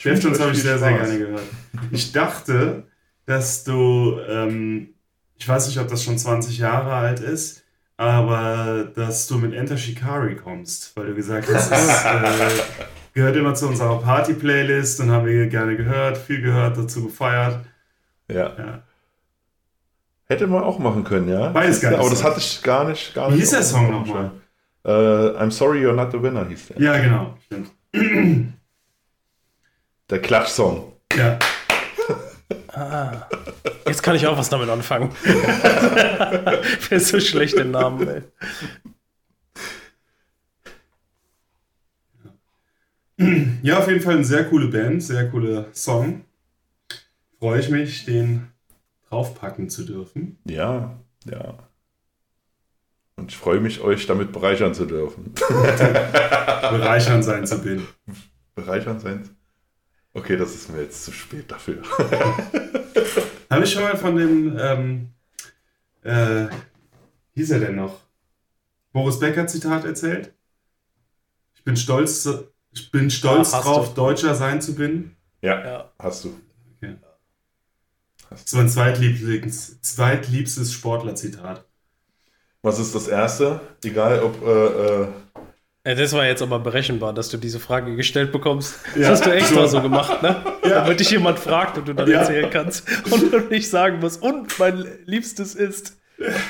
Deftones 0.05 0.41
habe 0.41 0.53
ich 0.53 0.63
sehr, 0.63 0.79
sehr 0.79 0.93
gerne 0.93 1.19
gehört. 1.19 1.43
Ich 1.91 2.13
dachte, 2.13 2.85
dass 3.27 3.65
du, 3.65 4.19
ähm, 4.29 4.91
ich 5.37 5.49
weiß 5.49 5.69
nicht, 5.69 5.79
ob 5.79 5.89
das 5.89 6.03
schon 6.03 6.19
20 6.19 6.59
Jahre 6.59 6.93
alt 6.93 7.21
ist, 7.21 7.63
aber 7.97 8.91
dass 8.95 9.27
du 9.27 9.39
mit 9.39 9.53
Enter 9.53 9.77
Shikari 9.77 10.37
kommst, 10.37 10.97
weil 10.97 11.09
du 11.09 11.15
gesagt 11.15 11.49
hast, 11.53 11.71
es 11.71 12.05
äh, 12.05 12.63
gehört 13.15 13.37
immer 13.37 13.55
zu 13.55 13.69
unserer 13.69 14.01
Party-Playlist 14.01 15.01
und 15.01 15.11
haben 15.11 15.27
wir 15.27 15.47
gerne 15.49 15.77
gehört, 15.77 16.17
viel 16.17 16.41
gehört, 16.41 16.79
dazu 16.79 17.05
gefeiert. 17.05 17.61
Ja. 18.29 18.53
ja. 18.57 18.83
Hätte 20.27 20.47
man 20.47 20.63
auch 20.63 20.79
machen 20.79 21.05
können, 21.05 21.29
ja. 21.29 21.49
Beides 21.49 21.81
geil. 21.81 21.97
Aber 21.97 22.09
das 22.09 22.23
hatte 22.23 22.39
ich 22.39 22.63
gar 22.63 22.89
nicht. 22.89 23.15
Gar 23.15 23.33
Wie 23.33 23.39
hieß 23.39 23.51
der 23.51 23.63
Song 23.63 23.91
nochmal? 23.91 24.31
Uh, 24.85 25.37
I'm 25.39 25.51
sorry 25.51 25.85
you're 25.85 25.93
not 25.93 26.11
the 26.13 26.23
winner, 26.23 26.47
hieß 26.47 26.69
der. 26.69 26.81
Ja, 26.81 26.99
genau. 26.99 27.37
Stimmt. 27.45 27.71
Der 30.11 30.21
Klatschsong. 30.21 30.93
Ja. 31.17 31.39
Ah, 32.73 33.29
jetzt 33.87 34.03
kann 34.03 34.15
ich 34.15 34.27
auch 34.27 34.39
was 34.39 34.49
damit 34.49 34.69
anfangen. 34.69 35.11
Wer 35.25 36.63
ist 36.93 37.09
so 37.09 37.19
schlecht 37.21 37.59
den 37.59 37.73
Namen, 37.73 38.09
ey. 38.09 38.23
Ja, 43.63 43.79
auf 43.79 43.89
jeden 43.89 44.01
Fall 44.01 44.15
eine 44.15 44.25
sehr 44.25 44.45
coole 44.45 44.69
Band, 44.69 45.03
sehr 45.03 45.29
coole 45.31 45.67
Song. 45.73 46.25
Freue 47.39 47.61
ich 47.61 47.69
mich, 47.71 48.05
den 48.05 48.49
draufpacken 49.09 49.69
zu 49.69 49.85
dürfen. 49.85 50.39
Ja, 50.45 50.99
ja. 51.25 51.59
Und 53.17 53.33
ich 53.33 53.37
freue 53.37 53.61
mich, 53.61 53.81
euch 53.81 54.07
damit 54.07 54.33
bereichern 54.33 54.75
zu 54.75 54.87
dürfen. 54.87 55.35
bereichern 55.49 57.23
sein 57.23 57.47
zu 57.47 57.61
bin. 57.63 57.87
Bereichern 58.55 59.01
sein 59.01 59.25
zu 59.25 59.40
Okay, 60.13 60.37
das 60.37 60.55
ist 60.55 60.71
mir 60.71 60.83
jetzt 60.83 61.05
zu 61.05 61.13
spät 61.13 61.51
dafür. 61.51 61.83
Habe 63.51 63.65
ich 63.65 63.73
schon 63.73 63.83
mal 63.83 63.97
von 63.97 64.17
dem, 64.17 64.57
ähm, 64.59 65.09
äh, 66.03 66.49
hieß 67.35 67.51
er 67.53 67.61
denn 67.61 67.77
noch? 67.77 68.01
Boris 68.93 69.19
Becker 69.21 69.47
Zitat 69.47 69.85
erzählt? 69.85 70.33
Ich 71.55 71.63
bin 71.63 71.77
stolz, 71.77 72.29
ich 72.73 72.91
bin 72.91 73.11
stolz 73.11 73.53
Ja, 73.53 73.59
hast 73.59 73.65
drauf, 73.67 73.89
du. 73.91 73.95
Deutscher 73.95 74.35
sein 74.35 74.61
zu 74.61 74.75
bin. 74.75 75.15
Ja, 75.43 75.65
Ja. 75.65 75.93
hast 75.99 76.25
du. 76.25 76.35
Das 78.29 78.43
ist 78.43 78.55
mein 78.55 78.69
zweitlieblings, 78.69 79.81
zweitliebstes 79.83 80.73
Sportlerzitat. 80.73 81.65
Was 82.63 82.79
ist 82.79 82.95
das 82.95 83.09
erste? 83.09 83.61
Egal 83.85 84.23
ob. 84.23 84.41
Äh, 84.47 85.03
äh, 85.03 85.09
das 85.85 86.13
war 86.13 86.27
jetzt 86.27 86.43
aber 86.43 86.59
berechenbar, 86.59 87.13
dass 87.15 87.29
du 87.31 87.37
diese 87.39 87.59
Frage 87.61 87.97
gestellt 87.97 88.33
bekommst. 88.33 88.75
Das 88.95 89.03
Ja. 89.03 89.09
hast 89.11 89.27
du 89.27 89.31
extra 89.31 89.67
so 89.67 89.81
gemacht, 89.81 90.23
ne? 90.23 90.37
Ja. 90.65 90.83
Damit 90.85 91.01
dich 91.01 91.11
jemand 91.11 91.39
fragt 91.39 91.79
und 91.79 91.89
du 91.89 91.95
dann 91.95 92.09
Ja. 92.09 92.19
erzählen 92.21 92.51
kannst 92.51 92.85
und 93.11 93.33
du 93.33 93.39
nicht 93.41 93.69
sagen 93.71 93.99
musst, 93.99 94.23
und 94.23 94.59
mein 94.59 94.85
Liebstes 95.07 95.55
ist. 95.55 95.97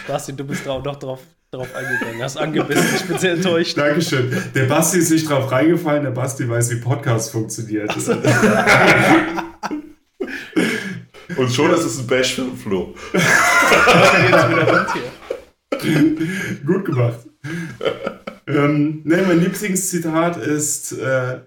Basti, 0.08 0.32
du 0.34 0.42
bist 0.44 0.66
auch 0.68 0.82
noch 0.84 0.96
drauf, 0.96 1.20
drauf 1.52 1.68
eingegangen, 1.76 2.20
hast 2.22 2.36
angebissen, 2.36 2.84
ich 2.96 3.04
bin 3.04 3.18
sehr 3.18 3.34
enttäuscht. 3.34 3.78
Dankeschön. 3.78 4.36
Der 4.54 4.64
Basti 4.64 4.98
ist 4.98 5.10
nicht 5.10 5.30
drauf 5.30 5.50
reingefallen, 5.52 6.02
der 6.02 6.10
Basti 6.10 6.48
weiß, 6.48 6.70
wie 6.72 6.76
Podcast 6.80 7.30
funktioniert. 7.30 7.94
und 11.36 11.52
schon 11.52 11.70
ist 11.72 11.84
es 11.84 11.98
ein 12.00 12.06
Bash 12.08 12.34
für 12.34 12.42
den 12.42 12.56
Flo. 12.56 12.94
Jetzt 13.12 13.22
wieder 14.50 14.68
rund 14.76 14.88
hier. 14.92 16.64
Gut 16.66 16.84
gemacht. 16.84 17.20
ähm, 18.46 19.00
ne, 19.04 19.24
mein 19.26 19.40
Lieblingszitat 19.40 20.36
ist: 20.36 20.92
äh, 20.92 21.40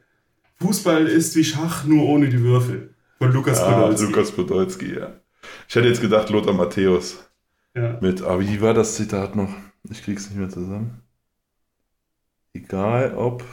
Fußball 0.61 1.07
ist 1.07 1.35
wie 1.35 1.43
Schach, 1.43 1.85
nur 1.85 2.05
ohne 2.07 2.29
die 2.29 2.41
Würfel. 2.41 2.93
Von 3.19 3.31
Lukas 3.31 3.59
Ah, 3.59 3.71
Podolski. 3.73 4.05
Lukas 4.07 4.31
Podolski, 4.31 4.95
ja. 4.95 5.13
Ich 5.67 5.75
hätte 5.75 5.87
jetzt 5.87 6.01
gedacht 6.01 6.29
Lothar 6.29 6.53
Matthäus 6.53 7.29
Ja. 7.75 7.97
mit, 8.01 8.21
aber 8.21 8.41
wie 8.41 8.61
war 8.61 8.73
das 8.73 8.95
Zitat 8.95 9.35
noch? 9.35 9.49
Ich 9.89 10.03
krieg's 10.03 10.29
nicht 10.29 10.39
mehr 10.39 10.49
zusammen. 10.49 11.01
Egal 12.53 13.13
ob 13.15 13.43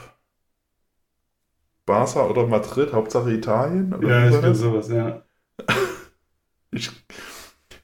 Barca 1.87 2.27
oder 2.27 2.47
Madrid, 2.47 2.93
Hauptsache 2.93 3.33
Italien? 3.33 3.95
Ja, 4.03 4.29
ich 4.29 4.37
das? 4.37 4.59
sowas, 4.59 4.89
ja. 4.89 5.23
Ich, 6.73 6.89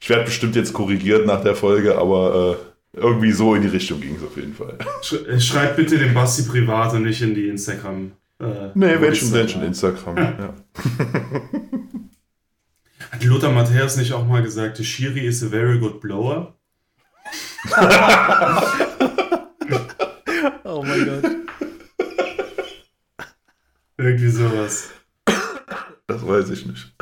ich 0.00 0.08
werde 0.08 0.26
bestimmt 0.26 0.54
jetzt 0.54 0.72
korrigiert 0.72 1.26
nach 1.26 1.42
der 1.42 1.56
Folge, 1.56 1.98
aber 1.98 2.56
äh, 2.56 2.65
irgendwie 2.96 3.32
so 3.32 3.54
in 3.54 3.62
die 3.62 3.68
Richtung 3.68 4.00
ging 4.00 4.16
es 4.16 4.22
auf 4.22 4.36
jeden 4.36 4.54
Fall. 4.54 4.76
Sch 5.02 5.14
schreibt 5.38 5.76
bitte 5.76 5.98
den 5.98 6.12
Basti 6.14 6.42
privat 6.42 6.92
und 6.94 7.02
nicht 7.04 7.22
in 7.22 7.34
die 7.34 7.48
Instagram. 7.48 8.12
Äh, 8.40 8.70
Nee, 8.74 8.96
wenn 9.00 9.14
schon, 9.14 9.32
wenn 9.32 9.48
schon 9.48 9.62
Instagram. 9.62 10.16
Ja. 10.38 10.54
Hat 13.12 13.22
Lothar 13.24 13.52
Matthäus 13.52 13.96
nicht 13.96 14.12
auch 14.12 14.26
mal 14.26 14.42
gesagt, 14.42 14.78
Shiri 14.84 15.26
is 15.26 15.42
a 15.44 15.48
very 15.48 15.78
good 15.78 16.00
blower? 16.00 16.54
Oh 20.64 20.82
mein 20.82 21.04
Gott. 21.06 21.24
Irgendwie 23.96 24.28
sowas. 24.28 24.90
Das 26.06 26.26
weiß 26.26 26.50
ich 26.50 26.66
nicht. 26.66 26.94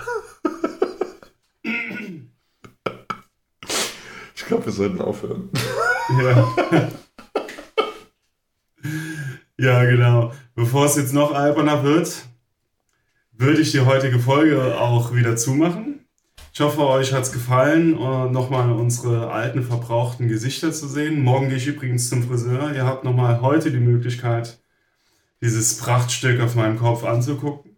Ich 4.37 4.45
glaube, 4.47 4.67
wir 4.67 4.73
sollten 4.73 5.01
aufhören. 5.01 5.51
Ja. 6.11 6.55
ja, 9.59 9.85
genau. 9.85 10.33
Bevor 10.55 10.87
es 10.87 10.97
jetzt 10.97 11.13
noch 11.15 11.33
alberner 11.33 11.83
wird, 11.83 12.27
würde 13.33 13.61
ich 13.61 13.73
die 13.73 13.81
heutige 13.81 14.19
Folge 14.19 14.79
auch 14.79 15.15
wieder 15.15 15.37
zumachen. 15.37 16.07
Ich 16.53 16.61
hoffe, 16.61 16.87
euch 16.87 17.13
hat 17.13 17.23
es 17.23 17.33
gefallen, 17.33 17.95
äh, 17.95 18.31
nochmal 18.31 18.71
unsere 18.71 19.33
alten, 19.33 19.65
verbrauchten 19.65 20.29
Gesichter 20.29 20.73
zu 20.73 20.87
sehen. 20.87 21.21
Morgen 21.21 21.49
gehe 21.49 21.57
ich 21.57 21.67
übrigens 21.67 22.09
zum 22.09 22.23
Friseur. 22.23 22.73
Ihr 22.73 22.85
habt 22.85 23.03
nochmal 23.03 23.41
heute 23.41 23.73
die 23.73 23.81
Möglichkeit, 23.81 24.61
dieses 25.41 25.79
Prachtstück 25.79 26.41
auf 26.41 26.55
meinem 26.55 26.79
Kopf 26.79 27.03
anzugucken. 27.03 27.77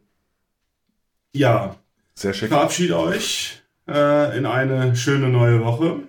Ja, 1.33 1.77
Sehr 2.15 2.33
ich 2.33 2.37
schick. 2.39 2.49
verabschiede 2.49 2.99
euch 2.99 3.63
äh, 3.89 4.37
in 4.37 4.45
eine 4.45 4.95
schöne 4.95 5.29
neue 5.29 5.65
Woche 5.65 6.01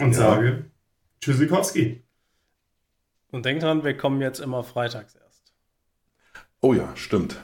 und 0.00 0.12
Ja. 0.12 0.18
sage 0.18 0.64
Tschüssikowski. 1.20 2.02
Und 3.30 3.44
denk 3.44 3.60
dran, 3.60 3.82
wir 3.84 3.96
kommen 3.96 4.20
jetzt 4.20 4.38
immer 4.40 4.62
freitags 4.62 5.14
erst. 5.16 5.52
Oh 6.60 6.72
ja, 6.74 6.94
stimmt. 6.96 7.36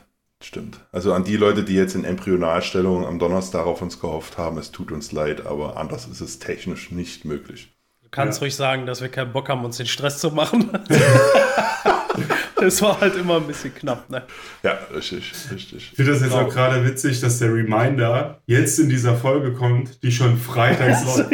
Stimmt. 0.42 0.80
Also 0.92 1.12
an 1.12 1.24
die 1.24 1.36
Leute, 1.36 1.64
die 1.64 1.74
jetzt 1.74 1.94
in 1.94 2.04
Embryonalstellung 2.04 3.04
am 3.06 3.18
Donnerstag 3.18 3.66
auf 3.66 3.82
uns 3.82 4.00
gehofft 4.00 4.38
haben, 4.38 4.56
es 4.56 4.70
tut 4.72 4.90
uns 4.90 5.12
leid, 5.12 5.44
aber 5.46 5.76
anders 5.76 6.06
ist 6.06 6.20
es 6.22 6.38
technisch 6.38 6.90
nicht 6.90 7.26
möglich. 7.26 7.76
Du 8.02 8.08
kannst 8.10 8.38
Ja. 8.38 8.44
ruhig 8.44 8.56
sagen, 8.56 8.86
dass 8.86 9.02
wir 9.02 9.08
keinen 9.10 9.32
Bock 9.32 9.50
haben, 9.50 9.64
uns 9.64 9.76
den 9.76 9.86
Stress 9.86 10.18
zu 10.18 10.30
machen. 10.30 10.70
das 12.66 12.82
war 12.82 13.00
halt 13.00 13.16
immer 13.16 13.36
ein 13.36 13.46
bisschen 13.46 13.74
knapp, 13.74 14.08
ne? 14.10 14.22
Ja, 14.62 14.78
richtig, 14.94 15.32
richtig. 15.52 15.90
Ich 15.92 15.96
finde 15.96 16.12
das 16.12 16.20
jetzt 16.22 16.30
Genau. 16.32 16.44
auch 16.46 16.52
gerade 16.52 16.84
witzig, 16.84 17.20
dass 17.20 17.38
der 17.38 17.52
Reminder 17.54 18.40
jetzt 18.46 18.78
in 18.78 18.88
dieser 18.88 19.16
Folge 19.16 19.52
kommt, 19.52 20.02
die 20.02 20.12
schon 20.12 20.36
freitags 20.38 21.04
läuft. 21.04 21.30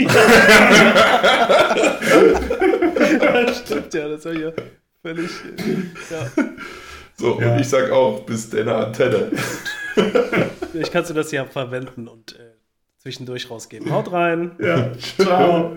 Das 3.21 3.59
stimmt 3.65 3.95
ja, 3.95 4.09
das 4.09 4.25
war 4.25 4.33
ja 4.33 4.53
völlig. 5.03 5.31
Ja. 6.11 6.45
So, 7.17 7.41
Ja. 7.41 7.55
und 7.55 7.61
ich 7.61 7.69
sag 7.69 7.91
auch, 7.91 8.21
bis 8.27 8.51
deine 8.51 8.75
Antenne. 8.75 9.31
Vielleicht 10.73 10.93
kannst 10.93 11.11
du 11.11 11.15
das 11.15 11.33
ja 11.33 11.45
verwenden 11.47 12.09
und 12.09 12.33
äh, 12.39 12.53
zwischendurch 12.99 13.51
rausgeben. 13.51 13.91
Haut 13.91 14.13
rein! 14.13 14.53
Ja, 14.61 14.93
ciao. 15.19 15.77